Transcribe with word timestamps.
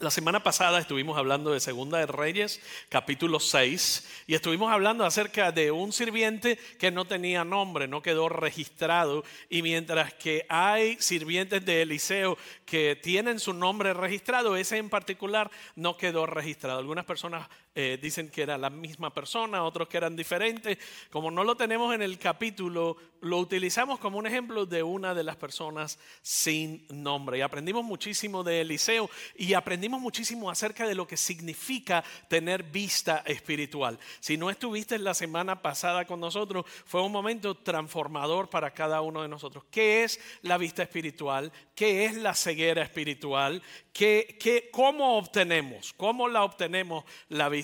La 0.00 0.10
semana 0.10 0.42
pasada 0.42 0.80
estuvimos 0.80 1.16
hablando 1.16 1.52
de 1.52 1.60
Segunda 1.60 1.98
de 1.98 2.06
Reyes, 2.06 2.60
capítulo 2.88 3.38
6, 3.38 4.24
y 4.26 4.34
estuvimos 4.34 4.72
hablando 4.72 5.04
acerca 5.04 5.52
de 5.52 5.70
un 5.70 5.92
sirviente 5.92 6.58
que 6.78 6.90
no 6.90 7.04
tenía 7.04 7.44
nombre, 7.44 7.86
no 7.86 8.02
quedó 8.02 8.28
registrado, 8.28 9.22
y 9.48 9.62
mientras 9.62 10.12
que 10.14 10.46
hay 10.48 10.96
sirvientes 10.98 11.64
de 11.64 11.82
Eliseo 11.82 12.36
que 12.66 12.96
tienen 12.96 13.38
su 13.38 13.52
nombre 13.52 13.94
registrado, 13.94 14.56
ese 14.56 14.78
en 14.78 14.90
particular 14.90 15.48
no 15.76 15.96
quedó 15.96 16.26
registrado. 16.26 16.80
Algunas 16.80 17.04
personas 17.04 17.48
eh, 17.76 17.98
dicen 18.00 18.30
que 18.30 18.42
era 18.42 18.56
la 18.56 18.70
misma 18.70 19.12
persona, 19.12 19.64
otros 19.64 19.88
que 19.88 19.96
eran 19.96 20.14
diferentes. 20.14 20.78
Como 21.10 21.30
no 21.32 21.42
lo 21.42 21.56
tenemos 21.56 21.92
en 21.92 22.02
el 22.02 22.18
capítulo, 22.20 22.96
lo 23.20 23.38
utilizamos 23.38 23.98
como 23.98 24.18
un 24.18 24.28
ejemplo 24.28 24.64
de 24.64 24.84
una 24.84 25.12
de 25.12 25.24
las 25.24 25.34
personas 25.34 25.98
sin 26.22 26.86
nombre. 26.88 27.38
Y 27.38 27.40
aprendimos 27.40 27.84
muchísimo 27.84 28.44
de 28.44 28.60
Eliseo 28.60 29.10
y 29.36 29.54
aprendimos 29.54 30.00
muchísimo 30.00 30.50
acerca 30.50 30.86
de 30.86 30.94
lo 30.94 31.08
que 31.08 31.16
significa 31.16 32.04
tener 32.28 32.62
vista 32.62 33.24
espiritual. 33.26 33.98
Si 34.20 34.36
no 34.36 34.50
estuviste 34.50 34.96
la 34.98 35.14
semana 35.14 35.60
pasada 35.60 36.04
con 36.04 36.20
nosotros, 36.20 36.66
fue 36.84 37.02
un 37.02 37.10
momento 37.10 37.56
transformador 37.56 38.50
para 38.50 38.72
cada 38.72 39.00
uno 39.00 39.22
de 39.22 39.28
nosotros. 39.28 39.64
¿Qué 39.72 40.04
es 40.04 40.20
la 40.42 40.58
vista 40.58 40.84
espiritual? 40.84 41.50
¿Qué 41.74 42.04
es 42.04 42.14
la 42.14 42.34
ceguera 42.34 42.82
espiritual? 42.82 43.62
¿Qué, 43.92 44.36
qué, 44.38 44.68
¿Cómo 44.70 45.18
obtenemos? 45.18 45.92
¿Cómo 45.96 46.28
la 46.28 46.44
obtenemos 46.44 47.04
la 47.28 47.48
vista 47.48 47.63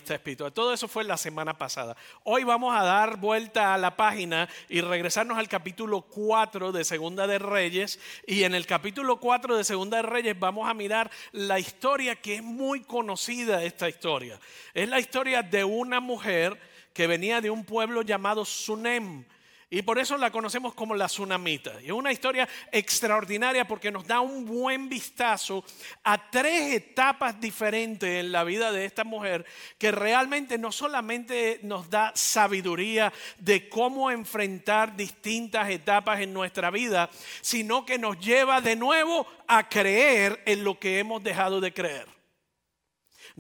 Todo 0.53 0.73
eso 0.73 0.89
fue 0.89 1.05
la 1.05 1.17
semana 1.17 1.57
pasada. 1.57 1.97
Hoy 2.25 2.45
vamos 2.45 2.75
a 2.75 2.83
dar 2.83 3.19
vuelta 3.19 3.75
a 3.75 3.79
la 3.79 3.97
página 3.97 4.49
y 4.69 4.81
regresarnos 4.81 5.39
al 5.39 5.49
capítulo 5.49 6.03
4 6.03 6.73
de 6.73 6.85
Segunda 6.85 7.27
de 7.27 7.39
Reyes. 7.39 8.01
Y 8.27 8.45
en 8.45 8.55
el 8.55 8.67
capítulo 8.67 9.19
4 9.19 9.57
de 9.57 9.65
Segunda 9.65 9.99
de 9.99 10.05
Reyes 10.05 10.39
vamos 10.39 10.69
a 10.69 10.75
mirar 10.75 11.11
la 11.33 11.59
historia 11.59 12.17
que 12.17 12.37
es 12.37 12.43
muy 12.43 12.81
conocida, 12.81 13.63
esta 13.63 13.89
historia. 13.89 14.41
Es 14.75 14.89
la 14.89 15.01
historia 15.01 15.43
de 15.43 15.65
una 15.65 16.01
mujer 16.01 16.59
que 16.93 17.07
venía 17.07 17.41
de 17.41 17.51
un 17.51 17.65
pueblo 17.65 18.03
llamado 18.03 18.45
Sunem 18.45 19.25
y 19.73 19.83
por 19.83 20.01
eso 20.01 20.19
la 20.19 20.33
conocemos 20.33 20.75
como 20.75 20.97
la 20.97 21.07
tsunamita. 21.07 21.79
Es 21.81 21.93
una 21.93 22.11
historia 22.11 22.49
extraordinaria 22.73 23.69
porque 23.69 23.93
nos 23.93 24.05
da 24.05 24.21
un 24.21 24.45
buen 24.45 24.89
vistazo 24.89 25.65
a 26.03 26.29
tres 26.29 26.75
etapas 26.75 27.41
diferentes 27.41 28.11
en 28.19 28.33
la 28.33 28.43
vida 28.43 28.73
de 28.73 28.85
esta 28.85 29.05
mujer 29.05 29.47
que 29.79 29.93
realmente 29.93 30.59
no 30.59 30.73
solamente 30.73 31.61
nos 31.63 31.89
da 31.89 32.11
sabiduría 32.17 33.13
de 33.39 33.69
cómo 33.69 34.11
enfrentar 34.11 34.97
distintas 34.97 35.71
etapas 35.71 36.21
en 36.21 36.35
nuestra 36.35 36.73
vida, 36.73 37.09
sino 37.41 37.87
que 37.87 37.97
nos 37.97 38.19
lleva 38.19 38.61
de 38.61 38.75
nuevo 38.75 39.25
a 39.47 39.69
creer 39.69 40.43
en 40.47 40.65
lo 40.65 40.81
que 40.81 40.99
hemos 40.99 41.23
dejado 41.23 41.61
de 41.61 41.73
creer. 41.73 42.20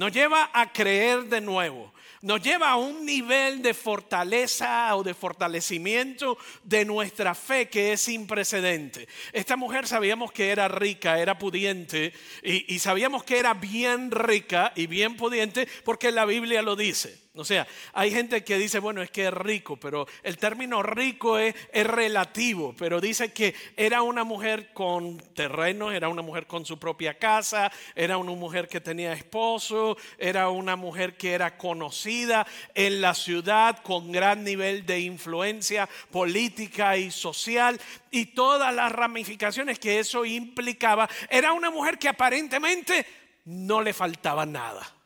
Nos 0.01 0.13
lleva 0.13 0.49
a 0.55 0.73
creer 0.73 1.25
de 1.25 1.43
nuevo 1.43 1.93
nos 2.23 2.43
lleva 2.43 2.71
a 2.71 2.77
un 2.77 3.07
nivel 3.07 3.63
de 3.63 3.73
fortaleza 3.73 4.95
o 4.95 5.03
de 5.03 5.15
fortalecimiento 5.15 6.37
de 6.65 6.85
nuestra 6.85 7.35
fe 7.35 7.69
que 7.69 7.95
es 7.95 8.03
sin 8.03 8.27
precedente. 8.27 9.09
Esta 9.33 9.57
mujer 9.57 9.87
sabíamos 9.87 10.31
que 10.33 10.51
era 10.51 10.69
rica, 10.69 11.19
era 11.19 11.39
pudiente 11.39 12.13
y, 12.43 12.79
sabíamos 12.79 13.25
que 13.25 13.39
era 13.39 13.55
bien 13.55 14.11
rica 14.11 14.73
y 14.77 14.87
bien 14.87 15.17
pudiente 15.17 15.67
porque 15.85 16.11
la 16.11 16.27
Biblia 16.27 16.61
lo 16.61 16.77
dice. 16.77 17.19
O 17.35 17.45
sea, 17.45 17.65
hay 17.93 18.11
gente 18.11 18.43
que 18.43 18.59
dice, 18.59 18.81
bueno, 18.81 19.03
es 19.03 19.11
que 19.13 19.29
es 19.29 19.33
rico, 19.33 19.77
pero 19.77 20.05
el 20.25 20.37
término 20.37 20.83
rico 20.83 21.39
es, 21.39 21.55
relativo, 21.73 22.75
pero 22.77 23.01
dice 23.01 23.33
que 23.33 23.55
era 23.77 24.03
una 24.03 24.25
mujer 24.25 24.73
con 24.73 25.17
terrenos, 25.33 25.95
era 25.95 26.09
una 26.09 26.23
mujer 26.23 26.49
con 26.49 26.67
su 26.67 26.81
propia 26.81 27.21
casa, 27.21 27.71
era 27.95 28.19
una 28.19 28.33
mujer 28.33 28.67
que 28.67 28.81
tenía 28.81 29.13
esposo, 29.13 29.97
era 30.19 30.49
una 30.49 30.75
mujer 30.75 31.17
que 31.17 31.33
era 31.33 31.57
conocida 31.57 32.45
en 32.75 33.01
la 33.01 33.15
ciudad 33.15 33.79
con 33.79 34.11
gran 34.11 34.43
nivel 34.43 34.85
de 34.85 34.99
influencia 34.99 35.89
política 36.11 36.97
y 36.97 37.13
social 37.13 37.81
y 38.11 38.27
todas 38.27 38.75
las 38.75 38.91
ramificaciones 38.91 39.79
que 39.79 40.01
eso 40.01 40.25
implicaba. 40.25 41.09
Era 41.29 41.53
una 41.53 41.71
mujer 41.71 41.97
que 41.97 42.09
aparentemente 42.09 43.07
no 43.45 43.83
le 43.83 43.93
faltaba 43.93 44.45
nada. 44.45 44.97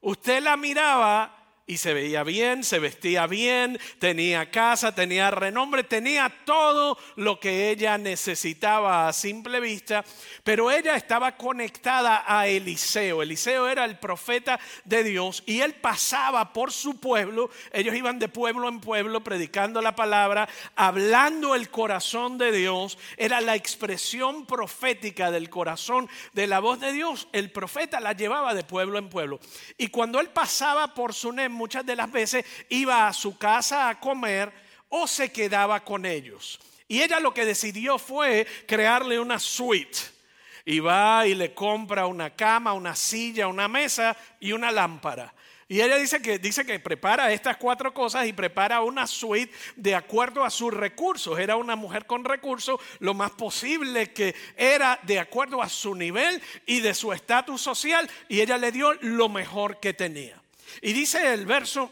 Usted 0.00 0.42
la 0.42 0.56
miraba 0.56 1.41
y 1.66 1.78
se 1.78 1.94
veía 1.94 2.24
bien, 2.24 2.64
se 2.64 2.78
vestía 2.78 3.26
bien, 3.26 3.78
tenía 3.98 4.50
casa, 4.50 4.94
tenía 4.94 5.30
renombre, 5.30 5.84
tenía 5.84 6.32
todo 6.44 6.98
lo 7.16 7.38
que 7.38 7.70
ella 7.70 7.98
necesitaba 7.98 9.08
a 9.08 9.12
simple 9.12 9.60
vista, 9.60 10.04
pero 10.42 10.70
ella 10.70 10.96
estaba 10.96 11.36
conectada 11.36 12.24
a 12.26 12.48
Eliseo. 12.48 13.22
Eliseo 13.22 13.68
era 13.68 13.84
el 13.84 13.98
profeta 13.98 14.58
de 14.84 15.04
Dios 15.04 15.42
y 15.46 15.60
él 15.60 15.74
pasaba 15.74 16.52
por 16.52 16.72
su 16.72 16.98
pueblo, 16.98 17.50
ellos 17.72 17.94
iban 17.94 18.18
de 18.18 18.28
pueblo 18.28 18.68
en 18.68 18.80
pueblo 18.80 19.22
predicando 19.22 19.80
la 19.80 19.94
palabra, 19.94 20.48
hablando 20.74 21.54
el 21.54 21.70
corazón 21.70 22.38
de 22.38 22.50
Dios, 22.50 22.98
era 23.16 23.40
la 23.40 23.54
expresión 23.54 24.46
profética 24.46 25.30
del 25.30 25.48
corazón 25.48 26.08
de 26.32 26.46
la 26.46 26.58
voz 26.60 26.80
de 26.80 26.92
Dios. 26.92 27.28
El 27.32 27.50
profeta 27.50 28.00
la 28.00 28.12
llevaba 28.12 28.54
de 28.54 28.64
pueblo 28.64 28.98
en 28.98 29.08
pueblo. 29.08 29.40
Y 29.78 29.88
cuando 29.88 30.20
él 30.20 30.28
pasaba 30.28 30.94
por 30.94 31.14
su 31.14 31.32
muchas 31.52 31.86
de 31.86 31.96
las 31.96 32.10
veces 32.10 32.44
iba 32.68 33.06
a 33.06 33.12
su 33.12 33.38
casa 33.38 33.88
a 33.88 34.00
comer 34.00 34.52
o 34.88 35.06
se 35.06 35.30
quedaba 35.32 35.84
con 35.84 36.04
ellos. 36.04 36.60
Y 36.88 37.00
ella 37.00 37.20
lo 37.20 37.32
que 37.32 37.46
decidió 37.46 37.98
fue 37.98 38.46
crearle 38.66 39.18
una 39.18 39.38
suite. 39.38 39.98
Y 40.64 40.78
va 40.78 41.26
y 41.26 41.34
le 41.34 41.54
compra 41.54 42.06
una 42.06 42.30
cama, 42.30 42.72
una 42.72 42.94
silla, 42.94 43.48
una 43.48 43.66
mesa 43.66 44.16
y 44.38 44.52
una 44.52 44.70
lámpara. 44.70 45.32
Y 45.72 45.80
ella 45.80 45.96
dice 45.96 46.20
que, 46.20 46.38
dice 46.38 46.66
que 46.66 46.78
prepara 46.78 47.32
estas 47.32 47.56
cuatro 47.56 47.94
cosas 47.94 48.26
y 48.26 48.34
prepara 48.34 48.82
una 48.82 49.06
suite 49.06 49.54
de 49.74 49.94
acuerdo 49.94 50.44
a 50.44 50.50
sus 50.50 50.70
recursos. 50.74 51.38
Era 51.38 51.56
una 51.56 51.76
mujer 51.76 52.04
con 52.04 52.26
recursos, 52.26 52.78
lo 52.98 53.14
más 53.14 53.30
posible 53.30 54.12
que 54.12 54.34
era 54.58 55.00
de 55.04 55.18
acuerdo 55.18 55.62
a 55.62 55.70
su 55.70 55.94
nivel 55.94 56.42
y 56.66 56.80
de 56.80 56.92
su 56.92 57.10
estatus 57.10 57.62
social. 57.62 58.10
Y 58.28 58.42
ella 58.42 58.58
le 58.58 58.70
dio 58.70 58.92
lo 59.00 59.30
mejor 59.30 59.80
que 59.80 59.94
tenía. 59.94 60.41
Y 60.80 60.92
dice 60.92 61.32
el 61.34 61.46
verso 61.46 61.90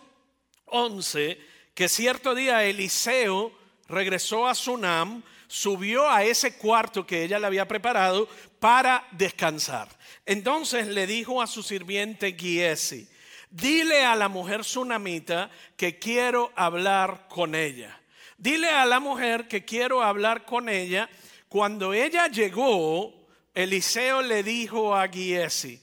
11 0.66 1.38
que 1.74 1.88
cierto 1.88 2.34
día 2.34 2.64
Eliseo 2.64 3.52
regresó 3.88 4.46
a 4.46 4.54
Sunam, 4.54 5.22
subió 5.48 6.08
a 6.08 6.24
ese 6.24 6.56
cuarto 6.56 7.06
que 7.06 7.24
ella 7.24 7.38
le 7.38 7.46
había 7.46 7.66
preparado 7.66 8.28
para 8.58 9.06
descansar. 9.12 9.88
Entonces 10.26 10.86
le 10.86 11.06
dijo 11.06 11.42
a 11.42 11.46
su 11.46 11.62
sirviente 11.62 12.36
Giesi, 12.38 13.08
dile 13.50 14.04
a 14.04 14.14
la 14.14 14.28
mujer 14.28 14.64
sunamita 14.64 15.50
que 15.76 15.98
quiero 15.98 16.52
hablar 16.54 17.26
con 17.28 17.54
ella. 17.54 18.00
Dile 18.38 18.70
a 18.70 18.86
la 18.86 19.00
mujer 19.00 19.48
que 19.48 19.64
quiero 19.64 20.02
hablar 20.02 20.44
con 20.44 20.68
ella. 20.68 21.10
Cuando 21.48 21.92
ella 21.92 22.28
llegó, 22.28 23.12
Eliseo 23.52 24.22
le 24.22 24.42
dijo 24.42 24.94
a 24.94 25.08
Giesi, 25.08 25.80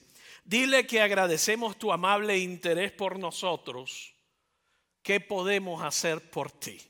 Dile 0.48 0.86
que 0.86 1.02
agradecemos 1.02 1.78
tu 1.78 1.92
amable 1.92 2.38
interés 2.38 2.90
por 2.90 3.18
nosotros. 3.18 4.14
¿Qué 5.02 5.20
podemos 5.20 5.82
hacer 5.82 6.30
por 6.30 6.50
ti? 6.50 6.80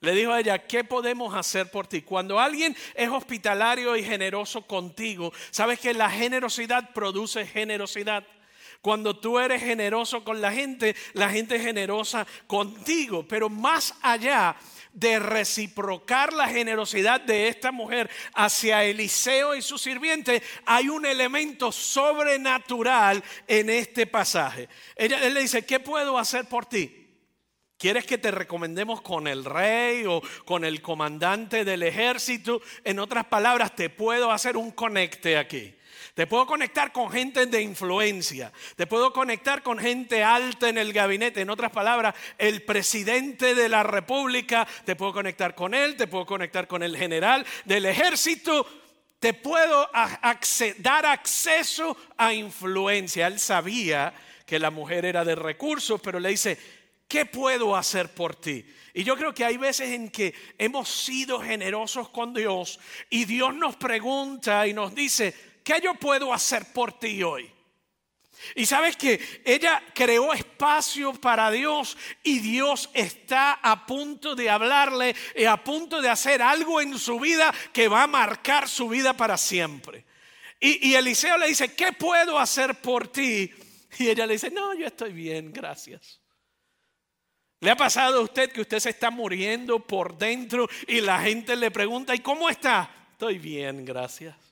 Le 0.00 0.10
dijo 0.10 0.32
a 0.32 0.40
ella, 0.40 0.66
¿qué 0.66 0.82
podemos 0.82 1.36
hacer 1.36 1.70
por 1.70 1.86
ti? 1.86 2.02
Cuando 2.02 2.40
alguien 2.40 2.76
es 2.96 3.08
hospitalario 3.10 3.94
y 3.96 4.02
generoso 4.02 4.62
contigo, 4.62 5.32
sabes 5.52 5.78
que 5.78 5.94
la 5.94 6.10
generosidad 6.10 6.92
produce 6.92 7.46
generosidad. 7.46 8.26
Cuando 8.80 9.16
tú 9.16 9.38
eres 9.38 9.62
generoso 9.62 10.24
con 10.24 10.40
la 10.40 10.50
gente, 10.50 10.96
la 11.12 11.30
gente 11.30 11.54
es 11.54 11.62
generosa 11.62 12.26
contigo. 12.48 13.24
Pero 13.28 13.48
más 13.48 13.94
allá 14.02 14.56
de 14.92 15.18
reciprocar 15.18 16.32
la 16.32 16.48
generosidad 16.48 17.20
de 17.20 17.48
esta 17.48 17.72
mujer 17.72 18.10
hacia 18.34 18.84
Eliseo 18.84 19.54
y 19.54 19.62
su 19.62 19.78
sirviente, 19.78 20.42
hay 20.66 20.88
un 20.88 21.06
elemento 21.06 21.72
sobrenatural 21.72 23.22
en 23.46 23.70
este 23.70 24.06
pasaje. 24.06 24.68
Ella, 24.96 25.24
él 25.24 25.34
le 25.34 25.42
dice, 25.42 25.64
¿qué 25.64 25.80
puedo 25.80 26.18
hacer 26.18 26.46
por 26.46 26.66
ti? 26.66 26.98
¿Quieres 27.78 28.06
que 28.06 28.18
te 28.18 28.32
recomendemos 28.32 29.02
con 29.02 29.28
el 29.28 29.44
rey 29.44 30.04
o 30.04 30.20
con 30.44 30.64
el 30.64 30.82
comandante 30.82 31.64
del 31.64 31.84
ejército? 31.84 32.60
En 32.82 32.98
otras 32.98 33.26
palabras, 33.26 33.76
te 33.76 33.88
puedo 33.88 34.32
hacer 34.32 34.56
un 34.56 34.72
conecte 34.72 35.38
aquí. 35.38 35.77
Te 36.18 36.26
puedo 36.26 36.46
conectar 36.46 36.90
con 36.90 37.12
gente 37.12 37.46
de 37.46 37.62
influencia. 37.62 38.52
Te 38.74 38.88
puedo 38.88 39.12
conectar 39.12 39.62
con 39.62 39.78
gente 39.78 40.24
alta 40.24 40.68
en 40.68 40.76
el 40.76 40.92
gabinete. 40.92 41.42
En 41.42 41.48
otras 41.48 41.70
palabras, 41.70 42.12
el 42.38 42.64
presidente 42.64 43.54
de 43.54 43.68
la 43.68 43.84
República, 43.84 44.66
te 44.84 44.96
puedo 44.96 45.12
conectar 45.12 45.54
con 45.54 45.74
él, 45.74 45.94
te 45.94 46.08
puedo 46.08 46.26
conectar 46.26 46.66
con 46.66 46.82
el 46.82 46.96
general 46.96 47.46
del 47.66 47.86
ejército. 47.86 48.66
Te 49.20 49.32
puedo 49.32 49.88
dar 50.78 51.06
acceso 51.06 51.96
a 52.16 52.34
influencia. 52.34 53.28
Él 53.28 53.38
sabía 53.38 54.12
que 54.44 54.58
la 54.58 54.72
mujer 54.72 55.04
era 55.04 55.24
de 55.24 55.36
recursos, 55.36 56.00
pero 56.00 56.18
le 56.18 56.30
dice, 56.30 56.58
¿qué 57.06 57.26
puedo 57.26 57.76
hacer 57.76 58.12
por 58.12 58.34
ti? 58.34 58.66
Y 58.92 59.04
yo 59.04 59.16
creo 59.16 59.32
que 59.32 59.44
hay 59.44 59.56
veces 59.56 59.90
en 59.90 60.10
que 60.10 60.34
hemos 60.58 60.88
sido 60.88 61.38
generosos 61.40 62.08
con 62.08 62.34
Dios 62.34 62.80
y 63.08 63.24
Dios 63.24 63.54
nos 63.54 63.76
pregunta 63.76 64.66
y 64.66 64.72
nos 64.72 64.92
dice, 64.92 65.47
¿qué 65.68 65.82
yo 65.82 65.94
puedo 65.94 66.32
hacer 66.32 66.72
por 66.72 66.98
ti 66.98 67.22
hoy? 67.22 67.52
Y 68.54 68.64
sabes 68.64 68.96
que 68.96 69.20
ella 69.44 69.82
creó 69.94 70.32
espacio 70.32 71.12
para 71.12 71.50
Dios 71.50 71.98
y 72.22 72.38
Dios 72.38 72.88
está 72.94 73.52
a 73.54 73.84
punto 73.84 74.34
de 74.34 74.48
hablarle 74.48 75.14
y 75.36 75.44
a 75.44 75.62
punto 75.62 76.00
de 76.00 76.08
hacer 76.08 76.40
algo 76.40 76.80
en 76.80 76.98
su 76.98 77.20
vida 77.20 77.52
que 77.72 77.88
va 77.88 78.04
a 78.04 78.06
marcar 78.06 78.66
su 78.66 78.88
vida 78.88 79.14
para 79.14 79.36
siempre. 79.36 80.06
Y, 80.58 80.88
y 80.88 80.94
Eliseo 80.94 81.36
le 81.36 81.48
dice, 81.48 81.74
¿qué 81.74 81.92
puedo 81.92 82.38
hacer 82.38 82.76
por 82.76 83.08
ti? 83.08 83.52
Y 83.98 84.08
ella 84.08 84.26
le 84.26 84.34
dice, 84.34 84.50
no, 84.50 84.72
yo 84.74 84.86
estoy 84.86 85.12
bien, 85.12 85.52
gracias. 85.52 86.20
¿Le 87.60 87.70
ha 87.70 87.76
pasado 87.76 88.20
a 88.20 88.22
usted 88.22 88.52
que 88.52 88.62
usted 88.62 88.78
se 88.78 88.90
está 88.90 89.10
muriendo 89.10 89.80
por 89.80 90.16
dentro 90.16 90.66
y 90.86 91.02
la 91.02 91.20
gente 91.20 91.56
le 91.56 91.70
pregunta, 91.70 92.14
¿y 92.14 92.20
cómo 92.20 92.48
está? 92.48 93.08
Estoy 93.12 93.38
bien, 93.38 93.84
gracias. 93.84 94.47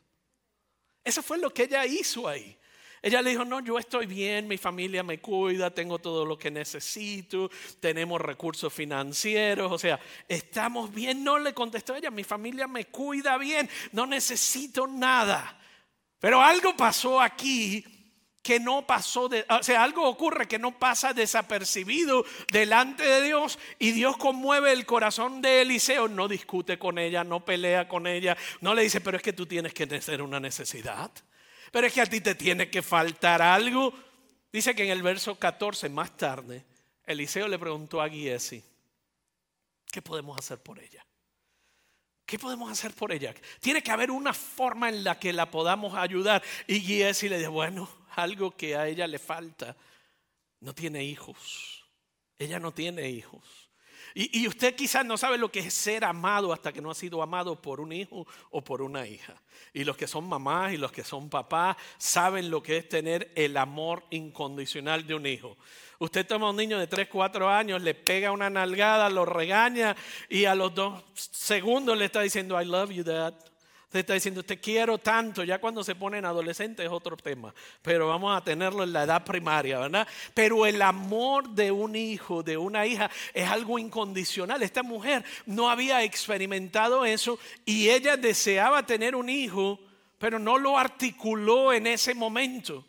Eso 1.06 1.22
fue 1.22 1.38
lo 1.38 1.54
que 1.54 1.62
ella 1.62 1.86
hizo 1.86 2.26
ahí. 2.26 2.58
Ella 3.00 3.22
le 3.22 3.30
dijo, 3.30 3.44
no, 3.44 3.60
yo 3.60 3.78
estoy 3.78 4.06
bien, 4.06 4.48
mi 4.48 4.58
familia 4.58 5.04
me 5.04 5.20
cuida, 5.20 5.70
tengo 5.70 6.00
todo 6.00 6.24
lo 6.24 6.36
que 6.36 6.50
necesito, 6.50 7.48
tenemos 7.78 8.20
recursos 8.20 8.72
financieros, 8.72 9.70
o 9.70 9.78
sea, 9.78 10.00
estamos 10.26 10.92
bien. 10.92 11.22
No 11.22 11.38
le 11.38 11.54
contestó 11.54 11.94
ella, 11.94 12.10
mi 12.10 12.24
familia 12.24 12.66
me 12.66 12.86
cuida 12.86 13.38
bien, 13.38 13.70
no 13.92 14.04
necesito 14.04 14.88
nada. 14.88 15.60
Pero 16.18 16.42
algo 16.42 16.76
pasó 16.76 17.20
aquí 17.20 17.84
que 18.46 18.60
no 18.60 18.86
pasó, 18.86 19.28
de, 19.28 19.44
o 19.48 19.60
sea, 19.60 19.82
algo 19.82 20.08
ocurre 20.08 20.46
que 20.46 20.60
no 20.60 20.78
pasa 20.78 21.12
desapercibido 21.12 22.24
delante 22.52 23.02
de 23.02 23.22
Dios 23.22 23.58
y 23.80 23.90
Dios 23.90 24.16
conmueve 24.16 24.70
el 24.70 24.86
corazón 24.86 25.42
de 25.42 25.62
Eliseo, 25.62 26.06
no 26.06 26.28
discute 26.28 26.78
con 26.78 26.96
ella, 26.96 27.24
no 27.24 27.44
pelea 27.44 27.88
con 27.88 28.06
ella, 28.06 28.36
no 28.60 28.72
le 28.72 28.82
dice, 28.82 29.00
pero 29.00 29.16
es 29.16 29.22
que 29.24 29.32
tú 29.32 29.46
tienes 29.46 29.74
que 29.74 29.88
tener 29.88 30.22
una 30.22 30.38
necesidad, 30.38 31.10
pero 31.72 31.88
es 31.88 31.92
que 31.92 32.02
a 32.02 32.06
ti 32.06 32.20
te 32.20 32.36
tiene 32.36 32.70
que 32.70 32.82
faltar 32.82 33.42
algo. 33.42 33.92
Dice 34.52 34.76
que 34.76 34.84
en 34.84 34.90
el 34.90 35.02
verso 35.02 35.36
14, 35.36 35.88
más 35.88 36.16
tarde, 36.16 36.64
Eliseo 37.04 37.48
le 37.48 37.58
preguntó 37.58 38.00
a 38.00 38.08
Giesi, 38.08 38.62
¿qué 39.90 40.02
podemos 40.02 40.38
hacer 40.38 40.62
por 40.62 40.78
ella? 40.78 41.04
¿Qué 42.24 42.38
podemos 42.38 42.70
hacer 42.70 42.92
por 42.92 43.10
ella? 43.10 43.34
Tiene 43.58 43.82
que 43.82 43.90
haber 43.90 44.12
una 44.12 44.32
forma 44.32 44.88
en 44.88 45.02
la 45.02 45.18
que 45.18 45.32
la 45.32 45.50
podamos 45.50 45.94
ayudar. 45.94 46.44
Y 46.68 46.80
Giesi 46.80 47.28
le 47.28 47.38
dijo, 47.38 47.50
bueno, 47.50 47.88
algo 48.16 48.56
que 48.56 48.76
a 48.76 48.88
ella 48.88 49.06
le 49.06 49.18
falta. 49.18 49.76
No 50.60 50.74
tiene 50.74 51.04
hijos. 51.04 51.84
Ella 52.38 52.58
no 52.58 52.72
tiene 52.72 53.08
hijos. 53.08 53.66
Y, 54.18 54.48
usted 54.48 54.74
quizás 54.74 55.04
no 55.04 55.18
sabe 55.18 55.36
lo 55.36 55.52
que 55.52 55.58
es 55.58 55.74
ser 55.74 56.02
amado 56.02 56.50
hasta 56.50 56.72
que 56.72 56.80
no 56.80 56.90
ha 56.90 56.94
sido 56.94 57.20
amado 57.20 57.60
por 57.60 57.80
un 57.80 57.92
hijo 57.92 58.26
o 58.50 58.64
por 58.64 58.80
una 58.80 59.06
hija. 59.06 59.34
Y 59.74 59.84
los 59.84 59.94
que 59.98 60.06
son 60.06 60.26
mamás 60.26 60.72
y 60.72 60.78
los 60.78 60.90
que 60.90 61.04
son 61.04 61.28
papás 61.28 61.76
saben 61.98 62.50
lo 62.50 62.62
que 62.62 62.78
es 62.78 62.88
tener 62.88 63.30
el 63.34 63.58
amor 63.58 64.04
incondicional 64.08 65.06
de 65.06 65.14
un 65.14 65.26
hijo. 65.26 65.58
Usted 65.98 66.26
toma 66.26 66.48
un 66.48 66.56
niño 66.56 66.78
de 66.78 66.86
3, 66.86 67.08
4 67.12 67.50
años, 67.50 67.82
le 67.82 67.94
pega 67.94 68.32
una 68.32 68.48
nalgada, 68.48 69.10
lo 69.10 69.26
regaña 69.26 69.94
y 70.30 70.46
a 70.46 70.54
los 70.54 70.74
dos 70.74 71.04
segundos 71.14 71.98
le 71.98 72.06
está 72.06 72.22
diciendo, 72.22 72.58
I 72.58 72.64
love 72.64 72.92
you, 72.92 73.04
dad. 73.04 73.34
Usted 73.86 74.00
está 74.00 74.14
diciendo, 74.14 74.42
te 74.42 74.58
quiero 74.58 74.98
tanto, 74.98 75.44
ya 75.44 75.60
cuando 75.60 75.84
se 75.84 75.94
ponen 75.94 76.24
adolescentes 76.24 76.84
es 76.84 76.90
otro 76.90 77.16
tema, 77.16 77.54
pero 77.82 78.08
vamos 78.08 78.36
a 78.36 78.42
tenerlo 78.42 78.82
en 78.82 78.92
la 78.92 79.04
edad 79.04 79.24
primaria, 79.24 79.78
¿verdad? 79.78 80.08
Pero 80.34 80.66
el 80.66 80.82
amor 80.82 81.50
de 81.50 81.70
un 81.70 81.94
hijo, 81.94 82.42
de 82.42 82.56
una 82.56 82.84
hija, 82.84 83.08
es 83.32 83.48
algo 83.48 83.78
incondicional. 83.78 84.60
Esta 84.64 84.82
mujer 84.82 85.24
no 85.46 85.70
había 85.70 86.02
experimentado 86.02 87.04
eso 87.04 87.38
y 87.64 87.88
ella 87.88 88.16
deseaba 88.16 88.84
tener 88.84 89.14
un 89.14 89.28
hijo, 89.28 89.78
pero 90.18 90.40
no 90.40 90.58
lo 90.58 90.76
articuló 90.76 91.72
en 91.72 91.86
ese 91.86 92.12
momento. 92.12 92.84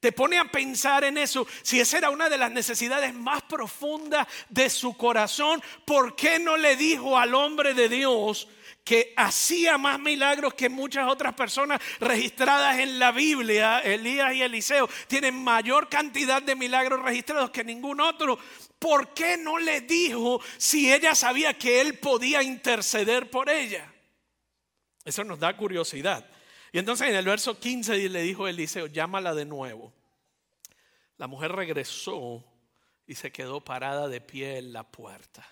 Te 0.00 0.12
pone 0.12 0.38
a 0.38 0.46
pensar 0.46 1.04
en 1.04 1.18
eso. 1.18 1.46
Si 1.60 1.78
esa 1.78 1.98
era 1.98 2.08
una 2.08 2.30
de 2.30 2.38
las 2.38 2.50
necesidades 2.50 3.12
más 3.12 3.42
profundas 3.42 4.26
de 4.48 4.70
su 4.70 4.96
corazón, 4.96 5.62
¿por 5.84 6.16
qué 6.16 6.38
no 6.38 6.56
le 6.56 6.76
dijo 6.76 7.18
al 7.18 7.34
hombre 7.34 7.74
de 7.74 7.90
Dios? 7.90 8.48
Que 8.84 9.12
hacía 9.16 9.78
más 9.78 10.00
milagros 10.00 10.54
que 10.54 10.68
muchas 10.68 11.08
otras 11.08 11.34
personas 11.34 11.80
registradas 12.00 12.78
en 12.78 12.98
la 12.98 13.12
Biblia, 13.12 13.80
Elías 13.80 14.34
y 14.34 14.42
Eliseo, 14.42 14.88
tienen 15.06 15.42
mayor 15.42 15.88
cantidad 15.88 16.42
de 16.42 16.56
milagros 16.56 17.02
registrados 17.02 17.50
que 17.50 17.64
ningún 17.64 18.00
otro. 18.00 18.38
¿Por 18.78 19.12
qué 19.14 19.36
no 19.36 19.58
le 19.58 19.82
dijo 19.82 20.40
si 20.56 20.92
ella 20.92 21.14
sabía 21.14 21.54
que 21.54 21.80
él 21.80 21.98
podía 21.98 22.42
interceder 22.42 23.30
por 23.30 23.50
ella? 23.50 23.92
Eso 25.04 25.24
nos 25.24 25.38
da 25.38 25.56
curiosidad. 25.56 26.28
Y 26.72 26.78
entonces 26.78 27.08
en 27.08 27.16
el 27.16 27.24
verso 27.24 27.58
15 27.58 28.08
le 28.08 28.22
dijo 28.22 28.48
Eliseo, 28.48 28.86
llámala 28.86 29.34
de 29.34 29.44
nuevo. 29.44 29.92
La 31.16 31.26
mujer 31.26 31.52
regresó 31.52 32.44
y 33.06 33.14
se 33.14 33.32
quedó 33.32 33.60
parada 33.60 34.08
de 34.08 34.20
pie 34.20 34.58
en 34.58 34.72
la 34.72 34.84
puerta. 34.84 35.46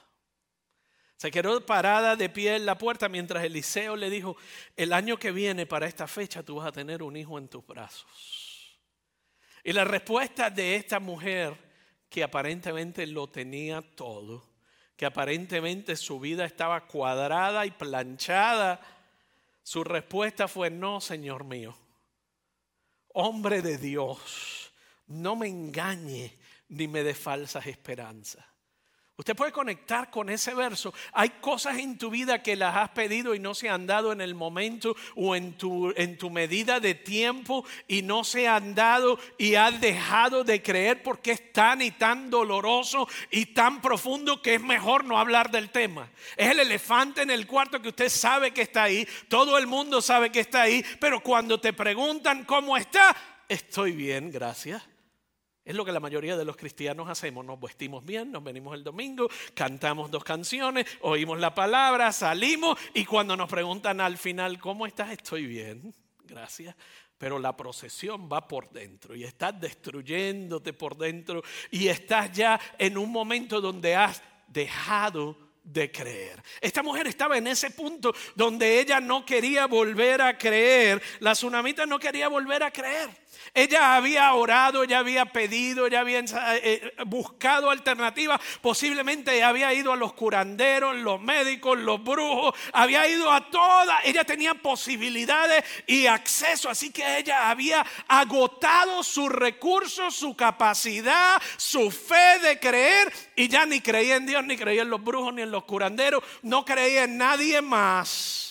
Se 1.18 1.32
quedó 1.32 1.66
parada 1.66 2.14
de 2.14 2.28
pie 2.28 2.54
en 2.54 2.64
la 2.64 2.78
puerta 2.78 3.08
mientras 3.08 3.42
Eliseo 3.42 3.96
le 3.96 4.08
dijo, 4.08 4.36
el 4.76 4.92
año 4.92 5.18
que 5.18 5.32
viene 5.32 5.66
para 5.66 5.88
esta 5.88 6.06
fecha 6.06 6.44
tú 6.44 6.56
vas 6.56 6.68
a 6.68 6.72
tener 6.72 7.02
un 7.02 7.16
hijo 7.16 7.36
en 7.38 7.48
tus 7.48 7.66
brazos. 7.66 8.78
Y 9.64 9.72
la 9.72 9.84
respuesta 9.84 10.48
de 10.48 10.76
esta 10.76 11.00
mujer, 11.00 11.56
que 12.08 12.22
aparentemente 12.22 13.04
lo 13.04 13.28
tenía 13.28 13.82
todo, 13.82 14.48
que 14.96 15.06
aparentemente 15.06 15.96
su 15.96 16.20
vida 16.20 16.44
estaba 16.44 16.86
cuadrada 16.86 17.66
y 17.66 17.72
planchada, 17.72 18.80
su 19.64 19.82
respuesta 19.82 20.46
fue, 20.46 20.70
no, 20.70 21.00
Señor 21.00 21.42
mío, 21.42 21.76
hombre 23.08 23.60
de 23.60 23.76
Dios, 23.76 24.72
no 25.08 25.34
me 25.34 25.48
engañe 25.48 26.38
ni 26.68 26.86
me 26.86 27.02
dé 27.02 27.14
falsas 27.14 27.66
esperanzas. 27.66 28.44
Usted 29.18 29.34
puede 29.34 29.50
conectar 29.50 30.10
con 30.10 30.30
ese 30.30 30.54
verso. 30.54 30.94
Hay 31.12 31.30
cosas 31.40 31.78
en 31.78 31.98
tu 31.98 32.08
vida 32.08 32.40
que 32.40 32.54
las 32.54 32.76
has 32.76 32.90
pedido 32.90 33.34
y 33.34 33.40
no 33.40 33.52
se 33.52 33.68
han 33.68 33.84
dado 33.84 34.12
en 34.12 34.20
el 34.20 34.36
momento 34.36 34.94
o 35.16 35.34
en 35.34 35.54
tu, 35.54 35.92
en 35.96 36.16
tu 36.16 36.30
medida 36.30 36.78
de 36.78 36.94
tiempo 36.94 37.64
y 37.88 38.02
no 38.02 38.22
se 38.22 38.46
han 38.46 38.76
dado 38.76 39.18
y 39.36 39.56
has 39.56 39.80
dejado 39.80 40.44
de 40.44 40.62
creer 40.62 41.02
porque 41.02 41.32
es 41.32 41.52
tan 41.52 41.82
y 41.82 41.90
tan 41.90 42.30
doloroso 42.30 43.08
y 43.32 43.46
tan 43.46 43.80
profundo 43.82 44.40
que 44.40 44.54
es 44.54 44.62
mejor 44.62 45.04
no 45.04 45.18
hablar 45.18 45.50
del 45.50 45.70
tema. 45.70 46.08
Es 46.36 46.52
el 46.52 46.60
elefante 46.60 47.22
en 47.22 47.32
el 47.32 47.48
cuarto 47.48 47.82
que 47.82 47.88
usted 47.88 48.10
sabe 48.10 48.52
que 48.52 48.62
está 48.62 48.84
ahí, 48.84 49.04
todo 49.26 49.58
el 49.58 49.66
mundo 49.66 50.00
sabe 50.00 50.30
que 50.30 50.38
está 50.38 50.62
ahí, 50.62 50.84
pero 51.00 51.24
cuando 51.24 51.60
te 51.60 51.72
preguntan 51.72 52.44
cómo 52.44 52.76
está, 52.76 53.16
estoy 53.48 53.90
bien, 53.90 54.30
gracias. 54.30 54.80
Es 55.68 55.74
lo 55.74 55.84
que 55.84 55.92
la 55.92 56.00
mayoría 56.00 56.34
de 56.34 56.46
los 56.46 56.56
cristianos 56.56 57.10
hacemos. 57.10 57.44
Nos 57.44 57.60
vestimos 57.60 58.02
bien, 58.02 58.32
nos 58.32 58.42
venimos 58.42 58.74
el 58.74 58.82
domingo, 58.82 59.28
cantamos 59.52 60.10
dos 60.10 60.24
canciones, 60.24 60.86
oímos 61.02 61.38
la 61.38 61.54
palabra, 61.54 62.10
salimos 62.10 62.78
y 62.94 63.04
cuando 63.04 63.36
nos 63.36 63.50
preguntan 63.50 64.00
al 64.00 64.16
final, 64.16 64.58
¿cómo 64.58 64.86
estás? 64.86 65.12
Estoy 65.12 65.44
bien, 65.44 65.94
gracias. 66.24 66.74
Pero 67.18 67.38
la 67.38 67.54
procesión 67.54 68.30
va 68.32 68.48
por 68.48 68.70
dentro 68.70 69.14
y 69.14 69.24
estás 69.24 69.60
destruyéndote 69.60 70.72
por 70.72 70.96
dentro 70.96 71.42
y 71.70 71.88
estás 71.88 72.32
ya 72.32 72.58
en 72.78 72.96
un 72.96 73.12
momento 73.12 73.60
donde 73.60 73.94
has 73.94 74.22
dejado 74.46 75.36
de 75.62 75.92
creer. 75.92 76.42
Esta 76.62 76.82
mujer 76.82 77.08
estaba 77.08 77.36
en 77.36 77.46
ese 77.46 77.70
punto 77.72 78.14
donde 78.34 78.80
ella 78.80 79.00
no 79.00 79.26
quería 79.26 79.66
volver 79.66 80.22
a 80.22 80.38
creer. 80.38 81.02
La 81.20 81.32
tsunamita 81.32 81.84
no 81.84 81.98
quería 81.98 82.28
volver 82.28 82.62
a 82.62 82.70
creer. 82.70 83.10
Ella 83.54 83.96
había 83.96 84.32
orado, 84.34 84.84
ella 84.84 84.98
había 84.98 85.26
pedido, 85.26 85.86
ella 85.86 86.00
había 86.00 86.20
eh, 86.20 86.24
eh, 86.62 86.92
buscado 87.06 87.70
alternativas. 87.70 88.40
Posiblemente 88.60 89.42
había 89.42 89.72
ido 89.72 89.92
a 89.92 89.96
los 89.96 90.12
curanderos, 90.12 90.96
los 90.96 91.20
médicos, 91.20 91.78
los 91.78 92.02
brujos. 92.02 92.54
Había 92.72 93.08
ido 93.08 93.32
a 93.32 93.50
todas. 93.50 94.00
Ella 94.04 94.24
tenía 94.24 94.54
posibilidades 94.54 95.64
y 95.86 96.06
acceso. 96.06 96.68
Así 96.68 96.90
que 96.90 97.18
ella 97.18 97.50
había 97.50 97.84
agotado 98.06 99.02
sus 99.02 99.30
recursos, 99.30 100.14
su 100.14 100.36
capacidad, 100.36 101.40
su 101.56 101.90
fe 101.90 102.38
de 102.40 102.58
creer. 102.60 103.12
Y 103.34 103.48
ya 103.48 103.66
ni 103.66 103.80
creía 103.80 104.16
en 104.16 104.26
Dios, 104.26 104.44
ni 104.44 104.56
creía 104.56 104.82
en 104.82 104.90
los 104.90 105.02
brujos, 105.02 105.34
ni 105.34 105.42
en 105.42 105.50
los 105.50 105.64
curanderos. 105.64 106.22
No 106.42 106.64
creía 106.64 107.04
en 107.04 107.18
nadie 107.18 107.60
más 107.62 108.47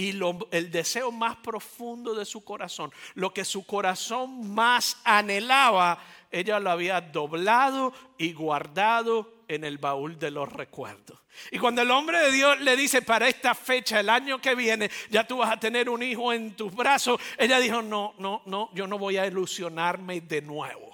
y 0.00 0.18
el 0.50 0.70
deseo 0.70 1.12
más 1.12 1.36
profundo 1.36 2.14
de 2.14 2.24
su 2.24 2.42
corazón, 2.42 2.90
lo 3.14 3.34
que 3.34 3.44
su 3.44 3.66
corazón 3.66 4.50
más 4.50 4.96
anhelaba, 5.04 6.02
ella 6.30 6.58
lo 6.58 6.70
había 6.70 7.02
doblado 7.02 7.92
y 8.16 8.32
guardado 8.32 9.30
en 9.46 9.62
el 9.62 9.76
baúl 9.76 10.18
de 10.18 10.30
los 10.30 10.50
recuerdos. 10.50 11.18
Y 11.50 11.58
cuando 11.58 11.82
el 11.82 11.90
hombre 11.90 12.18
de 12.18 12.32
Dios 12.32 12.58
le 12.60 12.76
dice, 12.76 13.02
para 13.02 13.28
esta 13.28 13.54
fecha, 13.54 14.00
el 14.00 14.08
año 14.08 14.40
que 14.40 14.54
viene, 14.54 14.90
ya 15.10 15.26
tú 15.26 15.36
vas 15.36 15.50
a 15.50 15.60
tener 15.60 15.90
un 15.90 16.02
hijo 16.02 16.32
en 16.32 16.56
tus 16.56 16.74
brazos, 16.74 17.20
ella 17.36 17.60
dijo, 17.60 17.82
no, 17.82 18.14
no, 18.18 18.40
no, 18.46 18.70
yo 18.72 18.86
no 18.86 18.96
voy 18.96 19.18
a 19.18 19.26
ilusionarme 19.26 20.22
de 20.22 20.40
nuevo. 20.40 20.89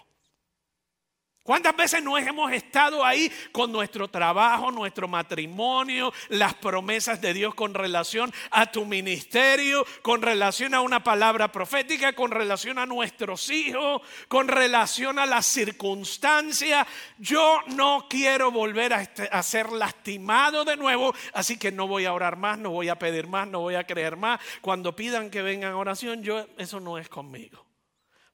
¿Cuántas 1.46 1.76
veces 1.76 2.02
no 2.02 2.18
hemos 2.18 2.50
estado 2.50 3.04
ahí 3.04 3.30
con 3.52 3.70
nuestro 3.70 4.08
trabajo, 4.08 4.72
nuestro 4.72 5.06
matrimonio, 5.06 6.12
las 6.28 6.54
promesas 6.54 7.20
de 7.20 7.32
Dios 7.32 7.54
con 7.54 7.72
relación 7.72 8.34
a 8.50 8.72
tu 8.72 8.84
ministerio, 8.84 9.86
con 10.02 10.22
relación 10.22 10.74
a 10.74 10.80
una 10.80 11.04
palabra 11.04 11.52
profética, 11.52 12.14
con 12.14 12.32
relación 12.32 12.80
a 12.80 12.86
nuestros 12.86 13.48
hijos, 13.50 14.02
con 14.26 14.48
relación 14.48 15.20
a 15.20 15.26
las 15.26 15.46
circunstancias? 15.46 16.84
Yo 17.16 17.60
no 17.68 18.08
quiero 18.10 18.50
volver 18.50 18.92
a, 18.92 19.02
este, 19.02 19.30
ser 19.44 19.70
lastimado 19.70 20.64
de 20.64 20.76
nuevo, 20.76 21.14
así 21.32 21.56
que 21.56 21.70
no 21.70 21.86
voy 21.86 22.06
a 22.06 22.12
orar 22.12 22.36
más, 22.36 22.58
no 22.58 22.70
voy 22.70 22.88
a 22.88 22.98
pedir 22.98 23.28
más, 23.28 23.46
no 23.46 23.60
voy 23.60 23.76
a 23.76 23.84
creer 23.84 24.16
más. 24.16 24.40
Cuando 24.62 24.96
pidan 24.96 25.30
que 25.30 25.42
vengan 25.42 25.74
a 25.74 25.76
oración, 25.76 26.24
yo 26.24 26.44
eso 26.58 26.80
no 26.80 26.98
es 26.98 27.08
conmigo, 27.08 27.64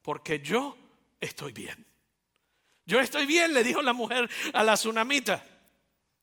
porque 0.00 0.40
yo 0.40 0.78
estoy 1.20 1.52
bien. 1.52 1.91
Yo 2.84 3.00
estoy 3.00 3.26
bien, 3.26 3.54
le 3.54 3.62
dijo 3.62 3.82
la 3.82 3.92
mujer 3.92 4.28
a 4.52 4.64
la 4.64 4.74
tsunamita. 4.74 5.44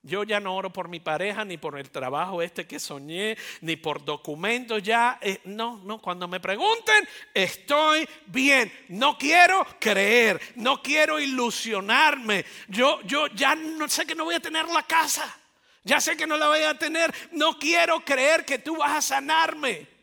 Yo 0.01 0.24
ya 0.24 0.39
no 0.39 0.56
oro 0.56 0.72
por 0.72 0.88
mi 0.88 1.01
pareja, 1.01 1.44
ni 1.44 1.58
por 1.58 1.78
el 1.78 1.89
trabajo 1.89 2.42
este 2.42 2.66
que 2.66 2.80
soñé, 2.80 3.38
ni 3.60 3.75
por 3.75 4.06
documentos. 4.06 4.82
Ya, 4.82 5.20
eh, 5.22 5.42
no, 5.44 5.82
no, 5.84 6.01
cuando 6.01 6.25
me 6.25 6.39
pregunten, 6.39 7.08
estoy 7.34 8.08
bien. 8.28 8.72
No 8.88 9.18
quiero 9.18 9.66
creer, 9.78 10.39
no 10.56 10.82
quiero 10.82 11.20
ilusionarme. 11.20 12.46
Yo, 12.70 13.01
yo 13.01 13.28
ya 13.28 13.56
no 13.56 13.89
sé 13.89 14.06
que 14.06 14.16
no 14.16 14.24
voy 14.24 14.36
a 14.36 14.39
tener 14.39 14.68
la 14.68 14.84
casa. 14.84 15.38
Ya 15.84 16.00
sé 16.00 16.16
que 16.16 16.28
no 16.28 16.38
la 16.38 16.48
voy 16.48 16.62
a 16.62 16.78
tener. 16.78 17.13
No 17.34 17.60
quiero 17.60 18.00
creer 18.06 18.46
que 18.46 18.60
tú 18.60 18.78
vas 18.78 18.98
a 18.98 19.01
sanarme. 19.01 19.99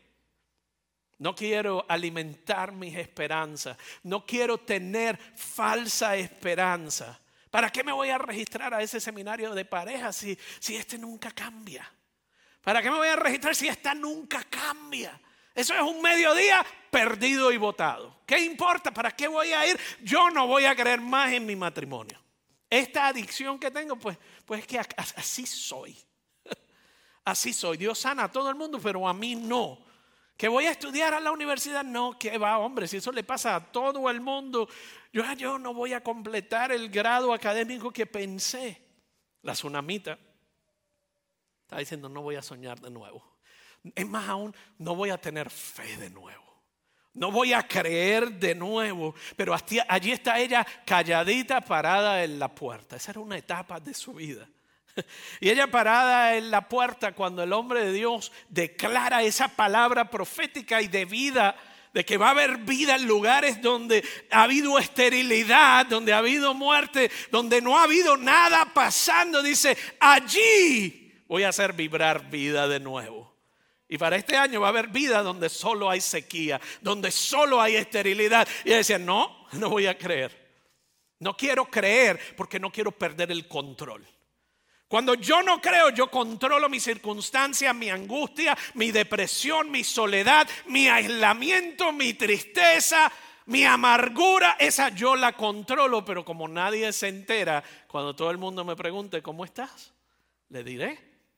No 1.19 1.33
quiero 1.35 1.85
alimentar 1.89 2.71
mis 2.71 2.95
esperanzas. 2.95 3.77
No 4.03 4.25
quiero 4.25 4.59
tener 4.59 5.17
falsa 5.35 6.15
esperanza. 6.15 7.19
¿Para 7.49 7.71
qué 7.71 7.83
me 7.83 7.91
voy 7.91 8.09
a 8.09 8.17
registrar 8.17 8.73
a 8.73 8.81
ese 8.81 8.99
seminario 8.99 9.53
de 9.53 9.65
pareja 9.65 10.13
si, 10.13 10.37
si 10.59 10.75
este 10.75 10.97
nunca 10.97 11.31
cambia? 11.31 11.91
¿Para 12.61 12.81
qué 12.81 12.91
me 12.91 12.97
voy 12.97 13.07
a 13.07 13.15
registrar 13.15 13.55
si 13.55 13.67
esta 13.67 13.95
nunca 13.95 14.43
cambia? 14.43 15.19
Eso 15.55 15.73
es 15.73 15.81
un 15.81 16.01
mediodía 16.01 16.63
perdido 16.91 17.51
y 17.51 17.57
votado. 17.57 18.19
¿Qué 18.27 18.39
importa? 18.41 18.91
¿Para 18.91 19.09
qué 19.11 19.27
voy 19.27 19.53
a 19.53 19.65
ir? 19.65 19.79
Yo 20.03 20.29
no 20.29 20.45
voy 20.45 20.65
a 20.65 20.75
creer 20.75 21.01
más 21.01 21.31
en 21.31 21.45
mi 21.45 21.55
matrimonio. 21.55 22.21
Esta 22.69 23.07
adicción 23.07 23.57
que 23.57 23.71
tengo, 23.71 23.95
pues, 23.95 24.17
pues 24.45 24.61
es 24.61 24.67
que 24.67 24.79
así 24.97 25.47
soy. 25.47 25.97
Así 27.25 27.53
soy. 27.53 27.77
Dios 27.77 27.97
sana 27.97 28.25
a 28.25 28.31
todo 28.31 28.49
el 28.49 28.55
mundo, 28.55 28.79
pero 28.81 29.07
a 29.07 29.13
mí 29.13 29.35
no. 29.35 29.86
Que 30.37 30.47
voy 30.47 30.65
a 30.65 30.71
estudiar 30.71 31.15
a 31.15 31.19
la 31.19 31.31
universidad, 31.31 31.83
no, 31.83 32.17
que 32.17 32.37
va, 32.37 32.59
hombre, 32.59 32.87
si 32.87 32.97
eso 32.97 33.11
le 33.11 33.23
pasa 33.23 33.55
a 33.55 33.71
todo 33.71 34.07
el 34.09 34.21
mundo, 34.21 34.69
yo, 35.11 35.23
ah, 35.25 35.33
yo 35.33 35.57
no 35.57 35.73
voy 35.73 35.93
a 35.93 36.03
completar 36.03 36.71
el 36.71 36.89
grado 36.89 37.33
académico 37.33 37.91
que 37.91 38.05
pensé. 38.05 38.79
La 39.41 39.53
tsunamita 39.53 40.19
está 41.63 41.79
diciendo, 41.79 42.07
no 42.07 42.21
voy 42.21 42.35
a 42.35 42.43
soñar 42.43 42.79
de 42.79 42.91
nuevo. 42.91 43.23
Es 43.95 44.07
más 44.07 44.29
aún, 44.29 44.55
no 44.77 44.95
voy 44.95 45.09
a 45.09 45.17
tener 45.17 45.49
fe 45.49 45.97
de 45.97 46.11
nuevo. 46.11 46.43
No 47.13 47.31
voy 47.31 47.53
a 47.53 47.67
creer 47.67 48.31
de 48.33 48.53
nuevo. 48.53 49.15
Pero 49.35 49.55
allí 49.87 50.11
está 50.11 50.39
ella 50.39 50.65
calladita, 50.85 51.61
parada 51.61 52.23
en 52.23 52.37
la 52.37 52.53
puerta. 52.53 52.95
Esa 52.95 53.11
era 53.11 53.21
una 53.21 53.37
etapa 53.37 53.79
de 53.79 53.93
su 53.95 54.13
vida. 54.13 54.47
Y 55.39 55.49
ella 55.49 55.67
parada 55.67 56.35
en 56.35 56.51
la 56.51 56.67
puerta 56.67 57.13
cuando 57.13 57.43
el 57.43 57.53
hombre 57.53 57.85
de 57.85 57.93
Dios 57.93 58.31
declara 58.49 59.23
esa 59.23 59.47
palabra 59.49 60.09
profética 60.09 60.81
y 60.81 60.87
de 60.87 61.05
vida, 61.05 61.55
de 61.93 62.05
que 62.05 62.17
va 62.17 62.27
a 62.27 62.31
haber 62.31 62.57
vida 62.57 62.95
en 62.95 63.07
lugares 63.07 63.61
donde 63.61 64.03
ha 64.31 64.43
habido 64.43 64.77
esterilidad, 64.77 65.85
donde 65.85 66.13
ha 66.13 66.19
habido 66.19 66.53
muerte, 66.53 67.09
donde 67.31 67.61
no 67.61 67.77
ha 67.77 67.83
habido 67.83 68.17
nada 68.17 68.71
pasando. 68.73 69.41
Dice, 69.41 69.77
allí 69.99 71.23
voy 71.27 71.43
a 71.43 71.49
hacer 71.49 71.73
vibrar 71.73 72.29
vida 72.29 72.67
de 72.67 72.79
nuevo. 72.79 73.35
Y 73.89 73.97
para 73.97 74.17
este 74.17 74.35
año 74.35 74.61
va 74.61 74.67
a 74.67 74.69
haber 74.69 74.89
vida 74.89 75.23
donde 75.23 75.47
solo 75.47 75.89
hay 75.89 76.01
sequía, 76.01 76.59
donde 76.81 77.09
solo 77.09 77.61
hay 77.61 77.77
esterilidad. 77.77 78.47
Y 78.65 78.69
ella 78.69 78.77
decía, 78.77 78.99
no, 78.99 79.47
no 79.53 79.69
voy 79.69 79.87
a 79.87 79.97
creer. 79.97 80.45
No 81.19 81.35
quiero 81.35 81.65
creer 81.65 82.19
porque 82.35 82.59
no 82.59 82.71
quiero 82.71 82.91
perder 82.91 83.31
el 83.31 83.47
control. 83.47 84.05
Cuando 84.87 85.15
yo 85.15 85.43
no 85.43 85.59
creo, 85.59 85.89
yo 85.89 86.09
controlo 86.09 86.69
mi 86.69 86.79
circunstancia, 86.79 87.73
mi 87.73 87.89
angustia, 87.89 88.57
mi 88.75 88.91
depresión, 88.91 89.69
mi 89.69 89.83
soledad, 89.83 90.47
mi 90.67 90.87
aislamiento, 90.87 91.91
mi 91.91 92.13
tristeza, 92.13 93.11
mi 93.47 93.65
amargura. 93.65 94.55
Esa 94.57 94.89
yo 94.89 95.17
la 95.17 95.33
controlo, 95.33 96.05
pero 96.05 96.23
como 96.23 96.47
nadie 96.47 96.93
se 96.93 97.09
entera, 97.09 97.61
cuando 97.87 98.15
todo 98.15 98.31
el 98.31 98.37
mundo 98.37 98.63
me 98.63 98.77
pregunte, 98.77 99.21
¿cómo 99.21 99.43
estás? 99.43 99.93
Le 100.49 100.63
diré 100.63 100.97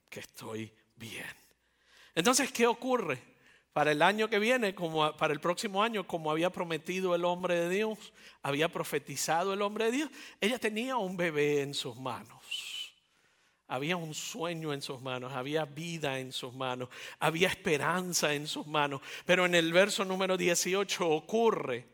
que 0.09 0.19
estoy 0.19 0.71
bien. 0.95 1.25
Entonces, 2.13 2.51
¿qué 2.51 2.67
ocurre? 2.67 3.19
Para 3.73 3.91
el 3.91 4.03
año 4.03 4.29
que 4.29 4.37
viene, 4.37 4.75
como 4.75 5.15
para 5.17 5.33
el 5.33 5.39
próximo 5.39 5.81
año, 5.81 6.05
como 6.05 6.29
había 6.29 6.51
prometido 6.51 7.15
el 7.15 7.25
hombre 7.25 7.55
de 7.61 7.69
Dios, 7.69 8.13
había 8.43 8.69
profetizado 8.69 9.53
el 9.53 9.61
hombre 9.63 9.85
de 9.85 9.91
Dios, 9.91 10.09
ella 10.39 10.59
tenía 10.59 10.97
un 10.97 11.17
bebé 11.17 11.61
en 11.61 11.73
sus 11.73 11.95
manos. 11.95 12.68
Había 13.69 13.95
un 13.95 14.13
sueño 14.13 14.73
en 14.73 14.81
sus 14.81 15.01
manos, 15.01 15.31
había 15.33 15.63
vida 15.63 16.19
en 16.19 16.33
sus 16.33 16.53
manos, 16.53 16.89
había 17.19 17.47
esperanza 17.47 18.33
en 18.33 18.47
sus 18.47 18.67
manos. 18.67 19.01
Pero 19.25 19.45
en 19.45 19.55
el 19.55 19.71
verso 19.71 20.03
número 20.03 20.35
18 20.35 21.07
ocurre 21.07 21.87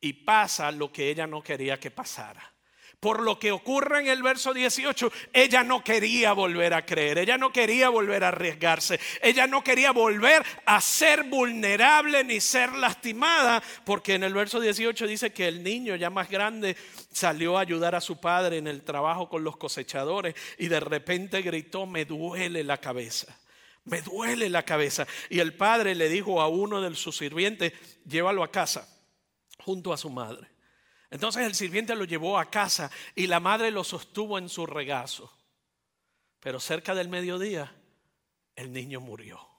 y 0.00 0.12
pasa 0.14 0.70
lo 0.72 0.90
que 0.90 1.10
ella 1.10 1.26
no 1.26 1.42
quería 1.42 1.78
que 1.78 1.90
pasara 1.90 2.55
por 3.00 3.20
lo 3.22 3.38
que 3.38 3.52
ocurre 3.52 4.00
en 4.00 4.08
el 4.08 4.22
verso 4.22 4.54
18, 4.54 5.12
ella 5.32 5.62
no 5.62 5.84
quería 5.84 6.32
volver 6.32 6.74
a 6.74 6.86
creer, 6.86 7.18
ella 7.18 7.36
no 7.36 7.52
quería 7.52 7.88
volver 7.88 8.24
a 8.24 8.28
arriesgarse, 8.28 8.98
ella 9.22 9.46
no 9.46 9.62
quería 9.62 9.92
volver 9.92 10.44
a 10.64 10.80
ser 10.80 11.24
vulnerable 11.24 12.24
ni 12.24 12.40
ser 12.40 12.72
lastimada, 12.72 13.62
porque 13.84 14.14
en 14.14 14.24
el 14.24 14.34
verso 14.34 14.60
18 14.60 15.06
dice 15.06 15.32
que 15.32 15.46
el 15.46 15.62
niño 15.62 15.94
ya 15.96 16.10
más 16.10 16.30
grande 16.30 16.76
salió 17.12 17.58
a 17.58 17.60
ayudar 17.60 17.94
a 17.94 18.00
su 18.00 18.18
padre 18.18 18.58
en 18.58 18.66
el 18.66 18.82
trabajo 18.82 19.28
con 19.28 19.44
los 19.44 19.56
cosechadores 19.56 20.34
y 20.58 20.68
de 20.68 20.80
repente 20.80 21.42
gritó, 21.42 21.86
me 21.86 22.04
duele 22.04 22.64
la 22.64 22.78
cabeza. 22.78 23.38
Me 23.84 24.02
duele 24.02 24.50
la 24.50 24.64
cabeza. 24.64 25.06
Y 25.30 25.38
el 25.38 25.54
padre 25.54 25.94
le 25.94 26.08
dijo 26.08 26.40
a 26.40 26.48
uno 26.48 26.80
de 26.80 26.92
sus 26.96 27.16
sirvientes, 27.16 27.72
llévalo 28.04 28.42
a 28.42 28.50
casa 28.50 28.88
junto 29.58 29.92
a 29.92 29.96
su 29.96 30.10
madre. 30.10 30.55
Entonces 31.10 31.44
el 31.44 31.54
sirviente 31.54 31.94
lo 31.94 32.04
llevó 32.04 32.38
a 32.38 32.50
casa 32.50 32.90
y 33.14 33.26
la 33.26 33.40
madre 33.40 33.70
lo 33.70 33.84
sostuvo 33.84 34.38
en 34.38 34.48
su 34.48 34.66
regazo. 34.66 35.32
Pero 36.40 36.60
cerca 36.60 36.94
del 36.94 37.08
mediodía 37.08 37.74
el 38.54 38.72
niño 38.72 39.00
murió. 39.00 39.55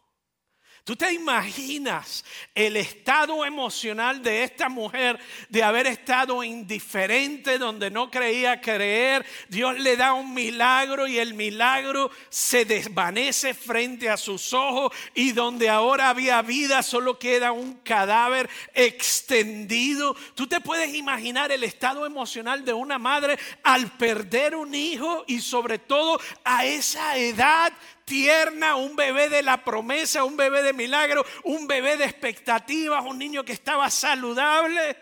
¿Tú 0.88 0.96
te 0.96 1.12
imaginas 1.12 2.24
el 2.56 2.78
estado 2.78 3.44
emocional 3.44 4.24
de 4.24 4.44
esta 4.44 4.70
mujer 4.70 5.20
de 5.50 5.62
haber 5.62 5.86
estado 5.86 6.46
indiferente 6.46 7.58
donde 7.58 7.92
no 7.92 8.10
creía 8.10 8.62
creer? 8.62 9.26
Dios 9.50 9.78
le 9.78 9.98
da 9.98 10.14
un 10.14 10.34
milagro 10.34 11.06
y 11.06 11.18
el 11.18 11.34
milagro 11.34 12.10
se 12.30 12.64
desvanece 12.64 13.54
frente 13.54 14.10
a 14.10 14.16
sus 14.16 14.54
ojos 14.54 14.94
y 15.14 15.34
donde 15.34 15.68
ahora 15.68 16.08
había 16.08 16.42
vida 16.42 16.82
solo 16.82 17.20
queda 17.20 17.52
un 17.52 17.74
cadáver 17.80 18.50
extendido. 18.74 20.16
¿Tú 20.36 20.48
te 20.48 20.62
puedes 20.62 20.96
imaginar 20.96 21.52
el 21.52 21.66
estado 21.66 22.06
emocional 22.06 22.64
de 22.64 22.72
una 22.72 22.98
madre 22.98 23.38
al 23.62 23.92
perder 23.98 24.56
un 24.56 24.74
hijo 24.74 25.26
y 25.28 25.42
sobre 25.42 25.80
todo 25.80 26.18
a 26.46 26.64
esa 26.64 27.18
edad 27.18 27.74
tierna, 28.08 28.76
un 28.76 28.96
bebé 28.96 29.28
de 29.28 29.44
la 29.44 29.64
promesa, 29.64 30.24
un 30.24 30.38
bebé 30.38 30.64
de 30.64 30.72
milagro, 30.72 31.26
un 31.44 31.68
bebé 31.68 31.98
de 31.98 32.06
expectativas, 32.06 33.04
un 33.06 33.20
niño 33.20 33.44
que 33.44 33.52
estaba 33.52 33.90
saludable. 33.90 34.96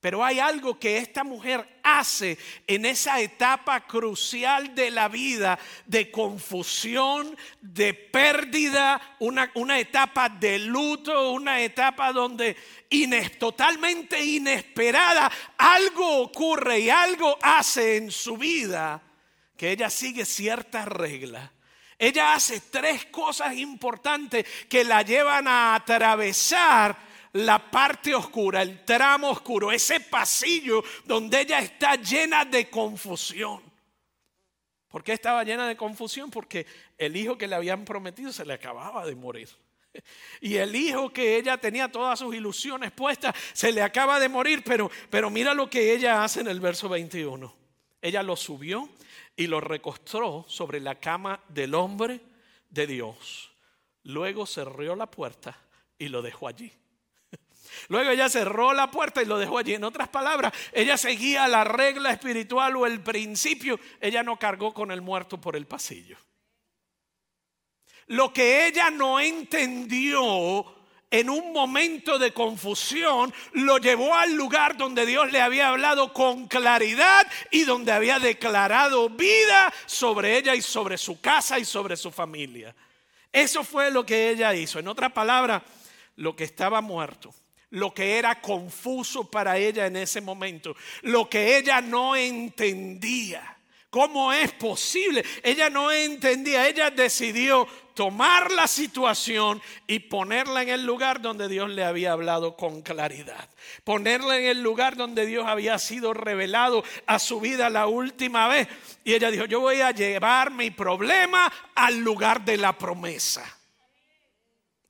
Pero 0.00 0.24
hay 0.24 0.40
algo 0.40 0.80
que 0.80 0.96
esta 0.96 1.22
mujer 1.22 1.80
hace 1.84 2.36
en 2.66 2.86
esa 2.86 3.20
etapa 3.20 3.86
crucial 3.86 4.74
de 4.74 4.90
la 4.90 5.08
vida 5.08 5.58
de 5.86 6.10
confusión, 6.10 7.36
de 7.60 7.94
pérdida, 7.94 9.00
una, 9.20 9.52
una 9.54 9.78
etapa 9.78 10.30
de 10.30 10.58
luto, 10.58 11.30
una 11.32 11.60
etapa 11.60 12.10
donde 12.10 12.56
totalmente 13.38 14.24
inesperada 14.24 15.30
algo 15.58 16.22
ocurre 16.22 16.80
y 16.80 16.90
algo 16.90 17.38
hace 17.42 17.98
en 17.98 18.10
su 18.10 18.36
vida 18.38 19.00
que 19.56 19.70
ella 19.70 19.90
sigue 19.90 20.24
ciertas 20.24 20.88
reglas 20.88 21.50
ella 22.02 22.34
hace 22.34 22.58
tres 22.58 23.06
cosas 23.06 23.56
importantes 23.56 24.44
que 24.68 24.82
la 24.82 25.02
llevan 25.02 25.46
a 25.46 25.76
atravesar 25.76 26.98
la 27.34 27.70
parte 27.70 28.12
oscura, 28.12 28.60
el 28.60 28.84
tramo 28.84 29.30
oscuro, 29.30 29.70
ese 29.70 30.00
pasillo 30.00 30.82
donde 31.04 31.42
ella 31.42 31.60
está 31.60 31.94
llena 31.94 32.44
de 32.44 32.68
confusión. 32.68 33.62
¿Por 34.88 35.04
qué 35.04 35.12
estaba 35.12 35.44
llena 35.44 35.68
de 35.68 35.76
confusión? 35.76 36.28
Porque 36.28 36.66
el 36.98 37.16
hijo 37.16 37.38
que 37.38 37.46
le 37.46 37.54
habían 37.54 37.84
prometido 37.84 38.32
se 38.32 38.44
le 38.44 38.54
acababa 38.54 39.06
de 39.06 39.14
morir. 39.14 39.48
Y 40.40 40.56
el 40.56 40.74
hijo 40.74 41.12
que 41.12 41.36
ella 41.36 41.56
tenía 41.56 41.92
todas 41.92 42.18
sus 42.18 42.34
ilusiones 42.34 42.90
puestas, 42.90 43.32
se 43.52 43.70
le 43.70 43.80
acaba 43.80 44.18
de 44.18 44.28
morir, 44.28 44.64
pero, 44.64 44.90
pero 45.08 45.30
mira 45.30 45.54
lo 45.54 45.70
que 45.70 45.94
ella 45.94 46.24
hace 46.24 46.40
en 46.40 46.48
el 46.48 46.58
verso 46.58 46.88
21. 46.88 47.54
Ella 48.00 48.24
lo 48.24 48.34
subió 48.34 48.88
y 49.36 49.46
lo 49.46 49.60
recostó 49.60 50.44
sobre 50.48 50.80
la 50.80 50.96
cama 50.96 51.40
del 51.48 51.74
hombre 51.74 52.20
de 52.68 52.86
Dios. 52.86 53.50
Luego 54.04 54.46
cerró 54.46 54.96
la 54.96 55.10
puerta 55.10 55.56
y 55.98 56.08
lo 56.08 56.22
dejó 56.22 56.48
allí. 56.48 56.72
Luego 57.88 58.10
ella 58.10 58.28
cerró 58.28 58.72
la 58.72 58.90
puerta 58.90 59.22
y 59.22 59.26
lo 59.26 59.38
dejó 59.38 59.58
allí. 59.58 59.74
En 59.74 59.84
otras 59.84 60.08
palabras, 60.08 60.52
ella 60.72 60.96
seguía 60.96 61.46
la 61.48 61.64
regla 61.64 62.10
espiritual 62.10 62.76
o 62.76 62.86
el 62.86 63.00
principio. 63.00 63.78
Ella 64.00 64.22
no 64.22 64.38
cargó 64.38 64.74
con 64.74 64.90
el 64.90 65.00
muerto 65.00 65.40
por 65.40 65.56
el 65.56 65.66
pasillo. 65.66 66.16
Lo 68.08 68.32
que 68.32 68.66
ella 68.66 68.90
no 68.90 69.20
entendió 69.20 70.81
en 71.12 71.28
un 71.28 71.52
momento 71.52 72.18
de 72.18 72.32
confusión, 72.32 73.32
lo 73.52 73.76
llevó 73.76 74.14
al 74.14 74.32
lugar 74.32 74.78
donde 74.78 75.04
Dios 75.04 75.30
le 75.30 75.42
había 75.42 75.68
hablado 75.68 76.14
con 76.14 76.48
claridad 76.48 77.26
y 77.50 77.64
donde 77.64 77.92
había 77.92 78.18
declarado 78.18 79.10
vida 79.10 79.72
sobre 79.84 80.38
ella 80.38 80.54
y 80.54 80.62
sobre 80.62 80.96
su 80.96 81.20
casa 81.20 81.58
y 81.58 81.66
sobre 81.66 81.98
su 81.98 82.10
familia. 82.10 82.74
Eso 83.30 83.62
fue 83.62 83.90
lo 83.90 84.06
que 84.06 84.30
ella 84.30 84.54
hizo. 84.54 84.78
En 84.78 84.88
otras 84.88 85.12
palabras, 85.12 85.62
lo 86.16 86.34
que 86.34 86.44
estaba 86.44 86.80
muerto, 86.80 87.34
lo 87.68 87.92
que 87.92 88.16
era 88.16 88.40
confuso 88.40 89.30
para 89.30 89.58
ella 89.58 89.86
en 89.86 89.96
ese 89.96 90.22
momento, 90.22 90.74
lo 91.02 91.28
que 91.28 91.58
ella 91.58 91.82
no 91.82 92.16
entendía. 92.16 93.58
¿Cómo 93.92 94.32
es 94.32 94.50
posible? 94.52 95.22
Ella 95.42 95.68
no 95.68 95.92
entendía, 95.92 96.66
ella 96.66 96.90
decidió 96.90 97.68
tomar 97.92 98.50
la 98.50 98.66
situación 98.66 99.60
y 99.86 99.98
ponerla 99.98 100.62
en 100.62 100.70
el 100.70 100.86
lugar 100.86 101.20
donde 101.20 101.46
Dios 101.46 101.68
le 101.68 101.84
había 101.84 102.12
hablado 102.12 102.56
con 102.56 102.80
claridad. 102.80 103.50
Ponerla 103.84 104.38
en 104.38 104.46
el 104.46 104.62
lugar 104.62 104.96
donde 104.96 105.26
Dios 105.26 105.44
había 105.46 105.78
sido 105.78 106.14
revelado 106.14 106.82
a 107.04 107.18
su 107.18 107.38
vida 107.38 107.68
la 107.68 107.86
última 107.86 108.48
vez. 108.48 108.66
Y 109.04 109.12
ella 109.12 109.30
dijo, 109.30 109.44
yo 109.44 109.60
voy 109.60 109.82
a 109.82 109.90
llevar 109.90 110.52
mi 110.52 110.70
problema 110.70 111.52
al 111.74 111.98
lugar 111.98 112.46
de 112.46 112.56
la 112.56 112.72
promesa. 112.72 113.44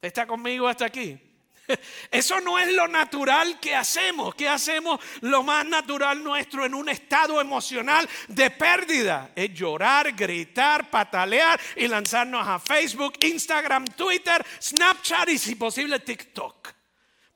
¿Está 0.01 0.29
conmigo 0.29 0.69
hasta 0.69 0.85
aquí? 0.85 1.19
Eso 2.11 2.41
no 2.41 2.59
es 2.59 2.73
lo 2.73 2.89
natural 2.89 3.61
que 3.61 3.75
hacemos. 3.75 4.35
¿Qué 4.35 4.49
hacemos? 4.49 5.01
Lo 5.21 5.43
más 5.43 5.67
natural 5.67 6.23
nuestro 6.23 6.65
en 6.65 6.75
un 6.75 6.89
estado 6.89 7.41
emocional 7.41 8.09
de 8.29 8.51
pérdida 8.51 9.31
es 9.35 9.53
llorar, 9.55 10.13
gritar, 10.13 10.91
patalear 10.91 11.61
y 11.77 11.89
lanzarnos 11.89 12.47
a 12.47 12.59
Facebook, 12.59 13.15
Instagram, 13.21 13.85
Twitter, 13.87 14.45
Snapchat 14.61 15.29
y 15.29 15.39
si 15.39 15.55
posible 15.55 16.01
TikTok. 16.01 16.69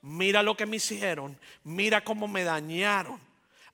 Mira 0.03 0.43
lo 0.43 0.57
que 0.57 0.67
me 0.67 0.77
hicieron, 0.77 1.39
mira 1.65 2.05
cómo 2.05 2.29
me 2.29 2.45
dañaron. 2.45 3.21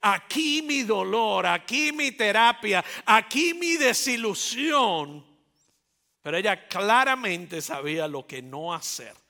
Aquí 0.00 0.62
mi 0.62 0.82
dolor, 0.82 1.46
aquí 1.46 1.92
mi 1.92 2.10
terapia, 2.10 2.84
aquí 3.06 3.54
mi 3.54 3.76
desilusión. 3.76 5.24
Pero 6.22 6.36
ella 6.36 6.66
claramente 6.66 7.60
sabía 7.60 8.08
lo 8.08 8.26
que 8.26 8.42
no 8.42 8.74
hacer. 8.74 9.21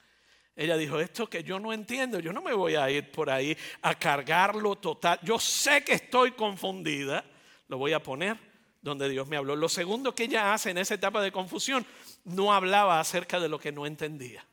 Ella 0.55 0.77
dijo, 0.77 1.01
esto 1.01 1.29
que 1.29 1.43
yo 1.43 1.59
no 1.59 1.73
entiendo, 1.73 2.19
yo 2.21 2.33
no 2.33 2.43
me 2.43 2.53
voy 2.53 2.75
a 2.75 2.91
ir 2.91 3.11
por 3.11 3.31
ahí 3.31 3.57
a 3.81 3.95
cargarlo 3.95 4.77
total. 4.77 5.19
Yo 5.23 5.39
sé 5.39 5.83
que 5.83 5.95
estoy 5.95 6.33
confundida, 6.33 7.25
lo 7.69 7.79
voy 7.79 7.95
a 7.95 8.03
poner 8.03 8.37
donde 8.83 9.09
Dios 9.09 9.27
me 9.29 9.37
habló. 9.37 9.57
Lo 9.57 9.69
segundo 9.69 10.15
que 10.15 10.25
ella 10.25 10.53
hace 10.53 10.71
en 10.71 10.79
esa 10.79 10.95
etapa 10.95 11.23
de 11.23 11.33
confusión, 11.33 11.87
no 12.25 12.53
hablaba 12.53 13.01
acerca 13.01 13.41
de 13.41 13.49
lo 13.49 13.59
que 13.59 13.73
no 13.73 13.87
entendía. 13.87 14.45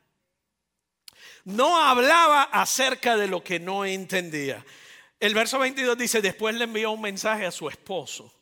No 1.44 1.82
hablaba 1.82 2.44
acerca 2.44 3.18
de 3.18 3.28
lo 3.28 3.44
que 3.44 3.60
no 3.60 3.84
entendía. 3.86 4.64
El 5.20 5.34
verso 5.34 5.60
22 5.60 5.98
dice, 5.98 6.22
después 6.22 6.56
le 6.56 6.64
envió 6.64 6.92
un 6.92 7.02
mensaje 7.02 7.46
a 7.46 7.52
su 7.52 7.68
esposo, 7.68 8.34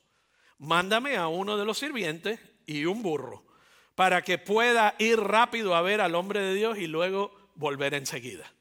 mándame 0.60 1.16
a 1.16 1.28
uno 1.28 1.58
de 1.58 1.66
los 1.66 1.80
sirvientes 1.80 2.40
y 2.68 2.86
un 2.86 3.02
burro 3.02 3.48
para 3.96 4.22
que 4.22 4.38
pueda 4.38 4.94
ir 5.00 5.20
rápido 5.20 5.74
a 5.74 5.82
ver 5.82 6.02
al 6.02 6.14
hombre 6.14 6.40
de 6.40 6.54
Dios 6.54 6.78
y 6.78 6.86
luego 6.86 7.47
volver 7.58 7.94
enseguida. 7.94 8.52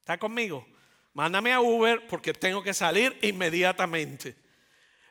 ¿Está 0.00 0.18
conmigo? 0.18 0.66
Mándame 1.12 1.52
a 1.52 1.60
Uber 1.60 2.06
porque 2.06 2.32
tengo 2.32 2.62
que 2.62 2.72
salir 2.72 3.18
inmediatamente. 3.22 4.36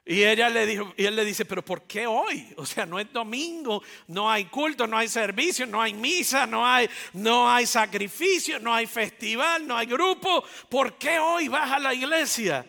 Y 0.10 0.24
ella 0.24 0.50
le 0.50 0.65
dijo, 0.65 0.94
y 0.96 1.03
él 1.03 1.18
le 1.18 1.25
dice, 1.25 1.44
pero 1.44 1.66
¿por 1.66 1.83
qué 1.83 2.07
hoy? 2.07 2.48
O 2.55 2.66
sea, 2.66 2.85
no 2.85 2.98
es 2.98 3.11
domingo, 3.11 3.83
no 4.07 4.31
hay 4.31 4.46
culto, 4.46 4.87
no 4.87 4.98
hay 4.98 5.09
servicio, 5.09 5.68
no 5.68 5.81
hay 5.81 5.94
misa, 5.94 6.48
no 6.48 6.66
hay, 6.66 6.90
no 7.11 7.51
hay 7.51 7.66
sacrificio, 7.66 8.57
no 8.57 8.74
hay 8.74 8.87
festival, 8.87 9.68
no 9.68 9.75
hay 9.75 9.85
grupo. 9.85 10.46
¿Por 10.70 10.98
qué 10.98 11.20
hoy 11.20 11.50
vas 11.50 11.74
a 11.74 11.79
la 11.79 11.94
iglesia? 11.94 12.66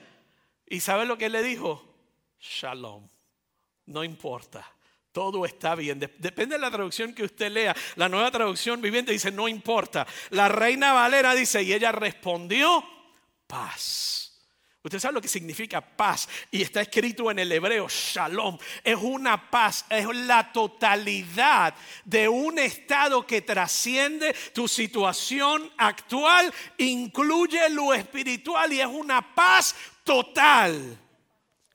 Y 0.66 0.81
¿sabe 0.81 1.07
lo 1.07 1.16
que 1.16 1.27
él 1.27 1.33
le 1.33 1.44
dijo? 1.44 1.85
Shalom. 2.40 3.09
No 3.87 4.03
importa. 4.03 4.68
Todo 5.18 5.44
está 5.44 5.74
bien. 5.74 5.98
Depende 5.98 6.54
de 6.54 6.61
la 6.61 6.70
traducción 6.70 7.12
que 7.12 7.24
usted 7.24 7.50
lea. 7.50 7.74
La 7.96 8.09
nueva 8.09 8.31
traducción 8.31 8.81
viviente 8.81 9.11
dice, 9.11 9.33
no 9.33 9.48
importa. 9.48 10.07
La 10.31 10.48
reina 10.48 10.92
Valera 10.92 11.35
dice, 11.35 11.61
y 11.61 11.72
ella 11.72 11.90
respondió, 11.90 12.85
paz. 13.48 14.40
Usted 14.81 15.00
sabe 15.00 15.14
lo 15.14 15.20
que 15.20 15.26
significa 15.26 15.81
paz 15.81 16.28
y 16.52 16.62
está 16.62 16.83
escrito 16.83 17.33
en 17.33 17.40
el 17.40 17.50
hebreo, 17.50 17.88
shalom. 17.88 18.59
Es 18.85 18.94
una 18.94 19.50
paz, 19.50 19.87
es 19.90 20.07
la 20.07 20.52
totalidad 20.52 21.74
de 22.04 22.28
un 22.28 22.61
estado 22.61 23.26
que 23.26 23.42
trasciende 23.42 24.33
tu 24.54 24.68
situación 24.68 25.68
actual, 25.78 26.54
incluye 26.76 27.68
lo 27.70 27.92
espiritual 27.92 28.72
y 28.72 28.81
es 28.81 28.87
una 28.87 29.35
paz 29.35 29.74
total. 30.04 31.08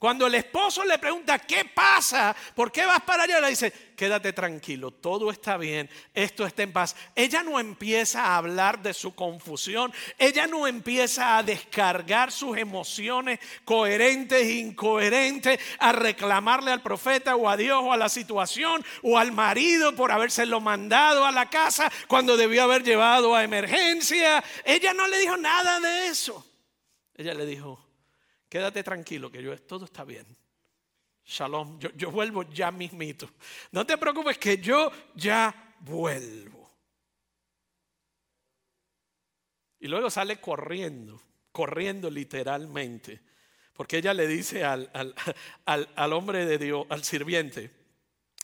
Cuando 0.04 0.28
el 0.28 0.36
esposo 0.36 0.84
le 0.84 1.00
pregunta, 1.00 1.40
¿qué 1.40 1.64
pasa? 1.64 2.36
¿Por 2.56 2.74
qué 2.74 2.86
vas 2.86 3.00
para 3.04 3.24
allá? 3.24 3.40
Le 3.40 3.52
dice, 3.52 3.72
quédate 3.96 4.34
tranquilo, 4.34 4.92
todo 4.92 5.32
está 5.32 5.56
bien, 5.56 5.90
esto 6.14 6.46
está 6.46 6.64
en 6.64 6.74
paz. 6.74 6.94
Ella 7.16 7.42
no 7.42 7.58
empieza 7.58 8.22
a 8.22 8.36
hablar 8.36 8.82
de 8.82 8.94
su 8.94 9.16
confusión, 9.16 9.94
ella 10.18 10.46
no 10.46 10.68
empieza 10.68 11.38
a 11.38 11.44
descargar 11.44 12.34
sus 12.34 12.58
emociones 12.58 13.40
coherentes 13.64 14.42
e 14.42 14.56
incoherentes, 14.56 15.58
a 15.80 15.94
reclamarle 15.94 16.74
al 16.74 16.82
profeta 16.82 17.38
o 17.38 17.48
a 17.48 17.56
Dios 17.56 17.80
o 17.82 17.94
a 17.94 17.98
la 17.98 18.10
situación 18.10 18.84
o 19.04 19.18
al 19.18 19.32
marido 19.32 19.96
por 19.96 20.12
habérselo 20.12 20.60
mandado 20.60 21.24
a 21.24 21.32
la 21.32 21.50
casa 21.50 21.90
cuando 22.10 22.36
debió 22.36 22.64
haber 22.64 22.84
llevado 22.84 23.34
a 23.38 23.46
emergencia. 23.46 24.44
Ella 24.66 24.94
no 24.94 25.08
le 25.08 25.20
dijo 25.20 25.38
nada 25.38 25.80
de 25.80 26.08
eso. 26.08 26.46
Ella 27.16 27.34
le 27.34 27.46
dijo, 27.46 27.83
Quédate 28.54 28.84
tranquilo 28.84 29.32
que 29.32 29.42
yo, 29.42 29.58
todo 29.64 29.86
está 29.86 30.04
bien. 30.04 30.28
Shalom, 31.26 31.80
yo, 31.80 31.90
yo 31.96 32.12
vuelvo 32.12 32.44
ya 32.44 32.70
mismito. 32.72 33.28
No 33.72 33.84
te 33.84 33.98
preocupes 33.98 34.38
que 34.38 34.60
yo 34.60 34.92
ya 35.16 35.74
vuelvo. 35.80 36.72
Y 39.80 39.88
luego 39.88 40.08
sale 40.12 40.40
corriendo, 40.40 41.20
corriendo 41.52 42.12
literalmente, 42.12 43.22
porque 43.74 43.98
ella 43.98 44.14
le 44.14 44.28
dice 44.28 44.64
al, 44.64 44.88
al, 45.66 45.90
al, 45.96 46.14
hombre 46.14 46.46
de 46.46 46.60
Dios, 46.60 46.86
al 46.90 47.04
sirviente, 47.04 47.72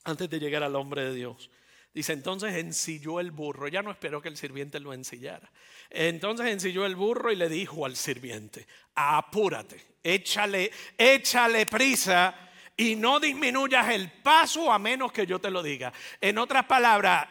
antes 0.06 0.28
de 0.28 0.40
llegar 0.40 0.64
al 0.64 0.76
hombre 0.76 1.04
de 1.04 1.14
Dios, 1.14 1.52
dice, 1.94 2.14
entonces 2.14 2.56
ensilló 2.56 3.20
el 3.20 3.30
burro, 3.30 3.68
ya 3.68 3.84
no 3.84 3.92
esperó 3.92 4.24
que 4.24 4.30
el 4.30 4.38
sirviente 4.38 4.80
lo 4.80 4.92
ensillara. 4.92 5.52
Entonces 5.92 6.48
ensilló 6.48 6.88
el 6.88 6.96
burro 6.96 7.32
y 7.32 7.36
le 7.36 7.48
dijo 7.48 7.86
al 7.86 7.96
sirviente, 7.96 8.66
apúrate, 8.96 9.89
échale, 10.04 10.72
échale 10.98 11.66
prisa 11.66 12.50
y 12.80 12.96
no 12.96 13.20
disminuyas 13.20 13.90
el 13.90 14.10
paso 14.10 14.72
a 14.72 14.80
menos 14.80 15.12
que 15.12 15.28
yo 15.28 15.40
te 15.40 15.52
lo 15.52 15.62
diga. 15.62 15.92
En 16.22 16.38
otras 16.38 16.64
palabras, 16.66 17.28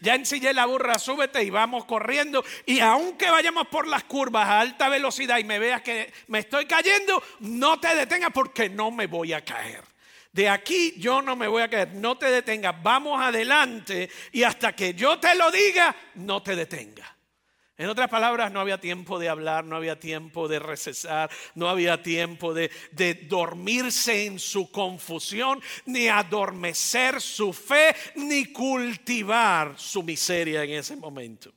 ya 0.00 0.14
ensillé 0.14 0.54
la 0.54 0.66
burra, 0.66 0.96
súbete 0.96 1.42
y 1.42 1.50
vamos 1.50 1.86
corriendo. 1.86 2.44
Y 2.66 2.78
aunque 2.78 3.28
vayamos 3.28 3.66
por 3.66 3.88
las 3.88 4.04
curvas 4.04 4.46
a 4.46 4.60
alta 4.60 4.88
velocidad 4.88 5.38
y 5.38 5.44
me 5.44 5.58
veas 5.58 5.82
que 5.82 6.12
me 6.28 6.38
estoy 6.38 6.66
cayendo, 6.66 7.20
no 7.40 7.80
te 7.80 7.96
detengas 7.96 8.30
porque 8.32 8.68
no 8.68 8.92
me 8.92 9.08
voy 9.08 9.32
a 9.32 9.44
caer. 9.44 9.82
De 10.30 10.48
aquí 10.48 10.94
yo 10.98 11.20
no 11.20 11.34
me 11.34 11.48
voy 11.48 11.62
a 11.62 11.68
caer, 11.68 11.94
no 11.94 12.16
te 12.16 12.30
detengas, 12.30 12.80
vamos 12.80 13.20
adelante 13.20 14.08
y 14.30 14.44
hasta 14.44 14.72
que 14.74 14.94
yo 14.94 15.18
te 15.18 15.34
lo 15.34 15.50
diga, 15.50 15.94
no 16.14 16.44
te 16.44 16.54
detengas. 16.54 17.11
En 17.82 17.88
otras 17.88 18.08
palabras, 18.08 18.52
no 18.52 18.60
había 18.60 18.78
tiempo 18.78 19.18
de 19.18 19.28
hablar, 19.28 19.64
no 19.64 19.74
había 19.74 19.98
tiempo 19.98 20.46
de 20.46 20.60
recesar, 20.60 21.28
no 21.56 21.68
había 21.68 22.00
tiempo 22.00 22.54
de, 22.54 22.70
dormirse 23.28 24.24
en 24.24 24.38
su 24.38 24.70
confusión, 24.70 25.60
ni 25.86 26.06
adormecer 26.06 27.20
su 27.20 27.52
fe, 27.52 27.92
ni 28.14 28.52
cultivar 28.52 29.74
su 29.76 30.04
miseria 30.04 30.62
en 30.62 30.70
ese 30.70 30.94
momento. 30.94 31.52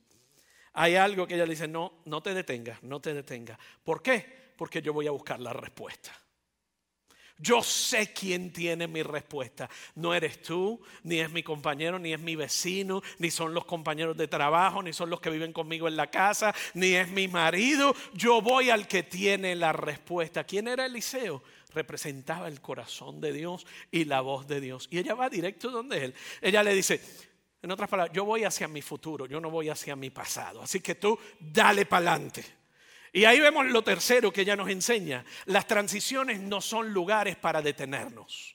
Hay 0.72 0.96
algo 0.96 1.28
que 1.28 1.36
ella 1.36 1.46
dice, 1.46 1.68
no, 1.68 2.00
no 2.06 2.20
te 2.20 2.34
detengas, 2.34 2.82
no 2.82 2.98
te 2.98 3.14
detengas. 3.14 3.56
¿Por 3.84 4.02
qué? 4.02 4.50
Porque 4.56 4.82
yo 4.82 4.92
voy 4.92 5.06
a 5.06 5.12
buscar 5.12 5.38
la 5.38 5.52
respuesta. 5.52 6.10
Yo 7.38 7.62
sé 7.62 8.12
quién 8.14 8.50
tiene 8.50 8.86
mi 8.86 9.02
respuesta. 9.02 9.68
No 9.94 10.14
eres 10.14 10.40
tú, 10.40 10.80
ni 11.02 11.20
es 11.20 11.30
mi 11.30 11.42
compañero, 11.42 11.98
ni 11.98 12.14
es 12.14 12.20
mi 12.20 12.34
vecino, 12.34 13.02
ni 13.18 13.30
son 13.30 13.52
los 13.52 13.66
compañeros 13.66 14.16
de 14.16 14.26
trabajo, 14.26 14.82
ni 14.82 14.94
son 14.94 15.10
los 15.10 15.20
que 15.20 15.28
viven 15.28 15.52
conmigo 15.52 15.86
en 15.86 15.96
la 15.96 16.10
casa, 16.10 16.54
ni 16.72 16.94
es 16.94 17.08
mi 17.10 17.28
marido. 17.28 17.94
Yo 18.14 18.40
voy 18.40 18.70
al 18.70 18.88
que 18.88 19.02
tiene 19.02 19.54
la 19.54 19.72
respuesta. 19.72 20.44
¿Quién 20.44 20.68
era 20.68 20.86
Eliseo? 20.86 21.42
Representaba 21.74 22.48
el 22.48 22.62
corazón 22.62 23.20
de 23.20 23.34
Dios 23.34 23.66
y 23.90 24.06
la 24.06 24.22
voz 24.22 24.46
de 24.46 24.62
Dios. 24.62 24.88
Y 24.90 24.98
ella 24.98 25.14
va 25.14 25.28
directo 25.28 25.70
donde 25.70 26.06
él. 26.06 26.14
Ella 26.40 26.62
le 26.62 26.72
dice, 26.72 27.02
en 27.60 27.70
otras 27.70 27.90
palabras, 27.90 28.14
yo 28.14 28.24
voy 28.24 28.44
hacia 28.44 28.66
mi 28.66 28.80
futuro, 28.80 29.26
yo 29.26 29.40
no 29.42 29.50
voy 29.50 29.68
hacia 29.68 29.94
mi 29.94 30.08
pasado. 30.08 30.62
Así 30.62 30.80
que 30.80 30.94
tú 30.94 31.18
dale 31.38 31.84
para 31.84 32.12
adelante. 32.12 32.55
Y 33.16 33.24
ahí 33.24 33.40
vemos 33.40 33.64
lo 33.64 33.82
tercero 33.82 34.30
que 34.30 34.42
ella 34.42 34.56
nos 34.56 34.68
enseña. 34.68 35.24
Las 35.46 35.66
transiciones 35.66 36.38
no 36.38 36.60
son 36.60 36.92
lugares 36.92 37.34
para 37.34 37.62
detenernos. 37.62 38.54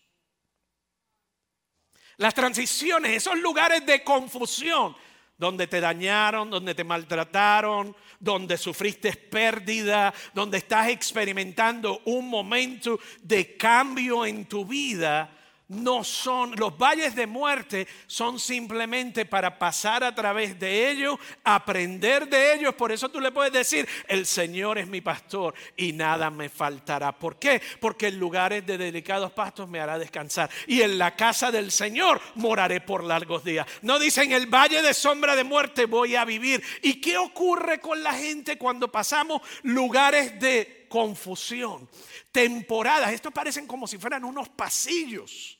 Las 2.18 2.36
transiciones, 2.36 3.14
esos 3.14 3.40
lugares 3.40 3.84
de 3.88 4.04
confusión, 4.04 4.96
donde 5.36 5.66
te 5.66 5.82
dañaron, 5.82 6.52
donde 6.52 6.76
te 6.76 6.84
maltrataron, 6.84 7.96
donde 8.20 8.56
sufriste 8.56 9.14
pérdida, 9.14 10.14
donde 10.32 10.60
estás 10.60 10.90
experimentando 10.90 12.00
un 12.06 12.30
momento 12.30 13.00
de 13.24 13.58
cambio 13.58 14.28
en 14.28 14.46
tu 14.46 14.64
vida, 14.64 15.41
no 15.72 16.04
son, 16.04 16.54
los 16.58 16.78
valles 16.78 17.16
de 17.16 17.28
muerte 17.28 17.88
son 18.06 18.40
simplemente 18.40 19.26
para 19.26 19.58
pasar 19.58 20.04
a 20.04 20.14
través 20.14 20.60
de 20.60 20.92
ellos, 20.92 21.18
aprender 21.46 22.28
de 22.28 22.56
ellos. 22.56 22.76
Por 22.76 22.92
eso 22.92 23.08
tú 23.08 23.22
le 23.22 23.32
puedes 23.32 23.54
decir, 23.54 23.88
el 24.10 24.26
Señor 24.26 24.78
es 24.78 24.88
mi 24.88 25.00
pastor 25.00 25.54
y 25.78 25.94
nada 25.94 26.30
me 26.30 26.50
faltará. 26.50 27.18
¿Por 27.18 27.40
qué? 27.40 27.62
Porque 27.80 28.08
en 28.08 28.20
lugares 28.20 28.66
de 28.66 28.78
delicados 28.78 29.32
pastos 29.32 29.70
me 29.70 29.80
hará 29.80 29.98
descansar 29.98 30.50
y 30.68 30.82
en 30.82 30.98
la 30.98 31.16
casa 31.16 31.52
del 31.52 31.72
Señor 31.72 32.20
moraré 32.36 32.82
por 32.82 33.06
largos 33.06 33.46
días. 33.46 33.66
No 33.82 33.98
dicen, 33.98 34.34
el 34.34 34.48
valle 34.48 34.82
de 34.82 34.94
sombra 34.94 35.38
de 35.38 35.46
muerte 35.46 35.86
voy 35.86 36.18
a 36.18 36.26
vivir. 36.26 36.62
¿Y 36.82 37.00
qué 37.00 37.18
ocurre 37.18 37.80
con 37.80 38.04
la 38.04 38.14
gente 38.14 38.58
cuando 38.58 38.92
pasamos 38.92 39.42
lugares 39.64 40.38
de 40.38 40.86
confusión? 40.90 41.88
Temporadas, 42.34 43.14
estos 43.14 43.32
parecen 43.32 43.66
como 43.66 43.88
si 43.88 43.98
fueran 43.98 44.26
unos 44.26 44.50
pasillos 44.50 45.60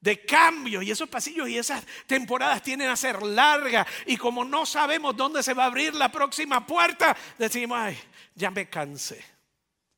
de 0.00 0.24
cambio 0.24 0.82
y 0.82 0.90
esos 0.90 1.08
pasillos 1.08 1.48
y 1.48 1.58
esas 1.58 1.84
temporadas 2.06 2.62
tienen 2.62 2.88
a 2.88 2.96
ser 2.96 3.22
largas 3.22 3.86
y 4.06 4.16
como 4.16 4.44
no 4.44 4.66
sabemos 4.66 5.16
dónde 5.16 5.42
se 5.42 5.54
va 5.54 5.64
a 5.64 5.66
abrir 5.66 5.94
la 5.94 6.10
próxima 6.10 6.66
puerta, 6.66 7.16
decimos, 7.38 7.78
ay, 7.80 7.98
ya 8.34 8.50
me 8.50 8.68
cansé. 8.68 9.35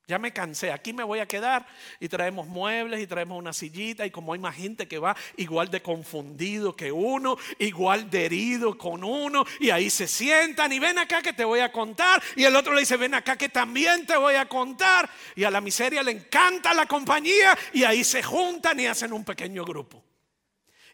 Ya 0.08 0.18
me 0.18 0.32
cansé, 0.32 0.72
aquí 0.72 0.94
me 0.94 1.04
voy 1.04 1.18
a 1.18 1.28
quedar. 1.28 1.66
Y 2.00 2.08
traemos 2.08 2.46
muebles 2.46 2.98
y 2.98 3.06
traemos 3.06 3.38
una 3.38 3.52
sillita 3.52 4.06
y 4.06 4.10
como 4.10 4.32
hay 4.32 4.38
más 4.38 4.56
gente 4.56 4.88
que 4.88 4.98
va 4.98 5.14
igual 5.36 5.70
de 5.70 5.82
confundido 5.82 6.74
que 6.74 6.90
uno, 6.90 7.36
igual 7.58 8.08
de 8.08 8.24
herido 8.24 8.78
con 8.78 9.04
uno 9.04 9.44
y 9.60 9.68
ahí 9.68 9.90
se 9.90 10.08
sientan 10.08 10.72
y 10.72 10.78
ven 10.78 10.98
acá 10.98 11.20
que 11.20 11.34
te 11.34 11.44
voy 11.44 11.60
a 11.60 11.70
contar. 11.70 12.22
Y 12.36 12.44
el 12.44 12.56
otro 12.56 12.72
le 12.72 12.80
dice 12.80 12.96
ven 12.96 13.12
acá 13.12 13.36
que 13.36 13.50
también 13.50 14.06
te 14.06 14.16
voy 14.16 14.36
a 14.36 14.48
contar. 14.48 15.10
Y 15.36 15.44
a 15.44 15.50
la 15.50 15.60
miseria 15.60 16.02
le 16.02 16.12
encanta 16.12 16.72
la 16.72 16.86
compañía 16.86 17.56
y 17.74 17.84
ahí 17.84 18.02
se 18.02 18.22
juntan 18.22 18.80
y 18.80 18.86
hacen 18.86 19.12
un 19.12 19.26
pequeño 19.26 19.62
grupo. 19.66 20.02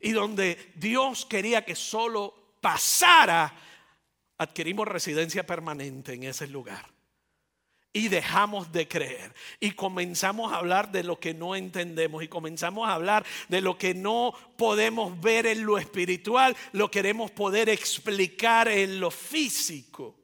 Y 0.01 0.11
donde 0.11 0.73
Dios 0.75 1.25
quería 1.25 1.65
que 1.65 1.77
solo 1.77 2.57
pasara, 2.61 3.55
adquirimos 4.39 4.89
residencia 4.89 5.47
permanente 5.47 6.15
en 6.15 6.25
ese 6.25 6.49
lugar 6.49 6.94
y 7.95 8.09
dejamos 8.09 8.73
de 8.73 8.87
creer 8.89 9.33
y 9.61 9.71
comenzamos 9.71 10.53
a 10.53 10.57
hablar 10.57 10.91
de 10.91 11.05
lo 11.05 11.19
que 11.19 11.33
no 11.33 11.55
entendemos 11.55 12.23
y 12.23 12.29
comenzamos 12.29 12.87
a 12.87 12.95
hablar 12.95 13.25
de 13.49 13.61
lo 13.63 13.79
que 13.79 13.95
no 13.95 14.35
podemos 14.59 15.19
ver 15.21 15.47
en 15.47 15.65
lo 15.65 15.79
espiritual, 15.79 16.55
lo 16.73 16.91
queremos 16.91 17.31
poder 17.31 17.69
explicar 17.71 18.69
en 18.69 18.99
lo 19.01 19.11
físico. 19.13 20.19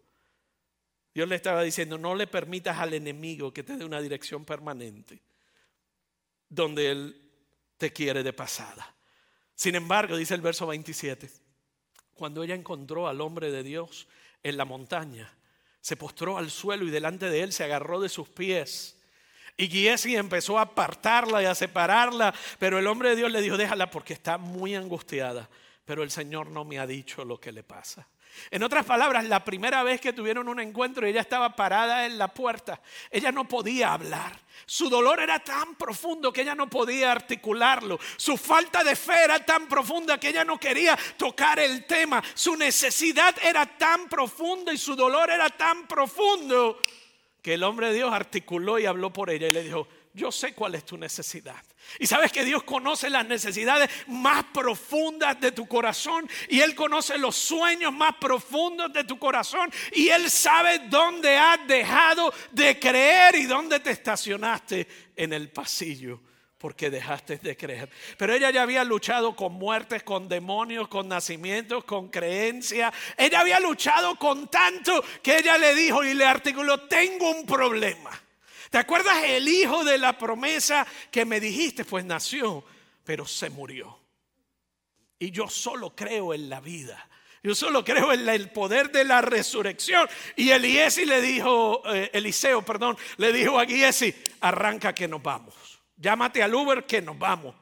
Dios 1.15 1.29
le 1.29 1.37
estaba 1.37 1.63
diciendo, 1.63 1.97
no 1.97 2.15
le 2.17 2.27
permitas 2.27 2.77
al 2.79 2.93
enemigo 2.93 3.55
que 3.55 3.63
te 3.63 3.77
dé 3.77 3.85
una 3.85 4.01
dirección 4.01 4.45
permanente 4.45 5.23
donde 6.49 6.91
él 6.91 7.31
te 7.79 7.93
quiere 7.93 8.25
de 8.25 8.33
pasada. 8.33 8.97
Sin 9.55 9.77
embargo, 9.77 10.17
dice 10.17 10.35
el 10.35 10.41
verso 10.41 10.67
27, 10.67 11.31
cuando 12.15 12.43
ella 12.43 12.57
encontró 12.57 13.07
al 13.07 13.21
hombre 13.21 13.53
de 13.53 13.63
Dios 13.63 14.09
en 14.43 14.57
la 14.57 14.65
montaña, 14.65 15.33
se 15.81 15.97
postró 15.97 16.39
al 16.39 16.51
suelo 16.51 16.85
y 16.87 16.91
delante 16.91 17.31
de 17.31 17.43
él 17.43 17.53
se 17.53 17.65
agarró 17.65 18.01
de 18.01 18.09
sus 18.09 18.29
pies. 18.29 18.97
Y 19.57 19.69
Giesi 19.69 20.17
empezó 20.17 20.59
a 20.59 20.63
apartarla 20.63 21.43
y 21.43 21.47
a 21.47 21.55
separarla, 21.55 22.35
pero 22.59 22.79
el 22.79 22.87
hombre 22.87 23.11
de 23.11 23.17
Dios 23.17 23.31
le 23.31 23.43
dijo, 23.43 23.57
déjala 23.57 23.91
porque 23.91 24.15
está 24.15 24.39
muy 24.39 24.75
angustiada, 24.75 25.49
pero 25.85 26.03
el 26.03 26.11
Señor 26.11 26.51
no 26.51 26.65
me 26.65 26.79
ha 26.79 26.87
dicho 26.87 27.25
lo 27.25 27.39
que 27.39 27.53
le 27.53 27.63
pasa. 27.63 28.09
En 28.51 28.63
otras 28.63 28.85
palabras, 28.85 29.25
la 29.25 29.45
primera 29.45 29.83
vez 29.83 30.01
que 30.01 30.13
tuvieron 30.13 30.49
un 30.49 30.61
encuentro, 30.61 31.07
ella 31.07 31.21
estaba 31.21 31.55
parada 31.55 32.07
en 32.07 32.19
la 32.19 32.29
puerta. 32.29 32.81
Ella 33.11 33.33
no 33.33 33.47
podía 33.47 33.93
hablar. 33.93 34.33
Su 34.67 34.89
dolor 34.89 35.21
era 35.21 35.39
tan 35.39 35.75
profundo 35.75 36.33
que 36.33 36.43
ella 36.43 36.55
no 36.55 36.69
podía 36.69 37.13
articularlo. 37.13 37.99
Su 38.17 38.37
falta 38.37 38.85
de 38.85 38.97
fe 38.97 39.25
era 39.25 39.45
tan 39.45 39.69
profunda 39.69 40.19
que 40.19 40.29
ella 40.29 40.45
no 40.45 40.59
quería 40.59 40.99
tocar 41.17 41.59
el 41.59 41.87
tema. 41.87 42.23
Su 42.35 42.57
necesidad 42.57 43.35
era 43.43 43.67
tan 43.67 44.09
profunda 44.09 44.73
y 44.73 44.79
su 44.79 44.95
dolor 44.95 45.31
era 45.31 45.49
tan 45.51 45.87
profundo 45.87 46.81
que 47.43 47.55
el 47.55 47.63
hombre 47.63 47.89
de 47.89 47.95
Dios 47.95 48.13
articuló 48.13 48.79
y 48.79 48.87
habló 48.87 49.13
por 49.13 49.31
ella 49.31 49.49
y 49.49 49.53
le 49.53 49.63
dijo, 49.63 49.89
yo 50.13 50.33
sé 50.33 50.55
cuál 50.55 50.75
es 50.75 50.85
tu 50.85 50.97
necesidad. 50.97 51.63
Y 51.99 52.07
sabes 52.07 52.33
que 52.33 52.45
Dios 52.45 52.63
conoce 52.65 53.09
las 53.09 53.27
necesidades 53.27 53.89
más 54.09 54.45
profundas 54.53 55.41
de 55.41 55.53
tu 55.53 55.67
corazón 55.67 56.29
y 56.49 56.61
Él 56.61 56.75
conoce 56.75 57.17
los 57.17 57.37
sueños 57.37 57.93
más 57.93 58.17
profundos 58.21 58.93
de 58.93 59.05
tu 59.05 59.19
corazón 59.19 59.71
y 59.93 60.09
Él 60.09 60.31
sabe 60.31 60.81
dónde 60.89 61.37
has 61.37 61.67
dejado 61.67 62.33
de 62.51 62.79
creer 62.79 63.37
y 63.37 63.45
dónde 63.45 63.81
te 63.81 63.91
estacionaste 63.91 64.87
en 65.17 65.33
el 65.33 65.51
pasillo 65.51 66.21
porque 66.61 66.91
dejaste 66.91 67.39
de 67.39 67.57
creer. 67.57 67.89
Pero 68.19 68.35
ella 68.35 68.51
ya 68.51 68.63
había 68.63 68.85
luchado 68.85 69.35
con 69.35 69.55
muertes, 69.55 70.03
con 70.03 70.29
demonios, 70.29 70.89
con 70.89 71.09
nacimientos, 71.09 71.85
con 71.85 72.11
creencia. 72.11 72.93
Ella 73.17 73.41
había 73.41 73.59
luchado 73.61 74.17
con 74.17 74.49
tanto 74.49 75.03
que 75.23 75.39
ella 75.39 75.57
le 75.57 75.75
dijo 75.75 76.05
y 76.05 76.13
le 76.13 76.27
articuló, 76.27 76.81
tengo 76.81 77.31
un 77.31 77.47
problema. 77.47 78.11
¿Te 78.71 78.79
acuerdas 78.79 79.25
el 79.25 79.49
hijo 79.49 79.85
de 79.85 79.99
la 79.99 80.17
promesa 80.17 80.87
que 81.11 81.25
me 81.25 81.41
dijiste? 81.41 81.85
Pues 81.85 82.05
nació, 82.05 82.65
pero 83.05 83.27
se 83.27 83.51
murió. 83.51 83.99
Y 85.19 85.33
yo 85.33 85.49
solo 85.49 85.95
creo 85.95 86.33
en 86.33 86.49
la 86.49 86.61
vida. 86.61 87.09
Yo 87.43 87.55
solo 87.55 87.85
creo 87.85 88.13
en 88.13 88.29
el 88.29 88.51
poder 88.51 88.93
de 88.93 89.05
la 89.05 89.23
resurrección. 89.23 90.09
Y 90.37 90.51
Eliesi 90.51 91.05
le 91.05 91.21
dijo, 91.21 91.83
eh, 91.93 92.11
Eliseo, 92.13 92.63
perdón, 92.63 92.97
le 93.17 93.33
dijo 93.33 93.59
a 93.59 93.67
Giesi, 93.67 94.15
arranca 94.41 94.95
que 94.95 95.09
nos 95.09 95.23
vamos. 95.23 95.55
Llámate 95.97 96.43
al 96.43 96.55
Uber 96.55 96.85
que 96.85 97.03
nos 97.03 97.19
vamos. 97.19 97.55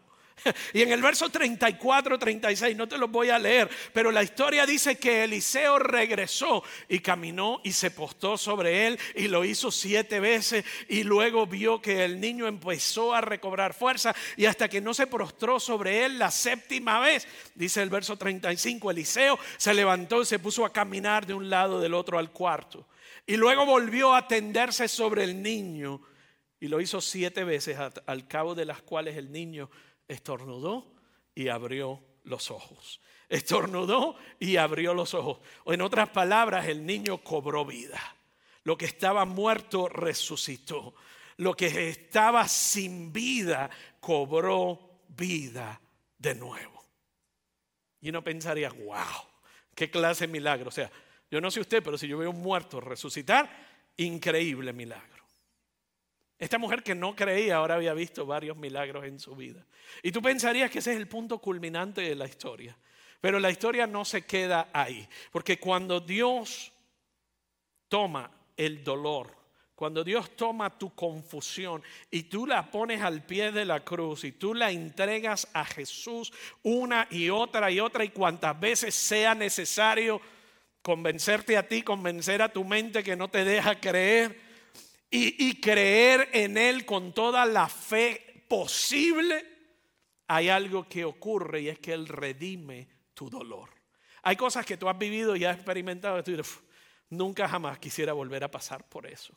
Y 0.72 0.82
en 0.82 0.92
el 0.92 1.02
verso 1.02 1.28
34, 1.28 2.18
36, 2.18 2.76
no 2.76 2.88
te 2.88 2.98
lo 2.98 3.08
voy 3.08 3.30
a 3.30 3.38
leer, 3.38 3.68
pero 3.92 4.10
la 4.10 4.22
historia 4.22 4.66
dice 4.66 4.96
que 4.96 5.24
Eliseo 5.24 5.78
regresó 5.78 6.62
y 6.88 7.00
caminó 7.00 7.60
y 7.64 7.72
se 7.72 7.90
postó 7.90 8.36
sobre 8.36 8.86
él 8.86 8.98
y 9.14 9.28
lo 9.28 9.44
hizo 9.44 9.70
siete 9.70 10.20
veces 10.20 10.64
y 10.88 11.02
luego 11.04 11.46
vio 11.46 11.80
que 11.80 12.04
el 12.04 12.20
niño 12.20 12.46
empezó 12.46 13.14
a 13.14 13.20
recobrar 13.20 13.74
fuerza 13.74 14.14
y 14.36 14.46
hasta 14.46 14.68
que 14.68 14.80
no 14.80 14.94
se 14.94 15.06
prostró 15.06 15.60
sobre 15.60 16.04
él 16.04 16.18
la 16.18 16.30
séptima 16.30 17.00
vez, 17.00 17.26
dice 17.54 17.82
el 17.82 17.90
verso 17.90 18.16
35, 18.16 18.90
Eliseo 18.90 19.38
se 19.56 19.74
levantó 19.74 20.22
y 20.22 20.26
se 20.26 20.38
puso 20.38 20.64
a 20.64 20.72
caminar 20.72 21.26
de 21.26 21.34
un 21.34 21.50
lado 21.50 21.80
del 21.80 21.94
otro 21.94 22.18
al 22.18 22.30
cuarto 22.30 22.86
y 23.26 23.36
luego 23.36 23.66
volvió 23.66 24.14
a 24.14 24.26
tenderse 24.26 24.88
sobre 24.88 25.24
el 25.24 25.42
niño 25.42 26.00
y 26.60 26.68
lo 26.68 26.80
hizo 26.80 27.00
siete 27.00 27.44
veces 27.44 27.78
al 28.06 28.26
cabo 28.26 28.54
de 28.54 28.64
las 28.64 28.82
cuales 28.82 29.16
el 29.16 29.30
niño 29.30 29.70
estornudó 30.08 30.86
y 31.34 31.48
abrió 31.48 32.02
los 32.24 32.50
ojos. 32.50 33.00
Estornudó 33.28 34.16
y 34.40 34.56
abrió 34.56 34.94
los 34.94 35.14
ojos. 35.14 35.38
En 35.66 35.82
otras 35.82 36.08
palabras, 36.08 36.66
el 36.66 36.84
niño 36.84 37.18
cobró 37.18 37.64
vida. 37.64 38.00
Lo 38.64 38.76
que 38.76 38.86
estaba 38.86 39.24
muerto 39.24 39.88
resucitó. 39.88 40.94
Lo 41.36 41.54
que 41.54 41.88
estaba 41.88 42.48
sin 42.48 43.12
vida 43.12 43.70
cobró 44.00 45.02
vida 45.08 45.80
de 46.18 46.34
nuevo. 46.34 46.84
Y 48.00 48.08
uno 48.10 48.22
pensaría, 48.22 48.70
wow, 48.70 49.24
qué 49.74 49.90
clase 49.90 50.26
de 50.26 50.32
milagro. 50.32 50.68
O 50.68 50.72
sea, 50.72 50.90
yo 51.30 51.40
no 51.40 51.50
sé 51.50 51.60
usted, 51.60 51.82
pero 51.82 51.98
si 51.98 52.08
yo 52.08 52.18
veo 52.18 52.30
un 52.30 52.40
muerto 52.40 52.80
resucitar, 52.80 53.48
increíble 53.96 54.72
milagro. 54.72 55.17
Esta 56.38 56.58
mujer 56.58 56.82
que 56.82 56.94
no 56.94 57.16
creía 57.16 57.56
ahora 57.56 57.74
había 57.74 57.94
visto 57.94 58.24
varios 58.24 58.56
milagros 58.56 59.04
en 59.04 59.18
su 59.18 59.34
vida. 59.34 59.64
Y 60.02 60.12
tú 60.12 60.22
pensarías 60.22 60.70
que 60.70 60.78
ese 60.78 60.92
es 60.92 60.96
el 60.98 61.08
punto 61.08 61.38
culminante 61.38 62.02
de 62.02 62.14
la 62.14 62.26
historia. 62.26 62.76
Pero 63.20 63.40
la 63.40 63.50
historia 63.50 63.86
no 63.88 64.04
se 64.04 64.22
queda 64.22 64.68
ahí. 64.72 65.08
Porque 65.32 65.58
cuando 65.58 65.98
Dios 65.98 66.72
toma 67.88 68.30
el 68.56 68.84
dolor, 68.84 69.36
cuando 69.74 70.04
Dios 70.04 70.36
toma 70.36 70.76
tu 70.76 70.94
confusión 70.94 71.82
y 72.10 72.24
tú 72.24 72.46
la 72.46 72.70
pones 72.70 73.00
al 73.02 73.24
pie 73.24 73.50
de 73.50 73.64
la 73.64 73.80
cruz 73.80 74.24
y 74.24 74.32
tú 74.32 74.54
la 74.54 74.70
entregas 74.70 75.48
a 75.52 75.64
Jesús 75.64 76.32
una 76.62 77.06
y 77.10 77.30
otra 77.30 77.70
y 77.70 77.78
otra 77.78 78.04
y 78.04 78.10
cuantas 78.10 78.58
veces 78.58 78.94
sea 78.94 79.34
necesario 79.34 80.20
convencerte 80.82 81.56
a 81.56 81.66
ti, 81.66 81.82
convencer 81.82 82.42
a 82.42 82.52
tu 82.52 82.64
mente 82.64 83.04
que 83.04 83.14
no 83.14 83.28
te 83.28 83.44
deja 83.44 83.78
creer 83.78 84.47
y, 85.10 85.60
creer 85.60 86.28
en 86.32 86.58
Él 86.58 86.84
con 86.84 87.12
toda 87.12 87.46
la 87.46 87.68
fe 87.68 88.44
posible, 88.48 89.44
hay 90.26 90.48
algo 90.50 90.86
que 90.88 91.04
ocurre 91.04 91.62
y 91.62 91.68
es 91.68 91.78
que 91.78 91.92
Él 91.94 92.06
redime 92.06 92.88
tu 93.14 93.30
dolor. 93.30 93.70
Hay 94.22 94.36
cosas 94.36 94.66
que 94.66 94.76
tú 94.76 94.88
has 94.88 94.98
vivido 94.98 95.34
y 95.34 95.44
has 95.44 95.56
experimentado 95.56 96.18
y 96.18 96.22
tú 96.22 96.32
dices, 96.32 96.58
nunca 97.08 97.48
jamás 97.48 97.78
quisiera 97.78 98.12
volver 98.12 98.44
a 98.44 98.50
pasar 98.50 98.86
por 98.86 99.06
eso. 99.06 99.34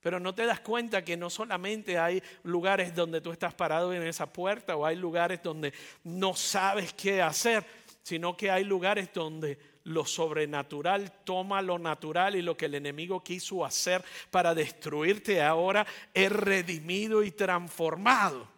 Pero 0.00 0.20
no 0.20 0.34
te 0.34 0.44
das 0.44 0.60
cuenta 0.60 1.02
que 1.02 1.16
no 1.16 1.30
solamente 1.30 1.98
hay 1.98 2.22
lugares 2.42 2.94
donde 2.94 3.20
tú 3.20 3.32
estás 3.32 3.54
parado 3.54 3.92
en 3.92 4.02
esa 4.02 4.32
puerta 4.32 4.76
o 4.76 4.84
hay 4.84 4.96
lugares 4.96 5.42
donde 5.42 5.72
no 6.04 6.34
sabes 6.34 6.92
qué 6.92 7.22
hacer, 7.22 7.64
sino 8.02 8.36
que 8.36 8.50
hay 8.50 8.64
lugares 8.64 9.10
donde 9.12 9.58
lo 9.84 10.06
sobrenatural 10.06 11.12
toma 11.24 11.60
lo 11.62 11.78
natural 11.78 12.36
y 12.36 12.42
lo 12.42 12.56
que 12.56 12.66
el 12.66 12.74
enemigo 12.74 13.22
quiso 13.22 13.64
hacer 13.64 14.04
para 14.30 14.54
destruirte 14.54 15.42
ahora 15.42 15.86
es 16.12 16.32
redimido 16.32 17.22
y 17.22 17.30
transformado. 17.30 18.48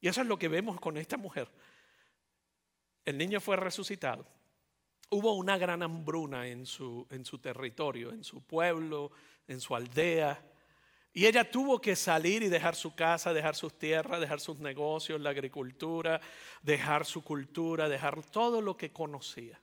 Y 0.00 0.08
eso 0.08 0.22
es 0.22 0.26
lo 0.26 0.38
que 0.38 0.48
vemos 0.48 0.80
con 0.80 0.96
esta 0.96 1.16
mujer. 1.16 1.48
El 3.04 3.18
niño 3.18 3.40
fue 3.40 3.56
resucitado. 3.56 4.24
Hubo 5.10 5.34
una 5.34 5.58
gran 5.58 5.82
hambruna 5.82 6.46
en 6.46 6.64
su, 6.64 7.06
en 7.10 7.24
su 7.24 7.38
territorio, 7.38 8.10
en 8.10 8.22
su 8.22 8.40
pueblo, 8.42 9.10
en 9.48 9.60
su 9.60 9.74
aldea. 9.74 10.40
Y 11.12 11.26
ella 11.26 11.50
tuvo 11.50 11.80
que 11.80 11.96
salir 11.96 12.44
y 12.44 12.48
dejar 12.48 12.76
su 12.76 12.94
casa, 12.94 13.32
dejar 13.32 13.56
sus 13.56 13.76
tierras, 13.76 14.20
dejar 14.20 14.38
sus 14.38 14.60
negocios, 14.60 15.20
la 15.20 15.30
agricultura, 15.30 16.20
dejar 16.62 17.04
su 17.04 17.24
cultura, 17.24 17.88
dejar 17.88 18.22
todo 18.22 18.62
lo 18.62 18.76
que 18.76 18.92
conocía. 18.92 19.60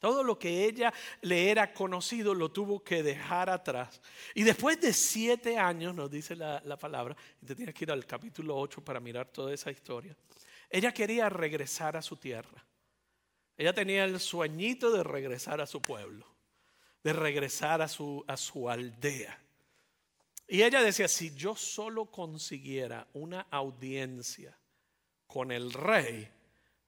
Todo 0.00 0.24
lo 0.24 0.38
que 0.38 0.64
ella 0.64 0.92
le 1.20 1.50
era 1.50 1.72
conocido 1.72 2.34
lo 2.34 2.50
tuvo 2.50 2.82
que 2.82 3.02
dejar 3.02 3.50
atrás. 3.50 4.00
Y 4.34 4.42
después 4.42 4.80
de 4.80 4.92
siete 4.92 5.58
años, 5.58 5.94
nos 5.94 6.10
dice 6.10 6.34
la, 6.34 6.60
la 6.64 6.76
palabra, 6.76 7.16
y 7.40 7.46
te 7.46 7.54
tienes 7.54 7.74
que 7.74 7.84
ir 7.84 7.92
al 7.92 8.06
capítulo 8.06 8.56
8 8.56 8.82
para 8.82 8.98
mirar 8.98 9.28
toda 9.28 9.52
esa 9.52 9.70
historia, 9.70 10.16
ella 10.68 10.92
quería 10.92 11.28
regresar 11.28 11.96
a 11.96 12.02
su 12.02 12.16
tierra. 12.16 12.64
Ella 13.56 13.74
tenía 13.74 14.04
el 14.04 14.18
sueñito 14.18 14.90
de 14.90 15.04
regresar 15.04 15.60
a 15.60 15.66
su 15.66 15.82
pueblo 15.82 16.26
de 17.02 17.12
regresar 17.12 17.82
a 17.82 17.88
su, 17.88 18.24
a 18.26 18.36
su 18.36 18.68
aldea. 18.68 19.38
Y 20.48 20.62
ella 20.62 20.82
decía, 20.82 21.08
si 21.08 21.34
yo 21.34 21.54
solo 21.54 22.06
consiguiera 22.06 23.06
una 23.12 23.46
audiencia 23.50 24.56
con 25.26 25.52
el 25.52 25.72
rey, 25.72 26.28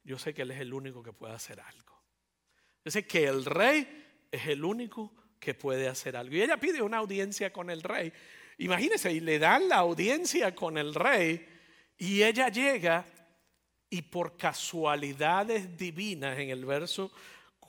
yo 0.02 0.18
sé 0.18 0.34
que 0.34 0.42
él 0.42 0.50
es 0.50 0.60
el 0.60 0.74
único 0.74 1.02
que 1.02 1.12
puede 1.12 1.32
hacer 1.32 1.60
algo. 1.60 1.81
Sé 2.84 3.06
que 3.06 3.24
el 3.24 3.44
rey 3.44 4.26
es 4.30 4.46
el 4.48 4.64
único 4.64 5.12
que 5.38 5.54
puede 5.54 5.88
hacer 5.88 6.16
algo. 6.16 6.34
Y 6.34 6.42
ella 6.42 6.56
pide 6.56 6.82
una 6.82 6.98
audiencia 6.98 7.52
con 7.52 7.70
el 7.70 7.82
rey. 7.82 8.12
Imagínense, 8.58 9.12
y 9.12 9.20
le 9.20 9.38
dan 9.38 9.68
la 9.68 9.76
audiencia 9.76 10.54
con 10.54 10.78
el 10.78 10.94
rey 10.94 11.48
y 11.98 12.22
ella 12.22 12.48
llega 12.48 13.04
y 13.90 14.02
por 14.02 14.36
casualidades 14.36 15.76
divinas 15.76 16.38
en 16.38 16.50
el 16.50 16.64
verso 16.64 17.12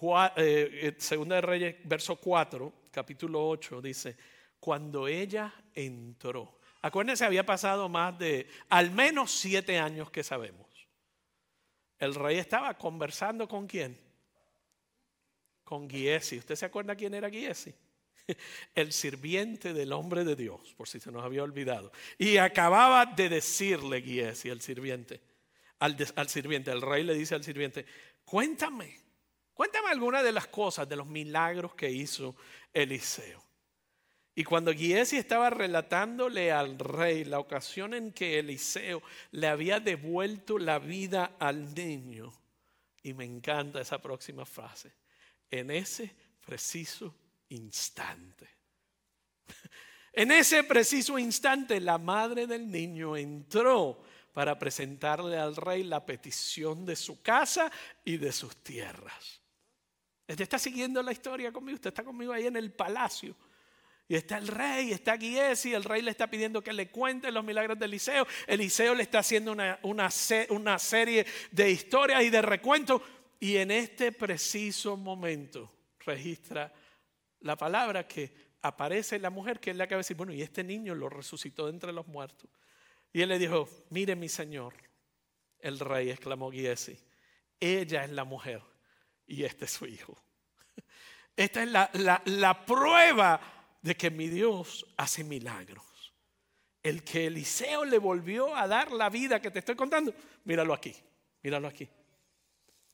eh, 0.02 0.32
eh, 0.36 0.96
Segunda 0.98 1.36
de 1.36 1.42
Reyes, 1.42 1.76
verso 1.84 2.18
4, 2.18 2.74
capítulo 2.92 3.48
8, 3.48 3.82
dice, 3.82 4.18
cuando 4.60 5.08
ella 5.08 5.54
entró. 5.74 6.60
Acuérdense, 6.82 7.26
había 7.26 7.46
pasado 7.46 7.88
más 7.88 8.18
de 8.20 8.48
al 8.70 8.92
menos 8.92 9.32
siete 9.32 9.80
años 9.80 10.12
que 10.12 10.24
sabemos. 10.24 10.68
El 11.98 12.16
rey 12.16 12.38
estaba 12.38 12.78
conversando 12.78 13.48
con 13.48 13.66
quién? 13.66 13.98
Con 15.64 15.90
Giesi. 15.90 16.38
¿Usted 16.38 16.56
se 16.56 16.66
acuerda 16.66 16.96
quién 16.96 17.14
era 17.14 17.30
Giesi? 17.30 17.74
El 18.76 18.92
sirviente 18.92 19.74
del 19.74 19.92
hombre 19.94 20.24
de 20.24 20.36
Dios, 20.36 20.74
por 20.76 20.88
si 20.88 21.00
se 21.00 21.12
nos 21.12 21.24
había 21.24 21.44
olvidado. 21.44 21.92
Y 22.18 22.38
acababa 22.38 23.06
de 23.06 23.30
decirle 23.30 24.02
Giesi, 24.02 24.50
el 24.50 24.62
sirviente, 24.62 25.22
al, 25.80 25.98
al 26.16 26.30
sirviente, 26.30 26.72
el 26.72 26.82
rey 26.82 27.04
le 27.04 27.14
dice 27.14 27.36
al 27.36 27.44
sirviente, 27.44 27.86
cuéntame, 28.24 29.04
Cuéntame 29.54 29.90
algunas 29.90 30.24
de 30.24 30.32
las 30.32 30.48
cosas, 30.48 30.90
de 30.90 30.96
los 30.96 31.08
milagros 31.08 31.76
que 31.76 31.90
hizo 31.90 32.36
Eliseo. 32.74 33.42
Y 34.36 34.44
cuando 34.44 34.74
Giesi 34.74 35.18
estaba 35.18 35.52
relatándole 35.52 36.52
al 36.52 36.80
rey 36.80 37.24
la 37.24 37.38
ocasión 37.38 37.94
en 37.94 38.12
que 38.12 38.40
Eliseo 38.40 39.04
le 39.30 39.48
había 39.48 39.80
devuelto 39.80 40.58
la 40.58 40.80
vida 40.80 41.36
al 41.40 41.76
niño, 41.76 42.34
y 43.04 43.14
me 43.14 43.26
encanta 43.26 43.80
esa 43.80 44.02
próxima 44.02 44.44
frase, 44.46 44.92
en 45.60 45.70
ese 45.70 46.16
preciso 46.46 47.16
instante. 47.50 48.50
En 50.16 50.32
ese 50.32 50.64
preciso 50.64 51.18
instante 51.18 51.80
la 51.80 51.98
madre 51.98 52.46
del 52.46 52.70
niño 52.70 53.18
entró 53.18 54.00
para 54.32 54.60
presentarle 54.60 55.40
al 55.40 55.56
rey 55.56 55.82
la 55.82 56.06
petición 56.06 56.86
de 56.86 56.96
su 56.96 57.24
casa 57.24 57.72
y 58.06 58.18
de 58.18 58.32
sus 58.32 58.58
tierras. 58.58 59.42
Usted 60.28 60.44
está 60.44 60.60
siguiendo 60.60 61.02
la 61.02 61.12
historia 61.12 61.52
conmigo, 61.52 61.78
usted 61.78 61.88
está 61.88 62.04
conmigo 62.04 62.32
ahí 62.32 62.46
en 62.46 62.58
el 62.58 62.72
palacio. 62.72 63.36
Y 64.08 64.14
está 64.14 64.38
el 64.38 64.48
rey, 64.48 64.92
está 64.92 65.18
Giesi, 65.18 65.74
el 65.74 65.84
rey 65.84 66.04
le 66.04 66.12
está 66.12 66.30
pidiendo 66.30 66.62
que 66.62 66.74
le 66.74 66.92
cuente 66.92 67.32
los 67.32 67.44
milagros 67.44 67.80
de 67.80 67.86
Eliseo. 67.86 68.28
Eliseo 68.46 68.94
le 68.94 69.02
está 69.02 69.18
haciendo 69.18 69.52
una, 69.52 69.80
una, 69.82 70.10
una 70.50 70.78
serie 70.78 71.26
de 71.50 71.72
historias 71.72 72.22
y 72.22 72.30
de 72.30 72.44
recuentos. 72.44 73.02
Y 73.44 73.58
en 73.58 73.72
este 73.72 74.14
preciso 74.14 74.96
momento 74.96 75.70
registra 76.00 76.74
la 77.42 77.58
palabra 77.58 78.08
que 78.08 78.34
aparece 78.62 79.20
la 79.20 79.30
mujer, 79.30 79.60
que 79.60 79.72
es 79.72 79.76
la 79.76 79.86
que 79.86 79.96
va 79.96 79.98
a 79.98 80.06
decir, 80.06 80.16
bueno, 80.16 80.32
y 80.32 80.42
este 80.42 80.64
niño 80.64 80.96
lo 80.96 81.10
resucitó 81.10 81.66
de 81.66 81.72
entre 81.72 81.92
los 81.92 82.08
muertos. 82.08 82.50
Y 83.12 83.22
él 83.22 83.28
le 83.28 83.38
dijo, 83.38 83.68
mire 83.90 84.16
mi 84.16 84.30
señor, 84.30 84.74
el 85.60 85.78
rey, 85.78 86.10
exclamó 86.10 86.54
Giesi, 86.54 86.98
ella 87.60 88.06
es 88.06 88.12
la 88.12 88.24
mujer 88.24 88.62
y 89.28 89.44
este 89.44 89.66
es 89.66 89.72
su 89.72 89.88
hijo. 89.88 90.18
Esta 91.36 91.64
es 91.64 91.70
la, 92.30 92.66
prueba 92.66 93.42
de 93.82 93.98
que 93.98 94.10
mi 94.10 94.30
Dios 94.30 94.86
hace 94.96 95.26
milagros. 95.26 96.14
El 96.82 97.04
que 97.04 97.28
Eliseo 97.28 97.84
le 97.84 97.98
volvió 97.98 98.56
a 98.56 98.70
dar 98.70 98.94
la 98.94 99.10
vida 99.10 99.42
que 99.42 99.52
te 99.52 99.60
estoy 99.60 99.76
contando, 99.76 100.14
míralo 100.46 100.74
aquí, 100.74 100.96
míralo 101.42 101.68
aquí. 101.68 101.90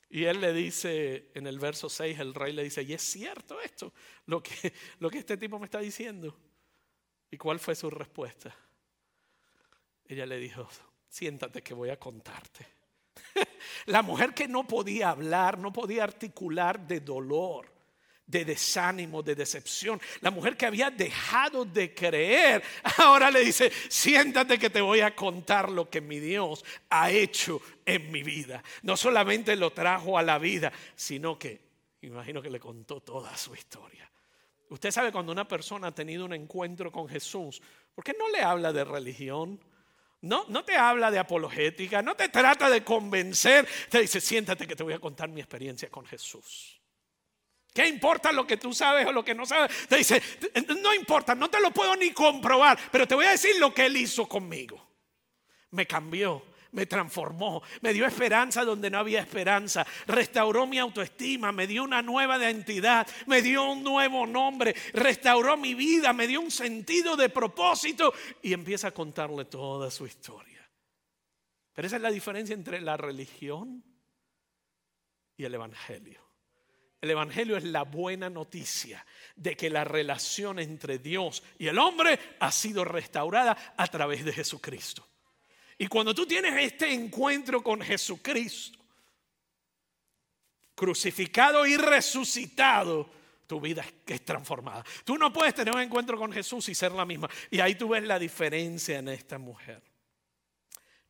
Y 0.10 0.26
él 0.26 0.42
le 0.42 0.54
dice, 0.54 1.30
en 1.36 1.46
el 1.46 1.60
verso 1.60 1.88
6, 1.88 2.20
el 2.20 2.34
rey 2.34 2.52
le 2.52 2.64
dice, 2.64 2.82
y 2.82 2.94
es 2.94 3.02
cierto 3.02 3.62
esto, 3.62 3.94
lo 4.26 4.42
que, 4.42 4.74
lo 5.00 5.10
que 5.10 5.20
este 5.20 5.38
tipo 5.38 5.60
me 5.60 5.66
está 5.66 5.80
diciendo. 5.80 6.36
¿Y 7.30 7.38
cuál 7.38 7.60
fue 7.60 7.76
su 7.76 7.92
respuesta? 7.92 8.56
Ella 10.06 10.26
le 10.26 10.40
dijo, 10.40 10.68
siéntate 11.08 11.62
que 11.62 11.76
voy 11.76 11.90
a 11.90 12.00
contarte. 12.00 12.66
La 13.86 14.02
mujer 14.02 14.34
que 14.34 14.48
no 14.48 14.66
podía 14.66 15.12
hablar, 15.12 15.60
no 15.60 15.72
podía 15.72 16.04
articular 16.04 16.88
de 16.88 17.02
dolor, 17.02 17.72
de 18.30 18.46
desánimo, 18.46 19.24
de 19.24 19.34
decepción. 19.34 20.00
La 20.22 20.30
mujer 20.30 20.56
que 20.56 20.68
había 20.68 20.92
dejado 20.92 21.66
de 21.66 21.94
creer, 21.94 22.64
ahora 22.98 23.32
le 23.32 23.44
dice, 23.44 23.72
siéntate 23.90 24.60
que 24.60 24.70
te 24.70 24.82
voy 24.82 25.02
a 25.02 25.16
contar 25.16 25.72
lo 25.72 25.90
que 25.90 26.00
mi 26.00 26.20
Dios 26.20 26.64
ha 26.92 27.10
hecho 27.10 27.60
en 27.86 28.12
mi 28.12 28.22
vida. 28.22 28.64
No 28.84 28.96
solamente 28.96 29.56
lo 29.56 29.72
trajo 29.72 30.18
a 30.18 30.22
la 30.22 30.38
vida, 30.38 30.72
sino 30.96 31.40
que, 31.40 31.60
imagino 32.02 32.42
que 32.42 32.52
le 32.52 32.60
contó 32.60 33.02
toda 33.02 33.36
su 33.36 33.56
historia. 33.56 34.10
Usted 34.70 34.92
sabe 34.92 35.12
cuando 35.12 35.32
una 35.32 35.48
persona 35.48 35.88
ha 35.88 35.96
tenido 35.96 36.24
un 36.26 36.34
encuentro 36.34 36.92
con 36.92 37.10
Jesús, 37.10 37.60
¿por 37.96 38.04
qué 38.04 38.14
no 38.18 38.30
le 38.30 38.42
habla 38.42 38.72
de 38.72 38.84
religión? 38.84 39.60
No, 40.22 40.46
no 40.50 40.64
te 40.64 40.76
habla 40.76 41.10
de 41.10 41.18
apologética, 41.18 42.04
no 42.04 42.16
te 42.16 42.30
trata 42.30 42.70
de 42.70 42.84
convencer, 42.84 43.68
te 43.90 44.02
dice, 44.02 44.22
siéntate 44.22 44.68
que 44.68 44.76
te 44.76 44.84
voy 44.84 44.94
a 44.94 45.00
contar 45.00 45.30
mi 45.30 45.40
experiencia 45.42 45.90
con 45.90 46.06
Jesús. 46.06 46.79
¿Qué 47.74 47.88
importa 47.88 48.32
lo 48.32 48.48
que 48.48 48.58
tú 48.58 48.74
sabes 48.74 49.06
o 49.06 49.12
lo 49.12 49.24
que 49.24 49.36
no 49.36 49.46
sabes? 49.46 49.88
Te 49.88 49.98
dice, 49.98 50.22
no 50.82 50.94
importa, 50.94 51.36
no 51.36 51.50
te 51.50 51.62
lo 51.62 51.72
puedo 51.72 51.96
ni 51.96 52.12
comprobar, 52.12 52.78
pero 52.92 53.08
te 53.08 53.16
voy 53.16 53.26
a 53.26 53.32
decir 53.32 53.58
lo 53.60 53.74
que 53.74 53.86
Él 53.86 53.98
hizo 53.98 54.28
conmigo. 54.28 54.90
Me 55.72 55.86
cambió, 55.86 56.44
me 56.72 56.86
transformó, 56.88 57.62
me 57.82 57.94
dio 57.94 58.06
esperanza 58.06 58.66
donde 58.66 58.90
no 58.90 58.98
había 58.98 59.22
esperanza, 59.22 59.86
restauró 60.08 60.66
mi 60.66 60.80
autoestima, 60.80 61.52
me 61.52 61.68
dio 61.68 61.84
una 61.84 62.02
nueva 62.02 62.38
identidad, 62.38 63.08
me 63.28 63.42
dio 63.42 63.72
un 63.72 63.84
nuevo 63.84 64.26
nombre, 64.26 64.76
restauró 64.94 65.56
mi 65.58 65.74
vida, 65.74 66.12
me 66.12 66.28
dio 66.28 66.42
un 66.42 66.52
sentido 66.52 67.16
de 67.16 67.30
propósito 67.30 68.14
y 68.42 68.54
empieza 68.54 68.90
a 68.90 68.94
contarle 68.94 69.46
toda 69.46 69.92
su 69.92 70.08
historia. 70.08 70.70
Pero 71.74 71.88
esa 71.88 71.96
es 71.96 72.02
la 72.02 72.12
diferencia 72.12 72.54
entre 72.54 72.82
la 72.82 72.98
religión 72.98 73.84
y 75.38 75.46
el 75.46 75.54
Evangelio. 75.54 76.29
El 77.02 77.12
Evangelio 77.12 77.56
es 77.56 77.64
la 77.64 77.84
buena 77.84 78.30
noticia 78.30 79.06
de 79.36 79.56
que 79.56 79.70
la 79.70 79.86
relación 79.86 80.60
entre 80.60 81.00
Dios 81.00 81.44
y 81.58 81.68
el 81.68 81.80
hombre 81.80 82.20
ha 82.40 82.52
sido 82.52 82.84
restaurada 82.84 83.74
a 83.78 83.88
través 83.88 84.26
de 84.26 84.34
Jesucristo. 84.34 85.08
Y 85.78 85.88
cuando 85.88 86.14
tú 86.14 86.26
tienes 86.26 86.62
este 86.62 86.94
encuentro 86.94 87.64
con 87.64 87.82
Jesucristo, 87.82 88.78
crucificado 90.76 91.66
y 91.66 91.78
resucitado, 91.78 93.10
tu 93.48 93.62
vida 93.62 93.84
es 94.06 94.26
transformada. 94.26 94.84
Tú 95.06 95.18
no 95.18 95.32
puedes 95.32 95.56
tener 95.56 95.74
un 95.74 95.82
encuentro 95.82 96.18
con 96.18 96.32
Jesús 96.32 96.68
y 96.70 96.76
ser 96.76 96.92
la 96.92 97.06
misma. 97.06 97.30
Y 97.50 97.62
ahí 97.62 97.76
tú 97.76 97.90
ves 97.90 98.04
la 98.04 98.20
diferencia 98.20 99.00
en 99.00 99.08
esta 99.08 99.38
mujer. 99.38 99.82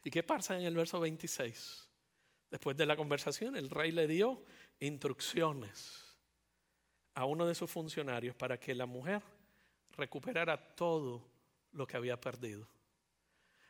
¿Y 0.03 0.11
qué 0.11 0.23
pasa 0.23 0.55
en 0.55 0.63
el 0.63 0.75
verso 0.75 0.99
26? 0.99 1.89
Después 2.49 2.77
de 2.77 2.85
la 2.85 2.95
conversación, 2.95 3.55
el 3.55 3.69
rey 3.69 3.91
le 3.91 4.07
dio 4.07 4.43
instrucciones 4.79 6.15
a 7.13 7.25
uno 7.25 7.45
de 7.45 7.55
sus 7.55 7.69
funcionarios 7.69 8.35
para 8.35 8.59
que 8.59 8.73
la 8.73 8.85
mujer 8.85 9.21
recuperara 9.97 10.57
todo 10.75 11.25
lo 11.73 11.85
que 11.85 11.97
había 11.97 12.19
perdido. 12.19 12.67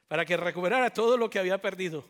Para 0.07 0.25
que 0.25 0.37
recuperara 0.37 0.91
todo 0.91 1.17
lo 1.17 1.29
que 1.29 1.39
había 1.39 1.61
perdido. 1.61 2.03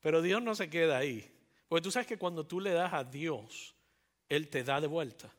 Pero 0.00 0.22
Dios 0.22 0.42
no 0.42 0.54
se 0.54 0.70
queda 0.70 0.98
ahí. 0.98 1.30
Porque 1.68 1.82
tú 1.82 1.90
sabes 1.90 2.06
que 2.06 2.18
cuando 2.18 2.46
tú 2.46 2.60
le 2.60 2.72
das 2.72 2.92
a 2.92 3.04
Dios, 3.04 3.74
Él 4.28 4.48
te 4.48 4.64
da 4.64 4.80
de 4.80 4.86
vuelta. 4.86 5.32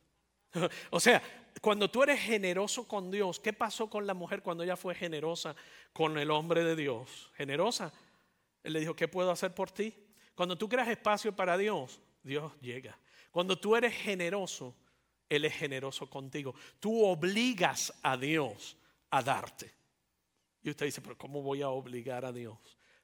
o 0.92 1.00
sea, 1.00 1.22
cuando 1.62 1.90
tú 1.90 2.04
eres 2.04 2.20
generoso 2.20 2.88
con 2.88 3.12
Dios, 3.12 3.40
¿qué 3.40 3.54
pasó 3.54 3.90
con 3.90 4.06
la 4.06 4.14
mujer 4.14 4.42
cuando 4.42 4.64
ella 4.64 4.78
fue 4.78 4.96
generosa 4.96 5.56
con 5.92 6.18
el 6.18 6.32
hombre 6.32 6.64
de 6.64 6.76
Dios? 6.76 7.32
Generosa. 7.36 7.92
Él 8.64 8.74
le 8.74 8.80
dijo, 8.80 8.96
¿qué 8.96 9.08
puedo 9.08 9.32
hacer 9.32 9.54
por 9.54 9.72
ti? 9.72 9.94
Cuando 10.36 10.58
tú 10.58 10.70
creas 10.70 10.88
espacio 10.88 11.36
para 11.36 11.58
Dios, 11.58 12.00
Dios 12.24 12.52
llega. 12.62 12.98
Cuando 13.32 13.58
tú 13.58 13.76
eres 13.76 13.94
generoso, 13.94 14.76
Él 15.28 15.46
es 15.46 15.54
generoso 15.54 16.10
contigo. 16.10 16.56
Tú 16.80 17.04
obligas 17.06 17.94
a 18.02 18.18
Dios 18.18 18.78
a 19.12 19.22
darte. 19.22 19.72
Y 20.62 20.70
usted 20.70 20.86
dice, 20.86 21.02
pero 21.02 21.18
¿cómo 21.18 21.42
voy 21.42 21.62
a 21.62 21.70
obligar 21.70 22.26
a 22.26 22.32
Dios? 22.32 22.58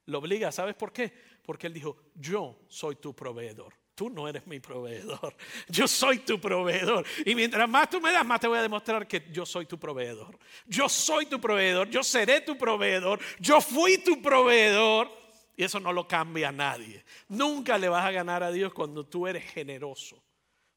Lo 0.06 0.18
obliga, 0.18 0.52
¿sabes 0.52 0.74
por 0.74 0.92
qué? 0.92 1.12
Porque 1.42 1.66
Él 1.66 1.72
dijo, 1.72 1.96
yo 2.14 2.60
soy 2.68 2.96
tu 2.96 3.14
proveedor. 3.14 3.74
Tú 3.96 4.10
no 4.10 4.28
eres 4.28 4.46
mi 4.46 4.60
proveedor. 4.60 5.34
Yo 5.68 5.88
soy 5.88 6.18
tu 6.18 6.38
proveedor. 6.38 7.06
Y 7.24 7.34
mientras 7.34 7.66
más 7.66 7.88
tú 7.88 7.98
me 7.98 8.12
das, 8.12 8.26
más 8.26 8.38
te 8.38 8.46
voy 8.46 8.58
a 8.58 8.62
demostrar 8.62 9.08
que 9.08 9.26
yo 9.32 9.46
soy 9.46 9.64
tu 9.64 9.78
proveedor. 9.78 10.38
Yo 10.66 10.86
soy 10.86 11.24
tu 11.24 11.40
proveedor. 11.40 11.88
Yo 11.88 12.02
seré 12.04 12.42
tu 12.42 12.58
proveedor. 12.58 13.18
Yo 13.40 13.58
fui 13.58 13.96
tu 13.96 14.20
proveedor. 14.20 15.10
Y 15.56 15.64
eso 15.64 15.80
no 15.80 15.92
lo 15.92 16.06
cambia 16.06 16.50
a 16.50 16.52
nadie. 16.52 17.04
Nunca 17.28 17.78
le 17.78 17.88
vas 17.88 18.04
a 18.04 18.10
ganar 18.10 18.42
a 18.42 18.52
Dios 18.52 18.74
cuando 18.74 19.06
tú 19.06 19.26
eres 19.26 19.44
generoso. 19.44 20.22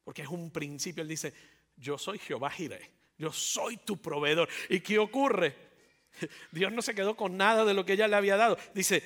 Porque 0.02 0.22
es 0.22 0.28
un 0.28 0.50
principio. 0.50 1.02
Él 1.02 1.08
dice, 1.08 1.34
yo 1.76 1.98
soy 1.98 2.18
Jehová 2.18 2.50
Jireh. 2.50 2.90
Yo 3.18 3.30
soy 3.32 3.76
tu 3.76 3.98
proveedor. 3.98 4.48
¿Y 4.70 4.80
qué 4.80 4.98
ocurre? 4.98 5.54
Dios 6.52 6.72
no 6.72 6.80
se 6.80 6.94
quedó 6.94 7.14
con 7.16 7.36
nada 7.36 7.64
de 7.66 7.74
lo 7.74 7.84
que 7.84 7.92
ella 7.92 8.08
le 8.08 8.16
había 8.16 8.36
dado. 8.36 8.56
Dice, 8.74 9.02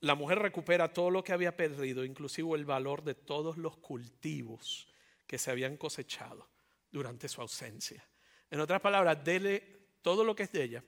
la 0.00 0.14
mujer 0.14 0.38
recupera 0.38 0.92
todo 0.92 1.10
lo 1.10 1.24
que 1.24 1.32
había 1.32 1.56
perdido, 1.56 2.04
inclusive 2.04 2.54
el 2.54 2.66
valor 2.66 3.02
de 3.02 3.14
todos 3.14 3.56
los 3.56 3.78
cultivos 3.78 4.86
que 5.26 5.38
se 5.38 5.50
habían 5.50 5.78
cosechado 5.78 6.48
durante 6.90 7.28
su 7.28 7.40
ausencia. 7.40 8.06
En 8.50 8.60
otras 8.60 8.80
palabras, 8.80 9.24
dele 9.24 9.88
todo 10.02 10.22
lo 10.22 10.36
que 10.36 10.44
es 10.44 10.52
de 10.52 10.62
ella 10.62 10.84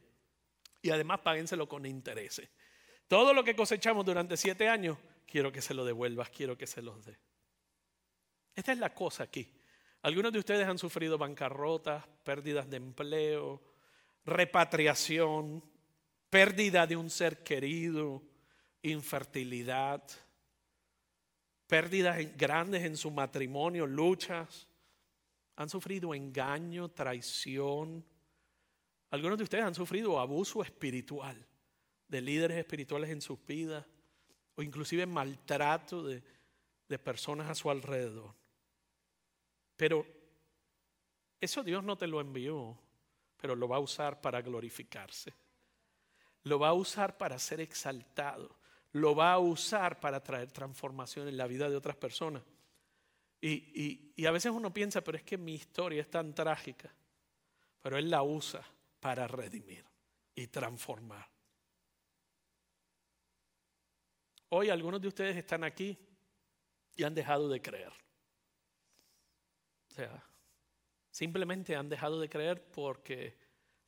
y 0.82 0.90
además 0.90 1.20
páguenselo 1.20 1.68
con 1.68 1.86
intereses. 1.86 2.48
Todo 3.08 3.32
lo 3.32 3.42
que 3.42 3.56
cosechamos 3.56 4.04
durante 4.04 4.36
siete 4.36 4.68
años, 4.68 4.98
quiero 5.26 5.50
que 5.50 5.62
se 5.62 5.72
lo 5.72 5.84
devuelvas, 5.84 6.28
quiero 6.28 6.58
que 6.58 6.66
se 6.66 6.82
los 6.82 7.06
dé. 7.06 7.18
Esta 8.54 8.72
es 8.72 8.78
la 8.78 8.94
cosa 8.94 9.24
aquí. 9.24 9.50
Algunos 10.02 10.30
de 10.30 10.38
ustedes 10.38 10.66
han 10.66 10.78
sufrido 10.78 11.16
bancarrotas, 11.16 12.06
pérdidas 12.22 12.68
de 12.68 12.76
empleo, 12.76 13.62
repatriación, 14.26 15.64
pérdida 16.28 16.86
de 16.86 16.96
un 16.96 17.08
ser 17.08 17.42
querido, 17.42 18.22
infertilidad, 18.82 20.02
pérdidas 21.66 22.36
grandes 22.36 22.84
en 22.84 22.96
su 22.96 23.10
matrimonio, 23.10 23.86
luchas. 23.86 24.68
Han 25.56 25.70
sufrido 25.70 26.14
engaño, 26.14 26.90
traición. 26.90 28.04
Algunos 29.10 29.38
de 29.38 29.44
ustedes 29.44 29.64
han 29.64 29.74
sufrido 29.74 30.20
abuso 30.20 30.62
espiritual 30.62 31.48
de 32.08 32.20
líderes 32.20 32.58
espirituales 32.58 33.10
en 33.10 33.20
sus 33.20 33.44
vidas 33.46 33.84
o 34.54 34.62
inclusive 34.62 35.06
maltrato 35.06 36.02
de, 36.02 36.22
de 36.88 36.98
personas 36.98 37.48
a 37.48 37.54
su 37.54 37.70
alrededor. 37.70 38.34
Pero 39.76 40.04
eso 41.40 41.62
Dios 41.62 41.84
no 41.84 41.96
te 41.96 42.06
lo 42.06 42.20
envió, 42.20 42.76
pero 43.36 43.54
lo 43.54 43.68
va 43.68 43.76
a 43.76 43.80
usar 43.80 44.20
para 44.20 44.42
glorificarse. 44.42 45.32
Lo 46.44 46.58
va 46.58 46.68
a 46.68 46.74
usar 46.74 47.16
para 47.16 47.38
ser 47.38 47.60
exaltado. 47.60 48.56
Lo 48.92 49.14
va 49.14 49.32
a 49.32 49.38
usar 49.38 50.00
para 50.00 50.22
traer 50.22 50.50
transformación 50.50 51.28
en 51.28 51.36
la 51.36 51.46
vida 51.46 51.68
de 51.68 51.76
otras 51.76 51.96
personas. 51.96 52.42
Y, 53.40 53.50
y, 53.50 54.12
y 54.16 54.26
a 54.26 54.32
veces 54.32 54.50
uno 54.50 54.72
piensa, 54.72 55.02
pero 55.02 55.18
es 55.18 55.22
que 55.22 55.38
mi 55.38 55.54
historia 55.54 56.00
es 56.00 56.10
tan 56.10 56.34
trágica. 56.34 56.92
Pero 57.80 57.98
Él 57.98 58.10
la 58.10 58.22
usa 58.22 58.64
para 58.98 59.28
redimir 59.28 59.84
y 60.34 60.48
transformar. 60.48 61.28
Hoy 64.50 64.70
algunos 64.70 65.00
de 65.00 65.08
ustedes 65.08 65.37
están 65.37 65.62
aquí 65.62 65.98
y 66.96 67.02
han 67.02 67.14
dejado 67.14 67.48
de 67.48 67.61
creer. 67.61 67.92
O 69.90 69.94
sea, 69.94 70.24
simplemente 71.11 71.76
han 71.76 71.88
dejado 71.88 72.18
de 72.18 72.28
creer 72.28 72.70
porque 72.70 73.37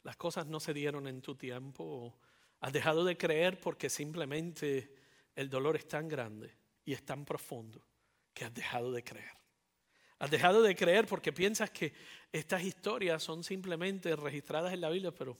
las 0.02 0.16
cosas 0.16 0.46
no 0.46 0.60
se 0.60 0.74
dieron 0.74 1.06
en 1.06 1.22
tu 1.22 1.34
tiempo. 1.34 2.18
Has 2.60 2.72
dejado 2.72 3.04
de 3.04 3.16
creer 3.16 3.58
porque 3.58 3.88
simplemente 3.88 4.94
el 5.34 5.48
dolor 5.48 5.76
es 5.76 5.88
tan 5.88 6.08
grande 6.08 6.54
y 6.84 6.92
es 6.92 7.04
tan 7.04 7.24
profundo 7.24 7.86
que 8.34 8.44
has 8.44 8.52
dejado 8.52 8.92
de 8.92 9.02
creer. 9.02 9.32
Has 10.18 10.30
dejado 10.30 10.60
de 10.60 10.76
creer 10.76 11.06
porque 11.06 11.32
piensas 11.32 11.70
que 11.70 11.94
estas 12.30 12.62
historias 12.62 13.22
son 13.22 13.42
simplemente 13.42 14.14
registradas 14.14 14.74
en 14.74 14.82
la 14.82 14.90
Biblia, 14.90 15.12
pero 15.12 15.38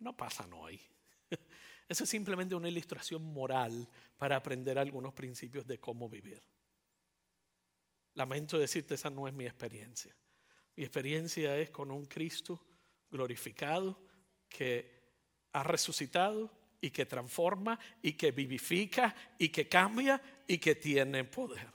no 0.00 0.14
pasan 0.14 0.52
hoy. 0.52 0.78
Eso 1.88 2.04
es 2.04 2.10
simplemente 2.10 2.54
una 2.54 2.68
ilustración 2.68 3.22
moral 3.22 3.88
para 4.16 4.36
aprender 4.36 4.78
algunos 4.78 5.14
principios 5.14 5.66
de 5.66 5.78
cómo 5.78 6.08
vivir. 6.08 6.42
Lamento 8.14 8.58
decirte, 8.58 8.94
esa 8.94 9.10
no 9.10 9.28
es 9.28 9.34
mi 9.34 9.44
experiencia. 9.44 10.14
Mi 10.74 10.84
experiencia 10.84 11.56
es 11.56 11.70
con 11.70 11.90
un 11.90 12.06
Cristo 12.06 12.66
glorificado 13.10 14.00
que 14.48 14.96
ha 15.52 15.62
resucitado 15.62 16.50
y 16.80 16.90
que 16.90 17.06
transforma 17.06 17.78
y 18.02 18.12
que 18.12 18.32
vivifica 18.32 19.14
y 19.38 19.48
que 19.48 19.68
cambia 19.68 20.20
y 20.46 20.58
que 20.58 20.74
tiene 20.74 21.24
poder. 21.24 21.68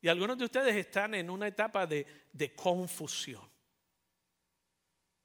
Y 0.00 0.08
algunos 0.08 0.38
de 0.38 0.46
ustedes 0.46 0.74
están 0.74 1.14
en 1.14 1.28
una 1.28 1.46
etapa 1.46 1.86
de, 1.86 2.06
de 2.32 2.54
confusión. 2.54 3.48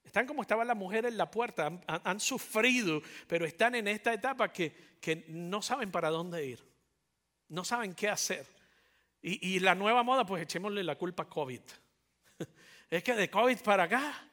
Están 0.06 0.24
como 0.24 0.42
estaba 0.42 0.64
la 0.64 0.76
mujer 0.76 1.04
en 1.04 1.18
la 1.18 1.28
puerta, 1.28 1.80
han, 1.86 2.20
sufrido, 2.20 3.02
pero 3.26 3.44
están 3.44 3.74
en 3.74 3.88
esta 3.88 4.14
etapa 4.14 4.52
que, 4.52 4.96
que, 5.00 5.24
no 5.28 5.60
saben 5.60 5.90
para 5.90 6.10
dónde 6.10 6.46
ir, 6.46 6.64
no 7.48 7.64
saben 7.64 7.92
qué 7.92 8.08
hacer. 8.08 8.46
Y, 9.20 9.56
y 9.56 9.58
la 9.58 9.74
nueva 9.74 10.04
moda, 10.04 10.24
pues 10.24 10.44
echémosle 10.44 10.84
la 10.84 10.96
culpa 10.96 11.24
a 11.24 11.28
COVID. 11.28 11.60
Es 12.88 13.02
que 13.02 13.14
de 13.14 13.28
COVID 13.28 13.58
para 13.58 13.82
acá, 13.82 14.30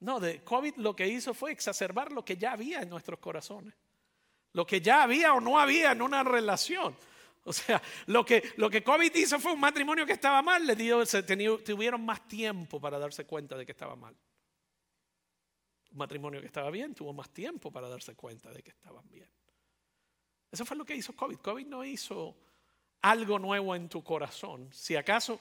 no, 0.00 0.18
de 0.18 0.42
COVID 0.42 0.76
lo 0.76 0.96
que 0.96 1.06
hizo 1.06 1.34
fue 1.34 1.52
exacerbar 1.52 2.10
lo 2.10 2.24
que 2.24 2.38
ya 2.38 2.52
había 2.52 2.80
en 2.80 2.88
nuestros 2.88 3.18
corazones, 3.18 3.74
lo 4.54 4.66
que 4.66 4.80
ya 4.80 5.02
había 5.02 5.34
o 5.34 5.40
no 5.40 5.60
había 5.60 5.92
en 5.92 6.00
una 6.00 6.24
relación. 6.24 6.96
O 7.42 7.52
sea, 7.52 7.82
lo 8.06 8.24
que, 8.24 8.42
lo 8.56 8.70
que 8.70 8.82
COVID 8.82 9.14
hizo 9.14 9.38
fue 9.38 9.52
un 9.52 9.60
matrimonio 9.60 10.06
que 10.06 10.14
estaba 10.14 10.40
mal, 10.40 10.66
le 10.66 10.74
dio, 10.74 11.04
se 11.04 11.22
tuvieron 11.22 12.02
más 12.02 12.26
tiempo 12.26 12.80
para 12.80 12.98
darse 12.98 13.26
cuenta 13.26 13.54
de 13.54 13.66
que 13.66 13.72
estaba 13.72 13.94
mal 13.96 14.16
matrimonio 15.94 16.40
que 16.40 16.46
estaba 16.46 16.70
bien 16.70 16.94
tuvo 16.94 17.12
más 17.12 17.30
tiempo 17.30 17.70
para 17.70 17.88
darse 17.88 18.14
cuenta 18.14 18.50
de 18.50 18.62
que 18.62 18.70
estaban 18.70 19.08
bien. 19.10 19.28
Eso 20.50 20.64
fue 20.64 20.76
lo 20.76 20.84
que 20.84 20.94
hizo 20.94 21.14
COVID. 21.14 21.38
COVID 21.38 21.66
no 21.66 21.84
hizo 21.84 22.36
algo 23.02 23.38
nuevo 23.38 23.74
en 23.74 23.88
tu 23.88 24.02
corazón. 24.02 24.68
Si 24.72 24.96
acaso 24.96 25.40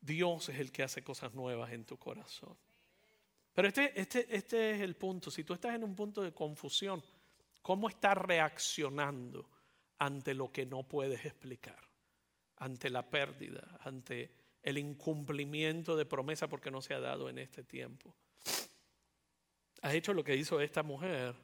Dios 0.00 0.48
es 0.48 0.58
el 0.58 0.70
que 0.70 0.82
hace 0.82 1.02
cosas 1.02 1.34
nuevas 1.34 1.72
en 1.72 1.84
tu 1.84 1.96
corazón. 1.98 2.56
Pero 3.52 3.68
este, 3.68 3.98
este, 4.00 4.34
este 4.34 4.72
es 4.72 4.80
el 4.80 4.96
punto. 4.96 5.30
Si 5.30 5.44
tú 5.44 5.54
estás 5.54 5.74
en 5.74 5.84
un 5.84 5.94
punto 5.94 6.22
de 6.22 6.32
confusión, 6.32 7.02
¿cómo 7.62 7.88
estás 7.88 8.16
reaccionando 8.16 9.48
ante 9.98 10.34
lo 10.34 10.52
que 10.52 10.66
no 10.66 10.82
puedes 10.82 11.24
explicar? 11.24 11.78
Ante 12.56 12.90
la 12.90 13.08
pérdida, 13.08 13.78
ante 13.80 14.30
el 14.62 14.78
incumplimiento 14.78 15.96
de 15.96 16.06
promesa 16.06 16.48
porque 16.48 16.70
no 16.70 16.82
se 16.82 16.94
ha 16.94 17.00
dado 17.00 17.28
en 17.28 17.38
este 17.38 17.64
tiempo. 17.64 18.14
¿Has 19.80 19.94
hecho 19.94 20.12
lo 20.12 20.22
que 20.22 20.36
hizo 20.36 20.60
esta 20.60 20.82
mujer? 20.82 21.34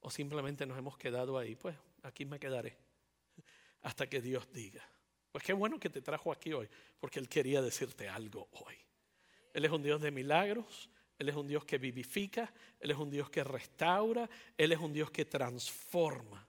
¿O 0.00 0.10
simplemente 0.10 0.64
nos 0.66 0.78
hemos 0.78 0.96
quedado 0.96 1.38
ahí? 1.38 1.56
Pues 1.56 1.76
aquí 2.02 2.24
me 2.24 2.38
quedaré 2.38 2.76
hasta 3.82 4.08
que 4.08 4.20
Dios 4.20 4.50
diga. 4.52 4.86
Pues 5.32 5.44
qué 5.44 5.52
bueno 5.52 5.78
que 5.78 5.90
te 5.90 6.00
trajo 6.00 6.32
aquí 6.32 6.52
hoy, 6.52 6.68
porque 6.98 7.18
Él 7.18 7.28
quería 7.28 7.60
decirte 7.60 8.08
algo 8.08 8.48
hoy. 8.52 8.76
Él 9.52 9.64
es 9.64 9.70
un 9.70 9.82
Dios 9.82 10.00
de 10.00 10.10
milagros, 10.10 10.88
Él 11.18 11.28
es 11.28 11.36
un 11.36 11.48
Dios 11.48 11.64
que 11.64 11.78
vivifica, 11.78 12.52
Él 12.78 12.92
es 12.92 12.96
un 12.96 13.10
Dios 13.10 13.28
que 13.28 13.44
restaura, 13.44 14.28
Él 14.56 14.72
es 14.72 14.78
un 14.78 14.92
Dios 14.92 15.10
que 15.10 15.24
transforma. 15.24 16.46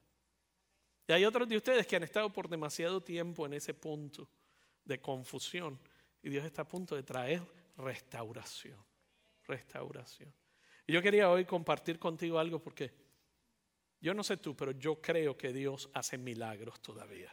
Y 1.07 1.11
hay 1.11 1.25
otros 1.25 1.49
de 1.49 1.57
ustedes 1.57 1.87
que 1.87 1.95
han 1.95 2.03
estado 2.03 2.31
por 2.31 2.47
demasiado 2.47 3.01
tiempo 3.01 3.45
en 3.45 3.53
ese 3.53 3.73
punto 3.73 4.29
de 4.85 5.01
confusión 5.01 5.79
y 6.21 6.29
Dios 6.29 6.45
está 6.45 6.63
a 6.63 6.67
punto 6.67 6.95
de 6.95 7.03
traer 7.03 7.41
restauración, 7.77 8.77
restauración. 9.47 10.33
Y 10.89 10.91
yo 10.91 11.03
quería 11.03 11.29
hoy 11.29 11.45
compartir 11.45 11.99
contigo 11.99 12.39
algo 12.39 12.57
porque 12.57 12.91
yo 14.01 14.11
no 14.15 14.23
sé 14.23 14.37
tú, 14.37 14.55
pero 14.55 14.71
yo 14.71 14.99
creo 14.99 15.37
que 15.37 15.53
Dios 15.53 15.87
hace 15.93 16.17
milagros 16.17 16.81
todavía. 16.81 17.31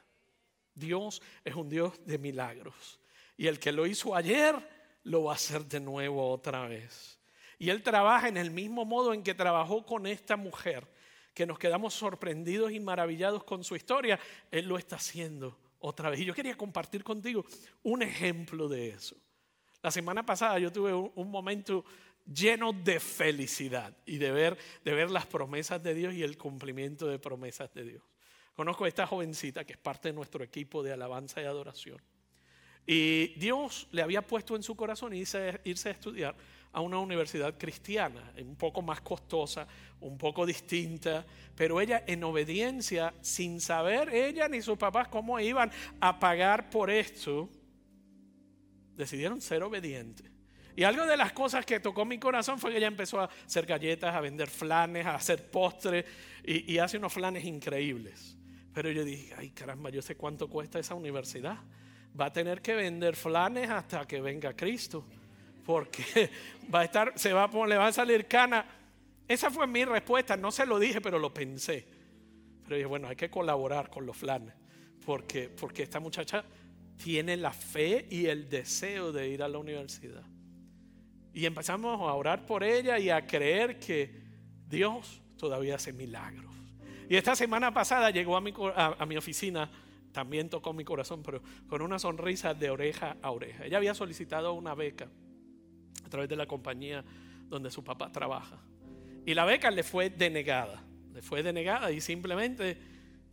Dios 0.74 1.22
es 1.42 1.54
un 1.54 1.66
Dios 1.66 1.94
de 2.04 2.18
milagros. 2.18 3.00
Y 3.34 3.46
el 3.46 3.58
que 3.58 3.72
lo 3.72 3.86
hizo 3.86 4.14
ayer, 4.14 4.56
lo 5.04 5.24
va 5.24 5.32
a 5.32 5.36
hacer 5.36 5.64
de 5.64 5.80
nuevo 5.80 6.30
otra 6.30 6.68
vez. 6.68 7.18
Y 7.58 7.70
Él 7.70 7.82
trabaja 7.82 8.28
en 8.28 8.36
el 8.36 8.50
mismo 8.50 8.84
modo 8.84 9.14
en 9.14 9.22
que 9.22 9.32
trabajó 9.32 9.86
con 9.86 10.06
esta 10.06 10.36
mujer, 10.36 10.86
que 11.32 11.46
nos 11.46 11.58
quedamos 11.58 11.94
sorprendidos 11.94 12.72
y 12.72 12.78
maravillados 12.78 13.42
con 13.42 13.64
su 13.64 13.74
historia. 13.74 14.20
Él 14.50 14.66
lo 14.68 14.76
está 14.76 14.96
haciendo 14.96 15.56
otra 15.78 16.10
vez. 16.10 16.20
Y 16.20 16.26
yo 16.26 16.34
quería 16.34 16.58
compartir 16.58 17.02
contigo 17.02 17.46
un 17.84 18.02
ejemplo 18.02 18.68
de 18.68 18.88
eso. 18.88 19.16
La 19.86 19.92
semana 19.92 20.26
pasada 20.26 20.58
yo 20.58 20.72
tuve 20.72 20.92
un, 20.92 21.30
momento 21.30 21.84
lleno 22.26 22.72
de 22.72 23.00
felicidad 23.00 23.96
y 24.04 24.18
de 24.18 24.30
ver, 24.32 24.58
de 24.84 24.94
ver 24.94 25.10
las 25.10 25.26
promesas 25.26 25.82
de 25.82 25.94
Dios 25.94 26.14
y 26.14 26.22
el 26.22 26.36
cumplimiento 26.36 27.06
de 27.06 27.18
promesas 27.18 27.72
de 27.72 27.84
Dios. 27.84 28.02
Conozco 28.54 28.84
a 28.84 28.88
esta 28.88 29.06
jovencita 29.06 29.64
que 29.64 29.74
es 29.74 29.78
parte 29.78 30.08
de 30.08 30.14
nuestro 30.14 30.42
equipo 30.42 30.82
de 30.82 30.92
alabanza 30.92 31.42
y 31.42 31.44
adoración. 31.44 32.00
Y 32.86 33.34
Dios 33.38 33.88
le 33.90 34.02
había 34.02 34.22
puesto 34.22 34.54
en 34.56 34.62
su 34.62 34.76
corazón 34.76 35.12
irse, 35.12 35.60
irse 35.64 35.88
a 35.88 35.92
estudiar 35.92 36.36
a 36.72 36.80
una 36.80 36.98
universidad 36.98 37.56
cristiana, 37.58 38.32
un 38.38 38.54
poco 38.54 38.82
más 38.82 39.00
costosa, 39.00 39.66
un 40.00 40.18
poco 40.18 40.44
distinta, 40.44 41.24
pero 41.54 41.80
ella 41.80 42.04
en 42.06 42.22
obediencia, 42.22 43.14
sin 43.22 43.60
saber 43.60 44.14
ella 44.14 44.46
ni 44.48 44.62
sus 44.62 44.76
papás 44.78 45.08
cómo 45.08 45.40
iban 45.40 45.70
a 46.00 46.18
pagar 46.18 46.70
por 46.70 46.90
esto, 46.90 47.48
decidieron 48.94 49.40
ser 49.40 49.62
obedientes. 49.62 50.35
Y 50.76 50.84
algo 50.84 51.06
de 51.06 51.16
las 51.16 51.32
cosas 51.32 51.64
que 51.64 51.80
tocó 51.80 52.04
mi 52.04 52.18
corazón 52.18 52.58
fue 52.58 52.70
que 52.70 52.76
ella 52.76 52.86
empezó 52.86 53.18
a 53.18 53.30
hacer 53.46 53.64
galletas, 53.64 54.14
a 54.14 54.20
vender 54.20 54.50
flanes, 54.50 55.06
a 55.06 55.14
hacer 55.14 55.50
postres 55.50 56.04
y, 56.44 56.76
hace 56.76 56.98
unos 56.98 57.14
flanes 57.14 57.44
increíbles. 57.44 58.36
Pero 58.74 58.90
yo 58.90 59.02
dije, 59.02 59.34
ay 59.38 59.50
caramba, 59.50 59.88
yo 59.88 60.02
sé 60.02 60.16
cuánto 60.16 60.48
cuesta 60.48 60.78
esa 60.78 60.94
universidad 60.94 61.56
va 62.18 62.26
a 62.26 62.32
tener 62.32 62.60
que 62.60 62.74
vender 62.74 63.16
flanes 63.16 63.70
hasta 63.70 64.06
que 64.06 64.20
venga 64.20 64.54
Cristo. 64.54 65.04
Porque 65.64 66.30
va 66.74 66.80
a 66.80 66.84
estar, 66.84 67.12
se 67.16 67.32
va 67.32 67.50
le 67.66 67.76
va 67.76 67.86
a 67.86 67.92
salir 67.92 68.26
cana. 68.26 68.66
Esa 69.26 69.50
fue 69.50 69.66
mi 69.66 69.84
respuesta. 69.84 70.36
No 70.36 70.50
se 70.50 70.66
lo 70.66 70.78
dije, 70.78 71.00
pero 71.00 71.18
lo 71.18 71.32
pensé. 71.32 71.86
Pero 72.64 72.76
dije, 72.76 72.86
bueno, 72.86 73.08
hay 73.08 73.16
que 73.16 73.30
colaborar 73.30 73.88
con 73.88 74.04
los 74.04 74.16
flanes. 74.16 74.54
Porque, 75.06 75.48
porque 75.48 75.84
esta 75.84 76.00
muchacha 76.00 76.44
tiene 77.02 77.36
la 77.36 77.52
fe 77.52 78.06
y 78.10 78.26
el 78.26 78.48
deseo 78.50 79.10
de 79.10 79.28
ir 79.28 79.42
a 79.42 79.48
la 79.48 79.58
universidad. 79.58 80.22
Y 81.36 81.44
empezamos 81.44 82.00
a 82.00 82.14
orar 82.14 82.46
por 82.46 82.64
ella 82.64 82.98
y 82.98 83.10
a 83.10 83.26
creer 83.26 83.78
que 83.78 84.10
Dios 84.70 85.20
todavía 85.36 85.74
hace 85.74 85.92
milagros. 85.92 86.50
Y 87.10 87.16
esta 87.16 87.36
semana 87.36 87.74
pasada 87.74 88.10
llegó 88.10 88.38
a 88.38 88.40
mi, 88.40 88.54
a 88.74 89.04
mi 89.04 89.18
oficina 89.18 89.70
también 90.12 90.48
tocó 90.48 90.72
mi 90.72 90.82
corazón, 90.82 91.22
pero 91.22 91.42
con 91.68 91.82
una 91.82 91.98
sonrisa 91.98 92.54
de 92.54 92.70
oreja 92.70 93.18
a 93.20 93.32
oreja. 93.32 93.66
Ella 93.66 93.76
había 93.76 93.92
solicitado 93.92 94.54
una 94.54 94.74
beca 94.74 95.10
a 96.06 96.08
través 96.08 96.26
de 96.30 96.36
la 96.36 96.46
compañía 96.46 97.04
donde 97.50 97.70
su 97.70 97.84
papá 97.84 98.10
trabaja. 98.10 98.58
Y 99.26 99.34
la 99.34 99.44
beca 99.44 99.70
le 99.70 99.82
fue 99.82 100.08
denegada. 100.08 100.82
Le 101.12 101.20
fue 101.20 101.42
denegada 101.42 101.92
y 101.92 102.00
simplemente 102.00 102.78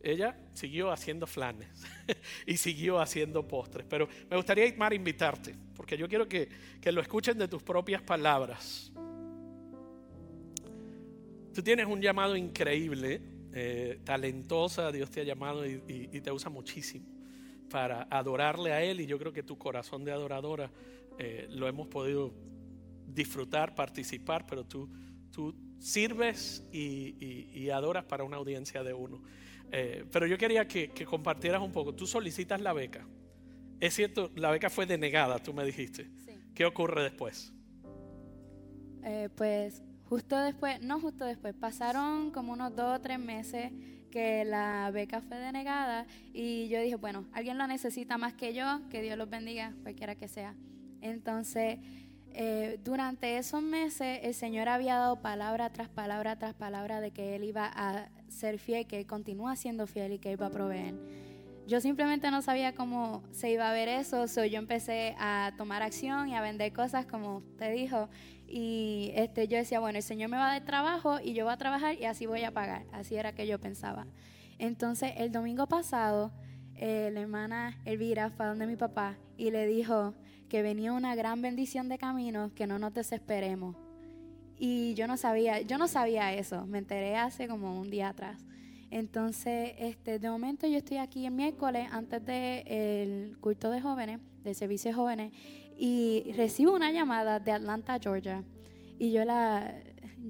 ella 0.03 0.37
siguió 0.53 0.91
haciendo 0.91 1.25
flanes 1.25 1.69
y 2.45 2.57
siguió 2.57 2.99
haciendo 2.99 3.47
postres. 3.47 3.85
Pero 3.89 4.07
me 4.29 4.35
gustaría, 4.35 4.65
Itmar, 4.65 4.93
invitarte, 4.93 5.55
porque 5.75 5.97
yo 5.97 6.07
quiero 6.07 6.27
que, 6.27 6.49
que 6.79 6.91
lo 6.91 7.01
escuchen 7.01 7.37
de 7.37 7.47
tus 7.47 7.63
propias 7.63 8.01
palabras. 8.01 8.91
Tú 11.53 11.63
tienes 11.63 11.87
un 11.87 12.01
llamado 12.01 12.35
increíble 12.35 13.21
eh, 13.55 13.99
talentosa, 14.03 14.91
Dios 14.91 15.11
te 15.11 15.21
ha 15.21 15.23
llamado 15.23 15.63
y, 15.67 15.77
te 16.21 16.31
usa 16.31 16.49
muchísimo 16.49 17.05
para 17.69 18.07
adorarle 18.09 18.73
a 18.73 18.83
Él 18.83 18.99
y 18.99 19.05
yo 19.05 19.19
creo 19.19 19.31
que 19.31 19.43
tu 19.43 19.59
corazón 19.59 20.03
de 20.03 20.11
adoradora 20.11 20.71
eh, 21.19 21.47
lo 21.51 21.67
hemos 21.67 21.87
podido 21.87 22.33
disfrutar, 23.05 23.75
participar, 23.75 24.47
pero 24.47 24.65
tú, 24.65 24.89
tú 25.31 25.55
sirves 25.77 26.65
y, 26.71 27.69
adoras 27.69 28.05
para 28.05 28.23
una 28.23 28.37
audiencia 28.37 28.83
de 28.83 28.93
uno. 28.93 29.21
Eh, 29.75 30.05
pero 30.11 30.27
yo 30.27 30.37
quería 30.37 30.67
que, 30.67 30.89
compartieras 31.03 31.61
un 31.61 31.71
poco, 31.71 31.93
tú 31.93 32.05
solicitas 32.05 32.61
la 32.61 32.73
beca. 32.73 33.07
Es 33.79 33.95
cierto, 33.95 34.31
la 34.35 34.51
beca 34.51 34.69
fue 34.69 34.85
denegada, 34.85 35.39
tú 35.39 35.53
me 35.53 35.65
dijiste. 35.65 36.09
¿Qué 36.53 36.65
ocurre 36.65 37.03
después? 37.03 37.51
pues 39.35 39.81
Justo 40.13 40.37
después, 40.37 40.79
no 40.79 40.99
justo 40.99 41.25
después, 41.25 41.55
pasaron 41.55 42.29
como 42.29 42.53
unos 42.53 42.75
dos 42.75 42.99
o 42.99 43.01
tres 43.01 43.17
meses 43.17 43.71
que 44.11 44.45
la 44.45 44.91
beca 44.91 45.21
fue 45.21 45.37
denegada 45.37 46.05
y 46.33 46.67
yo 46.67 46.79
dije, 46.79 46.95
bueno, 46.97 47.25
alguien 47.33 47.57
lo 47.57 47.65
necesita 47.65 48.19
más 48.19 48.35
que 48.35 48.53
yo, 48.53 48.81
que 48.91 49.01
Dios 49.01 49.17
los 49.17 49.27
bendiga, 49.27 49.73
cualquiera 49.81 50.13
que 50.13 50.27
sea. 50.27 50.55
Entonces, 51.01 51.79
eh, 52.33 52.79
durante 52.83 53.37
esos 53.37 53.61
meses 53.61 54.19
el 54.23 54.33
Señor 54.33 54.69
había 54.69 54.95
dado 54.95 55.21
palabra 55.21 55.71
tras 55.71 55.89
palabra 55.89 56.37
tras 56.37 56.53
palabra 56.53 56.99
de 56.99 57.11
que 57.11 57.35
Él 57.35 57.43
iba 57.43 57.65
a 57.65 58.09
ser 58.27 58.59
fiel, 58.59 58.87
que 58.87 58.99
Él 58.99 59.05
continúa 59.05 59.55
siendo 59.55 59.87
fiel 59.87 60.13
y 60.13 60.19
que 60.19 60.29
Él 60.29 60.37
iba 60.39 60.47
a 60.47 60.51
proveer. 60.51 60.95
Yo 61.65 61.79
simplemente 61.79 62.29
no 62.29 62.41
sabía 62.41 62.73
cómo 62.73 63.23
se 63.31 63.49
iba 63.51 63.69
a 63.69 63.73
ver 63.73 63.87
eso, 63.87 64.27
so 64.27 64.43
yo 64.43 64.57
empecé 64.57 65.15
a 65.17 65.53
tomar 65.57 65.81
acción 65.81 66.27
y 66.27 66.35
a 66.35 66.41
vender 66.41 66.73
cosas 66.73 67.05
como 67.05 67.37
usted 67.37 67.73
dijo 67.73 68.09
y 68.47 69.11
este, 69.15 69.47
yo 69.47 69.57
decía, 69.57 69.79
bueno, 69.79 69.97
el 69.97 70.03
Señor 70.03 70.29
me 70.29 70.37
va 70.37 70.49
a 70.49 70.53
dar 70.53 70.65
trabajo 70.65 71.19
y 71.19 71.33
yo 71.33 71.45
voy 71.45 71.53
a 71.53 71.57
trabajar 71.57 71.95
y 71.99 72.05
así 72.05 72.25
voy 72.25 72.43
a 72.43 72.51
pagar. 72.51 72.85
Así 72.91 73.15
era 73.15 73.33
que 73.33 73.47
yo 73.47 73.59
pensaba. 73.59 74.05
Entonces, 74.59 75.13
el 75.17 75.31
domingo 75.31 75.67
pasado, 75.67 76.31
eh, 76.75 77.09
la 77.13 77.21
hermana 77.21 77.79
Elvira 77.85 78.29
fue 78.29 78.45
donde 78.45 78.67
mi 78.67 78.75
papá 78.75 79.17
y 79.37 79.49
le 79.49 79.65
dijo 79.65 80.13
que 80.53 80.61
venía 80.61 80.93
una 80.93 81.15
gran 81.15 81.41
bendición 81.41 81.89
de 81.89 81.97
camino, 81.97 82.51
que 82.53 82.67
no 82.67 82.77
nos 82.77 82.93
desesperemos. 82.93 83.75
Y 84.55 84.93
yo 84.93 85.07
no 85.07 85.17
sabía, 85.17 85.61
yo 85.61 85.79
no 85.79 85.87
sabía 85.87 86.31
eso, 86.31 86.67
me 86.67 86.77
enteré 86.77 87.15
hace 87.15 87.47
como 87.47 87.79
un 87.79 87.89
día 87.89 88.09
atrás. 88.09 88.37
Entonces, 88.91 89.71
este, 89.79 90.19
de 90.19 90.29
momento 90.29 90.67
yo 90.67 90.77
estoy 90.77 90.97
aquí 90.97 91.25
el 91.25 91.33
miércoles 91.33 91.87
antes 91.91 92.23
del 92.23 93.35
culto 93.39 93.71
de 93.71 93.81
jóvenes, 93.81 94.19
del 94.43 94.53
servicio 94.53 94.91
de 94.91 94.95
jóvenes, 94.95 95.33
y 95.75 96.31
recibo 96.37 96.75
una 96.75 96.91
llamada 96.91 97.39
de 97.39 97.51
Atlanta, 97.51 97.97
Georgia. 97.99 98.43
Y 98.99 99.11
yo 99.11 99.25
la 99.25 99.73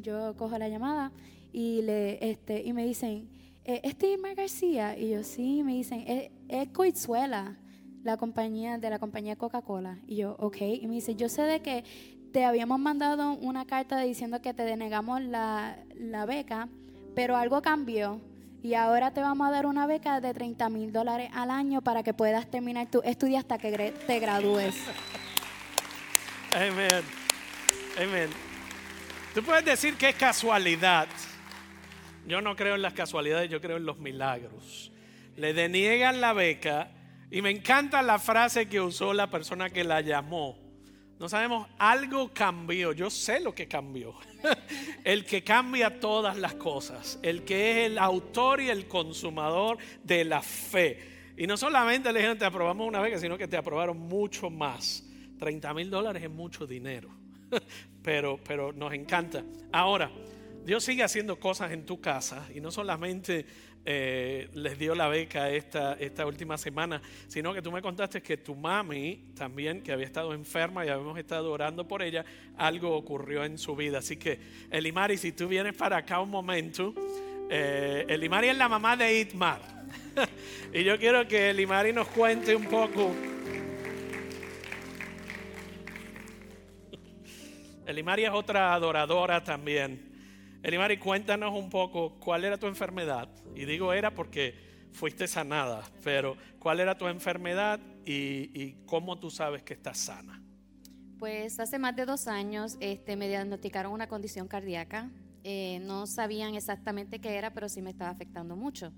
yo 0.02 0.38
cojo 0.38 0.58
la 0.58 0.70
llamada 0.70 1.12
y 1.52 1.82
le 1.82 2.30
este 2.32 2.64
y 2.64 2.72
me 2.72 2.86
dicen, 2.86 3.28
¿este 3.66 4.08
es 4.08 4.14
Irma 4.14 4.34
García? 4.36 4.98
Y 4.98 5.10
yo 5.10 5.22
sí, 5.22 5.64
me 5.64 5.74
dicen, 5.74 6.06
es, 6.08 6.32
es 6.48 6.70
Coitzuela, 6.70 7.58
la 8.04 8.18
compañía 8.18 8.78
de 8.78 8.90
la 8.90 9.00
compañía 9.00 9.36
Coca-Cola. 9.36 9.98
Y 10.08 10.18
yo, 10.18 10.36
ok. 10.40 10.58
Y 10.62 10.88
me 10.88 10.96
dice, 10.96 11.16
yo 11.16 11.30
sé 11.30 11.44
de 11.44 11.62
que 11.62 11.84
te 12.32 12.46
habíamos 12.46 12.80
mandado 12.80 13.34
una 13.34 13.66
carta 13.66 14.00
diciendo 14.00 14.42
que 14.42 14.54
te 14.54 14.64
denegamos 14.64 15.22
la, 15.22 15.78
la 15.96 16.26
beca, 16.26 16.68
pero 17.16 17.38
algo 17.38 17.62
cambió. 17.62 18.20
Y 18.62 18.76
ahora 18.76 19.12
te 19.12 19.22
vamos 19.22 19.48
a 19.48 19.52
dar 19.52 19.66
una 19.66 19.86
beca 19.88 20.22
de 20.22 20.34
30 20.34 20.70
mil 20.70 20.92
dólares 20.92 21.30
al 21.34 21.52
año 21.52 21.82
para 21.82 22.02
que 22.02 22.14
puedas 22.14 22.50
terminar 22.50 22.88
tu 22.90 23.02
estudio 23.04 23.38
hasta 23.38 23.58
que 23.58 23.92
te 23.92 24.20
gradúes. 24.20 24.76
Amén. 26.54 27.04
Amén. 27.98 28.30
Tú 29.34 29.44
puedes 29.44 29.66
decir 29.66 29.96
que 29.96 30.10
es 30.10 30.16
casualidad. 30.16 31.08
Yo 32.26 32.42
no 32.42 32.56
creo 32.56 32.76
en 32.76 32.82
las 32.82 32.94
casualidades, 32.94 33.50
yo 33.50 33.60
creo 33.60 33.78
en 33.78 33.86
los 33.86 33.98
milagros. 33.98 34.92
Le 35.36 35.54
deniegan 35.54 36.22
la 36.22 36.34
beca 36.34 36.90
y 37.34 37.42
me 37.42 37.50
encanta 37.50 38.04
la 38.04 38.20
frase 38.20 38.68
que 38.68 38.80
usó 38.80 39.12
la 39.12 39.28
persona 39.32 39.72
que 39.72 39.84
la 39.84 40.02
llamó. 40.02 40.56
No 41.18 41.28
sabemos, 41.28 41.68
algo 41.80 42.32
cambió. 42.32 42.94
Yo 42.94 43.10
sé 43.10 43.40
lo 43.40 43.56
que 43.56 43.68
cambió. 43.68 44.14
el 45.04 45.26
que 45.26 45.44
cambia 45.44 46.00
todas 46.00 46.38
las 46.38 46.54
cosas. 46.54 47.18
El 47.24 47.44
que 47.44 47.72
es 47.72 47.92
el 47.92 47.98
autor 47.98 48.62
y 48.62 48.70
el 48.70 48.88
consumador 48.88 49.80
de 50.04 50.26
la 50.26 50.44
fe. 50.44 51.34
Y 51.36 51.48
no 51.48 51.58
solamente 51.58 52.14
le 52.14 52.20
dijeron 52.20 52.38
te 52.38 52.46
aprobamos 52.46 52.88
una 52.88 53.00
beca, 53.00 53.18
sino 53.18 53.36
que 53.36 53.48
te 53.48 53.58
aprobaron 53.58 53.98
mucho 53.98 54.52
más. 54.52 55.04
30 55.40 55.74
mil 55.74 55.90
dólares 55.90 56.22
es 56.22 56.30
mucho 56.30 56.68
dinero, 56.68 57.10
pero, 58.04 58.40
pero 58.48 58.72
nos 58.74 58.94
encanta. 58.94 59.44
Ahora, 59.72 60.12
Dios 60.64 60.84
sigue 60.84 61.02
haciendo 61.02 61.40
cosas 61.40 61.72
en 61.72 61.84
tu 61.84 62.00
casa 62.00 62.48
y 62.54 62.62
no 62.62 62.70
solamente 62.70 63.46
eh, 63.86 64.50
les 64.54 64.80
dio 64.80 64.96
la 64.96 65.10
beca 65.10 65.50
esta, 65.50 65.94
esta 65.94 66.26
última 66.26 66.58
semana, 66.58 67.02
sino 67.28 67.54
que 67.54 67.62
tú 67.62 67.72
me 67.72 67.82
contaste 67.82 68.22
que 68.22 68.38
tu 68.38 68.56
mami 68.56 69.32
también, 69.36 69.82
que 69.82 69.92
había 69.92 70.06
estado 70.06 70.34
enferma 70.34 70.86
y 70.86 70.90
habíamos 70.90 71.18
estado 71.18 71.52
orando 71.52 71.86
por 71.86 72.02
ella, 72.02 72.24
algo 72.58 72.96
ocurrió 72.96 73.44
en 73.44 73.58
su 73.58 73.76
vida. 73.76 73.98
Así 73.98 74.16
que, 74.16 74.40
Elimari, 74.72 75.18
si 75.18 75.34
tú 75.34 75.50
vienes 75.50 75.76
para 75.76 75.98
acá 75.98 76.22
un 76.22 76.30
momento, 76.30 76.94
eh, 77.50 78.06
Elimari 78.08 78.50
es 78.50 78.58
la 78.58 78.70
mamá 78.70 78.96
de 78.96 79.20
Itmar. 79.20 79.60
y 80.74 80.84
yo 80.84 80.98
quiero 80.98 81.28
que 81.28 81.50
Elimari 81.50 81.92
nos 81.92 82.08
cuente 82.08 82.56
un 82.56 82.66
poco. 82.66 83.12
Elimari 87.86 88.24
es 88.24 88.32
otra 88.32 88.74
adoradora 88.74 89.44
también. 89.44 90.13
Elimari, 90.64 90.98
cuéntanos 90.98 91.54
un 91.54 91.70
poco 91.70 92.18
cuál 92.22 92.46
era 92.46 92.58
tu 92.58 92.68
enfermedad. 92.68 93.28
Y 93.54 93.66
digo 93.66 93.92
era 93.92 94.12
porque 94.16 94.56
fuiste 94.94 95.28
sanada, 95.28 95.84
pero 96.04 96.38
cuál 96.58 96.80
era 96.80 96.98
tu 96.98 97.08
enfermedad 97.08 97.82
y, 98.06 98.72
cómo 98.86 99.20
tú 99.20 99.30
sabes 99.30 99.64
que 99.64 99.74
estás 99.74 99.98
sana. 99.98 100.42
Pues 101.20 101.60
hace 101.60 101.80
más 101.80 101.96
de 101.98 102.06
dos 102.06 102.28
años 102.28 102.78
este, 102.80 103.18
me 103.18 103.28
diagnosticaron 103.28 103.92
una 103.92 104.08
condición 104.08 104.48
cardíaca. 104.48 105.12
Eh, 105.44 105.80
no 105.82 106.08
sabían 106.08 106.56
exactamente 106.56 107.20
qué 107.20 107.36
era, 107.36 107.54
pero 107.54 107.68
sí 107.68 107.82
me 107.82 107.90
estaba 107.90 108.12
afectando 108.12 108.56
mucho. 108.56 108.94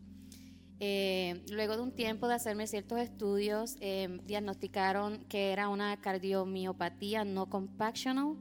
Eh, 0.79 1.43
luego 1.49 1.77
de 1.77 1.81
un 1.81 1.95
tiempo 1.95 2.27
de 2.27 2.35
hacerme 2.35 2.67
ciertos 2.67 2.99
estudios, 2.99 3.75
eh, 3.79 4.19
diagnosticaron 4.25 5.25
que 5.25 5.51
era 5.51 5.69
una 5.69 5.99
cardiomiopatía 5.99 7.23
no 7.23 7.49
compactional 7.49 8.35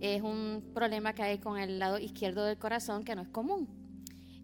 es 0.00 0.22
un 0.22 0.72
problema 0.74 1.14
que 1.14 1.22
hay 1.22 1.38
con 1.38 1.58
el 1.58 1.78
lado 1.78 1.98
izquierdo 1.98 2.44
del 2.44 2.58
corazón 2.58 3.04
que 3.04 3.14
no 3.14 3.22
es 3.22 3.28
común. 3.28 3.68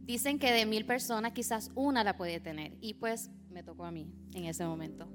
Dicen 0.03 0.39
que 0.39 0.53
de 0.53 0.67
mil 0.67 0.87
personas 0.87 1.33
quizás 1.33 1.71
una 1.75 2.05
la 2.05 2.17
puede 2.17 2.39
tener 2.39 2.77
y 2.81 2.95
pues 2.95 3.31
me 3.51 3.63
tocó 3.63 3.85
a 3.85 3.91
mí 3.91 4.13
en 4.35 4.45
ese 4.45 4.65
momento. 4.65 5.09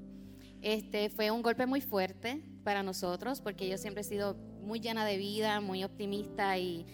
Este 0.62 1.10
fue 1.10 1.32
un 1.32 1.42
golpe 1.42 1.66
muy 1.66 1.82
fuerte 1.82 2.44
para 2.64 2.84
nosotros 2.84 3.42
porque 3.42 3.70
yo 3.70 3.78
siempre 3.78 4.02
he 4.02 4.04
sido 4.04 4.36
muy 4.62 4.80
llena 4.80 5.06
de 5.06 5.18
vida, 5.18 5.62
muy 5.62 5.84
optimista 5.84 6.58
y, 6.58 6.86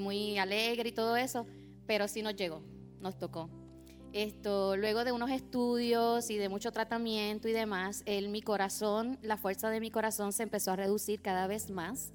muy 0.00 0.38
alegre 0.38 0.90
y 0.90 0.92
todo 0.92 1.16
eso, 1.16 1.46
pero 1.86 2.06
sí 2.06 2.22
nos 2.22 2.36
llegó, 2.36 2.62
nos 3.00 3.18
tocó. 3.18 3.50
Esto, 4.12 4.76
luego 4.76 5.04
de 5.04 5.12
unos 5.12 5.30
estudios 5.30 6.30
y 6.30 6.36
de 6.36 6.48
mucho 6.48 6.70
tratamiento 6.72 7.48
y 7.48 7.52
demás, 7.52 8.02
el, 8.06 8.28
mi 8.28 8.42
corazón, 8.42 9.18
la 9.22 9.36
fuerza 9.36 9.70
de 9.70 9.80
mi 9.80 9.90
corazón 9.90 10.32
se 10.32 10.44
empezó 10.44 10.72
a 10.72 10.76
reducir 10.76 11.22
cada 11.22 11.46
vez 11.46 11.70
más. 11.70 12.12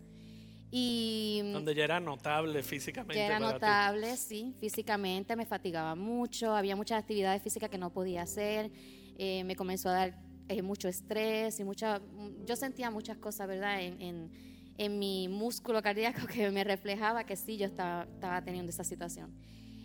Y, 0.77 1.39
Donde 1.53 1.73
ya 1.73 1.85
era 1.85 2.01
notable 2.01 2.61
físicamente. 2.61 3.15
Ya 3.15 3.27
era 3.27 3.39
notable, 3.39 4.17
sí, 4.17 4.53
físicamente 4.59 5.33
me 5.37 5.45
fatigaba 5.45 5.95
mucho, 5.95 6.53
había 6.53 6.75
muchas 6.75 6.99
actividades 6.99 7.41
físicas 7.41 7.69
que 7.69 7.77
no 7.77 7.93
podía 7.93 8.23
hacer, 8.23 8.69
eh, 9.17 9.45
me 9.45 9.55
comenzó 9.55 9.87
a 9.87 9.93
dar 9.93 10.19
eh, 10.49 10.61
mucho 10.61 10.89
estrés 10.89 11.61
y 11.61 11.63
mucha, 11.63 12.01
yo 12.45 12.57
sentía 12.57 12.91
muchas 12.91 13.15
cosas, 13.15 13.47
¿verdad? 13.47 13.81
En, 13.81 14.29
en, 14.77 14.99
mi 14.99 15.29
músculo 15.29 15.81
cardíaco 15.81 16.27
que 16.27 16.51
me 16.51 16.65
reflejaba 16.65 17.23
que 17.23 17.37
sí, 17.37 17.55
yo 17.55 17.67
estaba, 17.67 18.03
estaba 18.03 18.43
teniendo 18.43 18.69
esa 18.69 18.83
situación. 18.83 19.33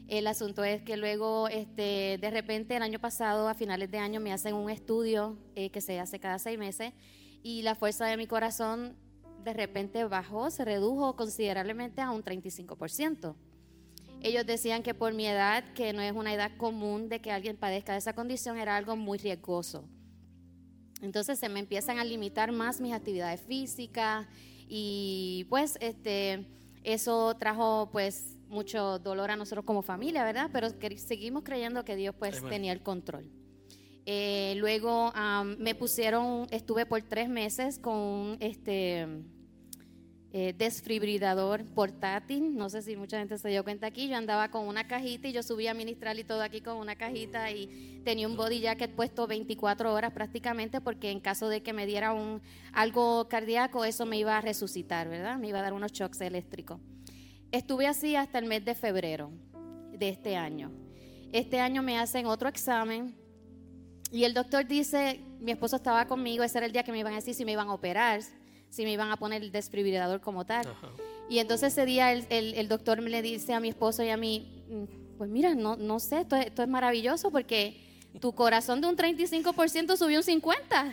El 0.09 0.27
asunto 0.27 0.65
es 0.65 0.83
que 0.83 0.97
luego, 0.97 1.47
este, 1.47 2.19
de 2.21 2.31
repente, 2.33 2.75
el 2.75 2.83
año 2.83 2.99
pasado, 2.99 3.49
a 3.49 3.55
finales 3.55 3.93
de 3.93 3.99
año, 3.99 4.19
me 4.19 4.33
hacen 4.33 4.57
un 4.57 4.69
estudio 4.69 5.39
eh, 5.55 5.71
que 5.71 5.81
se 5.81 6.01
hace 6.01 6.19
cada 6.19 6.41
seis 6.41 6.59
meses 6.59 6.93
y 7.45 7.63
la 7.63 7.77
fuerza 7.77 8.07
de 8.07 8.17
mi 8.17 8.27
corazón 8.27 8.97
de 9.43 9.53
repente 9.53 10.05
bajó, 10.05 10.51
se 10.51 10.65
redujo 10.65 11.17
considerablemente 11.17 12.01
a 12.01 12.11
un 12.11 12.23
35%. 12.23 13.35
Ellos 14.23 14.45
decían 14.45 14.83
que 14.83 14.95
por 14.95 15.15
mi 15.15 15.27
edad, 15.27 15.65
que 15.75 15.93
no 15.93 16.03
es 16.03 16.13
una 16.13 16.35
edad 16.35 16.53
común 16.59 17.09
de 17.09 17.21
que 17.21 17.33
alguien 17.33 17.57
padezca 17.57 17.93
de 17.93 17.99
esa 17.99 18.13
condición, 18.13 18.59
era 18.59 18.77
algo 18.77 18.97
muy 18.97 19.19
riesgoso. 19.19 19.89
Entonces 21.01 21.39
se 21.39 21.49
me 21.49 21.61
empiezan 21.61 21.99
a 21.99 22.05
limitar 22.05 22.53
más 22.53 22.81
mis 22.81 22.93
actividades 22.93 23.41
físicas 23.41 24.27
y 24.69 25.47
pues 25.49 25.79
este, 25.81 26.47
eso 26.85 27.35
trajo 27.37 27.89
pues 27.91 28.37
mucho 28.49 28.99
dolor 28.99 29.31
a 29.31 29.37
nosotros 29.37 29.65
como 29.65 29.81
familia, 29.81 30.25
¿verdad? 30.25 30.51
Pero 30.53 30.69
seguimos 30.97 31.43
creyendo 31.43 31.85
que 31.85 31.97
Dios 31.97 32.15
pues 32.19 32.43
tenía 32.45 32.73
el 32.73 32.83
control. 32.83 33.31
Eh, 34.13 34.57
luego 34.57 35.13
me 35.59 35.77
pusieron, 35.77 36.49
estuve 36.51 36.85
por 36.85 37.01
tres 37.01 37.29
meses 37.29 37.79
con 37.79 38.39
este 38.41 39.07
eh, 40.33 40.53
desfibrilador 40.59 41.65
portátil. 41.67 42.57
No 42.57 42.69
sé 42.71 42.83
si 42.83 42.97
mucha 42.97 43.21
gente 43.21 43.39
se 43.39 43.49
dio 43.51 43.63
cuenta 43.63 43.87
aquí. 43.87 44.09
Yo 44.09 44.17
andaba 44.17 44.51
con 44.51 44.67
una 44.67 44.89
cajita 44.89 45.29
y 45.29 45.33
yo 45.33 45.45
subía 45.45 45.71
a 45.71 45.75
ministrar 45.75 46.19
y 46.19 46.25
todo 46.25 46.43
aquí 46.43 46.61
con 46.61 46.79
una 46.79 46.97
cajita 46.97 47.53
y 47.53 48.01
tenía 48.05 48.27
un 48.27 48.37
body 48.37 48.59
jacket 48.59 48.97
puesto 48.97 49.29
24 49.29 49.95
horas 49.95 50.13
prácticamente 50.13 50.81
porque 50.81 51.13
en 51.13 51.21
caso 51.21 51.49
de 51.49 51.63
que 51.63 51.73
me 51.73 51.87
diera 51.87 52.13
un 52.13 52.43
algo 52.73 53.29
cardíaco 53.29 53.85
eso 53.85 54.07
me 54.07 54.19
iba 54.19 54.37
a 54.37 54.41
resucitar, 54.41 55.09
¿verdad? 55.09 55.39
Me 55.39 55.51
iba 55.51 55.61
a 55.61 55.63
dar 55.63 55.73
unos 55.73 55.93
shocks 55.93 56.21
eléctricos. 56.21 56.81
Estuve 57.53 57.87
así 57.87 58.17
hasta 58.17 58.41
el 58.41 58.47
mes 58.47 58.65
de 58.65 58.75
febrero 58.75 59.31
de 59.97 60.09
este 60.09 60.35
año. 60.35 60.73
Este 61.31 61.61
año 61.61 61.85
me 61.85 61.97
hacen 61.97 62.27
otro 62.27 62.49
examen 62.49 63.20
y 64.13 64.25
el 64.25 64.35
doctor 64.35 64.67
dice, 64.67 65.21
mi 65.41 65.53
esposo 65.53 65.77
estaba 65.77 66.07
conmigo, 66.07 66.43
ese 66.43 66.59
era 66.59 66.67
el 66.67 66.73
día 66.73 66.83
que 66.83 66.91
me 66.91 66.99
iban 66.99 67.13
a 67.13 67.17
decir 67.17 67.35
si 67.35 67.45
me 67.45 67.53
iban 67.53 67.69
a 67.69 67.75
operar, 67.75 68.21
si 68.69 68.85
me 68.85 68.93
iban 68.93 69.11
a 69.11 69.17
poner 69.17 69.43
el 69.43 69.53
desfibrilador 69.53 70.21
como 70.21 70.45
tal. 70.45 70.67
Y 71.29 71.39
entonces 71.39 71.73
ese 71.73 71.87
día 71.87 72.13
el, 72.13 72.27
el, 72.29 72.69
doctor 72.69 73.01
me 73.03 73.11
le 73.11 73.23
dice 73.23 73.55
a 73.55 73.61
mi 73.61 73.69
esposo 73.69 74.03
y 74.03 74.09
a 74.09 74.17
mí, 74.17 74.65
mm, 74.69 75.17
pues 75.17 75.31
mira, 75.31 75.55
no, 75.55 75.77
no 75.77 76.01
sé, 76.01 76.23
esto, 76.23 76.35
esto 76.37 76.63
es 76.63 76.69
maravilloso 76.69 77.31
porque 77.31 77.77
tu 78.21 78.33
corazón 78.33 78.81
de 78.81 78.89
un 78.89 78.97
35% 78.97 79.97
subió 79.97 80.19
un 80.19 80.25
50%. 80.25 80.93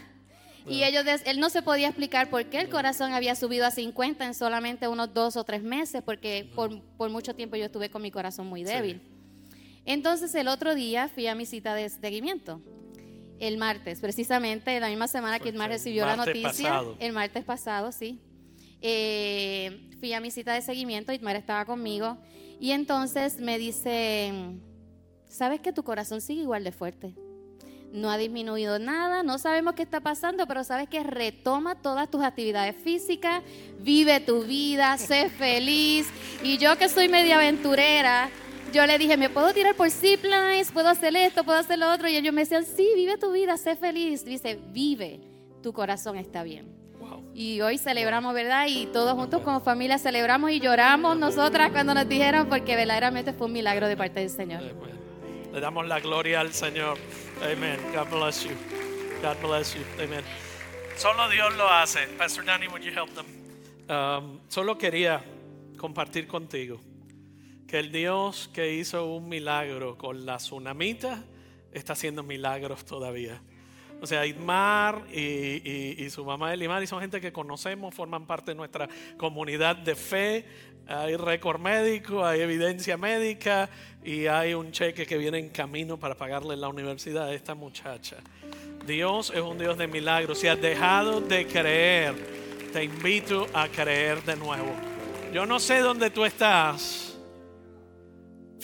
Y 0.70 0.84
ellos, 0.84 1.06
él 1.26 1.40
no 1.40 1.50
se 1.50 1.62
podía 1.62 1.88
explicar 1.88 2.30
por 2.30 2.44
qué 2.48 2.60
el 2.60 2.68
corazón 2.68 3.14
había 3.14 3.36
subido 3.36 3.66
a 3.66 3.72
50 3.72 4.26
en 4.26 4.34
solamente 4.34 4.90
unos 4.90 5.14
dos 5.14 5.38
o 5.38 5.46
tres 5.46 5.64
meses, 5.64 6.04
porque 6.04 6.52
por, 6.56 6.82
por 6.98 7.10
mucho 7.10 7.34
tiempo 7.34 7.56
yo 7.56 7.66
estuve 7.66 7.90
con 7.90 8.02
mi 8.02 8.12
corazón 8.12 8.48
muy 8.48 8.66
débil. 8.66 9.02
Entonces 9.86 10.36
el 10.36 10.50
otro 10.50 10.76
día 10.76 11.08
fui 11.08 11.28
a 11.28 11.36
mi 11.36 11.46
cita 11.46 11.74
de 11.74 11.88
seguimiento 11.88 12.62
el 13.40 13.58
martes, 13.58 14.00
precisamente 14.00 14.80
la 14.80 14.90
misma 14.90 15.08
semana 15.08 15.40
que 15.40 15.50
Itmar 15.50 15.70
recibió 15.70 16.06
la 16.06 16.16
noticia, 16.16 16.84
el 17.00 17.14
martes 17.14 17.44
pasado, 17.44 17.92
sí. 17.92 18.20
Eh, 18.82 19.90
fui 20.00 20.14
a 20.14 20.20
mi 20.20 20.32
cita 20.32 20.54
de 20.54 20.62
seguimiento, 20.62 21.12
Itmar 21.12 21.36
estaba 21.36 21.66
conmigo 21.66 22.18
y 22.60 22.72
entonces 22.72 23.40
me 23.40 23.58
dice, 23.58 24.32
¿sabes 25.28 25.62
que 25.62 25.74
tu 25.74 25.84
corazón 25.84 26.22
sigue 26.22 26.42
igual 26.42 26.64
de 26.64 26.72
fuerte? 26.72 27.16
No 27.92 28.10
ha 28.10 28.18
disminuido 28.18 28.80
nada, 28.80 29.24
no 29.24 29.38
sabemos 29.38 29.74
qué 29.74 29.84
está 29.84 30.02
pasando, 30.02 30.46
pero 30.46 30.64
sabes 30.64 30.90
que 30.90 31.04
retoma 31.04 31.82
todas 31.82 32.12
tus 32.12 32.22
actividades 32.22 32.76
físicas, 32.76 33.44
vive 33.80 34.20
tu 34.20 34.44
vida, 34.44 34.98
sé 34.98 35.30
feliz. 35.30 36.08
Y 36.44 36.58
yo 36.58 36.78
que 36.78 36.90
soy 36.90 37.08
media 37.08 37.36
aventurera, 37.36 38.30
yo 38.78 38.86
le 38.86 39.00
dije, 39.00 39.18
¿me 39.18 39.32
puedo 39.32 39.52
tirar 39.54 39.74
por 39.74 39.90
ziplines? 39.90 40.72
¿Puedo 40.72 40.90
hacer 40.90 41.16
esto? 41.16 41.44
¿Puedo 41.44 41.58
hacer 41.58 41.80
lo 41.80 41.92
otro? 41.92 42.08
Y 42.08 42.16
ellos 42.16 42.32
me 42.32 42.42
decían, 42.42 42.64
sí, 42.64 42.88
vive 42.94 43.18
tu 43.18 43.32
vida, 43.32 43.58
sé 43.58 43.76
feliz. 43.76 44.24
Dice, 44.24 44.60
vive, 44.68 45.20
tu 45.64 45.74
corazón 45.74 46.16
está 46.16 46.44
bien. 46.44 46.78
Y 47.34 47.60
hoy 47.62 47.80
celebramos, 47.80 48.36
¿verdad? 48.36 48.68
Y 48.70 48.86
todos 48.88 49.14
juntos 49.14 49.42
como 49.42 49.62
familia 49.62 49.98
celebramos 49.98 50.52
y 50.52 50.60
lloramos 50.60 51.18
nosotras 51.18 51.72
cuando 51.72 51.96
nos 51.96 52.08
dijeron, 52.08 52.50
porque 52.50 52.76
verdaderamente 52.76 53.34
fue 53.34 53.48
un 53.48 53.54
milagro 53.54 53.88
de 53.88 53.98
parte 53.98 54.20
del 54.20 54.30
Señor. 54.30 54.62
Le 54.62 55.60
damos 55.60 55.88
la 55.88 56.00
gloria 56.00 56.42
al 56.42 56.54
Señor. 56.54 57.00
Amen. 57.42 57.80
God 57.96 58.10
bless 58.12 58.44
you. 58.44 58.52
God 59.24 59.38
bless 59.42 59.74
you. 59.74 59.82
Amen. 60.04 60.24
Solo 60.98 61.28
Dios 61.30 61.56
lo 61.58 61.68
hace. 61.68 62.02
Pastor 62.16 62.46
Danny, 62.46 62.68
would 62.68 62.84
you 62.84 62.92
help 62.92 63.10
them? 63.16 63.26
Um, 63.90 64.40
solo 64.50 64.78
quería 64.78 65.24
compartir 65.78 66.28
contigo 66.28 66.80
que 67.68 67.80
el 67.80 67.92
Dios 67.92 68.50
que 68.54 68.74
hizo 68.74 69.06
un 69.06 69.28
milagro 69.28 69.98
con 69.98 70.26
la 70.26 70.38
tsunamita 70.38 71.24
está 71.74 71.94
haciendo 71.94 72.24
milagros 72.24 72.86
todavía. 72.86 73.42
O 74.02 74.08
sea, 74.08 74.26
Idmar 74.26 75.04
y, 75.12 76.08
su 76.10 76.24
mamá 76.24 76.54
Elimar 76.54 76.82
y 76.82 76.88
son 76.88 77.02
gente 77.02 77.20
que 77.20 77.34
conocemos, 77.34 77.94
forman 77.94 78.26
parte 78.26 78.52
de 78.52 78.56
nuestra 78.56 78.88
comunidad 79.18 79.76
de 79.76 79.96
fe. 79.96 80.46
Hay 80.88 81.18
récord 81.18 81.60
médico, 81.60 82.26
hay 82.26 82.40
evidencia 82.40 82.96
médica 82.96 83.70
y 84.04 84.28
hay 84.28 84.54
un 84.54 84.72
cheque 84.72 85.06
que 85.06 85.18
viene 85.18 85.40
en 85.40 85.50
camino 85.50 85.98
para 85.98 86.16
pagarle 86.16 86.56
la 86.56 86.70
universidad 86.70 87.28
a 87.28 87.34
esta 87.34 87.56
muchacha. 87.56 88.18
Dios 88.86 89.34
es 89.36 89.42
un 89.42 89.58
Dios 89.58 89.78
de 89.78 89.88
milagros. 89.88 90.40
Si 90.40 90.48
has 90.48 90.62
dejado 90.62 91.20
de 91.20 91.46
creer, 91.46 92.16
te 92.72 92.86
invito 92.86 93.48
a 93.54 93.68
creer 93.68 94.24
de 94.24 94.38
nuevo. 94.38 94.74
Yo 95.34 95.46
no 95.46 95.60
sé 95.60 95.80
dónde 95.80 96.10
tú 96.10 96.24
estás 96.24 97.07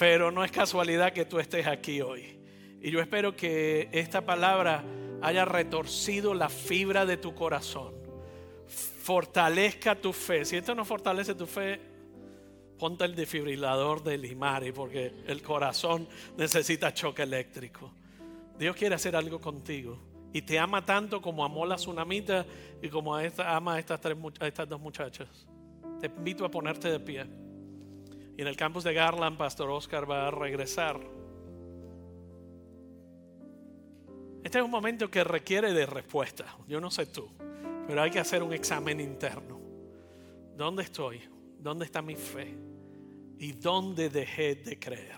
pero 0.04 0.32
no 0.32 0.43
es 0.43 0.51
casualidad 0.51 1.14
que 1.14 1.24
tú 1.24 1.39
estés 1.39 1.66
aquí 1.66 2.01
hoy. 2.01 2.38
Y 2.82 2.91
yo 2.91 2.99
espero 2.99 3.38
que 3.38 3.88
esta 3.93 4.20
palabra 4.26 4.84
haya 5.22 5.45
retorcido 5.45 6.34
la 6.34 6.49
fibra 6.49 7.06
de 7.06 7.16
tu 7.16 7.34
corazón. 7.34 7.93
Fortalezca 8.68 9.95
tu 9.95 10.12
fe. 10.12 10.43
Si 10.43 10.58
esto 10.58 10.76
no 10.76 10.84
fortalece 10.84 11.36
tu 11.36 11.45
fe, 11.47 11.80
ponte 12.78 13.06
el 13.06 13.16
desfibrilador 13.16 14.04
del 14.04 14.26
Imari 14.26 14.74
porque 14.74 15.24
el 15.26 15.41
corazón 15.41 16.06
necesita 16.36 16.93
choque 16.93 17.24
eléctrico. 17.24 17.89
Dios 18.60 18.76
quiere 18.76 18.95
hacer 18.95 19.16
algo 19.16 19.39
contigo 19.39 19.97
y 20.34 20.41
te 20.41 20.60
ama 20.60 20.84
tanto 20.84 21.22
como 21.22 21.45
amó 21.45 21.66
la 21.66 21.78
tsunamita 21.78 22.45
y 22.82 22.89
como 22.89 23.16
ama 23.16 23.80
estas, 23.80 24.06
a 24.06 24.47
estas 24.47 24.68
dos 24.68 24.82
muchachas. 24.82 25.30
Te 26.01 26.08
invito 26.08 26.43
a 26.43 26.51
ponerte 26.51 26.91
de 26.91 26.99
pie. 26.99 27.26
Y 28.38 28.42
en 28.42 28.48
el 28.48 28.56
campus 28.56 28.84
de 28.84 28.94
Garland, 28.94 29.38
Pastor 29.38 29.70
Oscar 29.70 30.10
va 30.10 30.28
a 30.28 30.32
regresar. 30.32 31.00
Este 34.44 34.58
es 34.58 34.64
un 34.64 34.72
momento 34.72 35.10
que 35.10 35.24
requiere 35.24 35.74
de 35.74 35.86
respuesta. 35.86 36.46
Yo 36.68 36.82
no 36.82 36.92
sé 36.92 37.06
tú, 37.06 37.30
pero 37.88 38.02
hay 38.02 38.12
que 38.12 38.20
hacer 38.20 38.44
un 38.44 38.54
examen 38.54 39.00
interno. 39.00 39.62
¿Dónde 40.58 40.84
estoy? 40.84 41.22
¿Dónde 41.60 41.86
está 41.86 42.02
mi 42.02 42.16
fe? 42.16 42.56
¿Y 43.40 43.54
dónde 43.54 44.10
dejé 44.10 44.56
de 44.56 44.78
creer? 44.78 45.18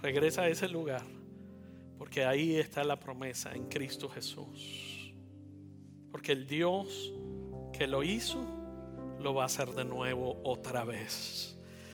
Regresa 0.00 0.42
a 0.42 0.48
ese 0.48 0.68
lugar, 0.68 1.04
porque 1.98 2.24
ahí 2.24 2.56
está 2.56 2.82
la 2.84 2.98
promesa 2.98 3.52
en 3.54 3.68
Cristo 3.68 4.08
Jesús. 4.08 5.12
Porque 6.10 6.32
el 6.32 6.46
Dios 6.46 7.12
que 7.72 7.86
lo 7.86 8.02
hizo, 8.02 8.42
lo 9.20 9.34
va 9.34 9.42
a 9.42 9.46
hacer 9.46 9.70
de 9.70 9.84
nuevo 9.84 10.40
otra 10.44 10.84
vez. 10.84 11.57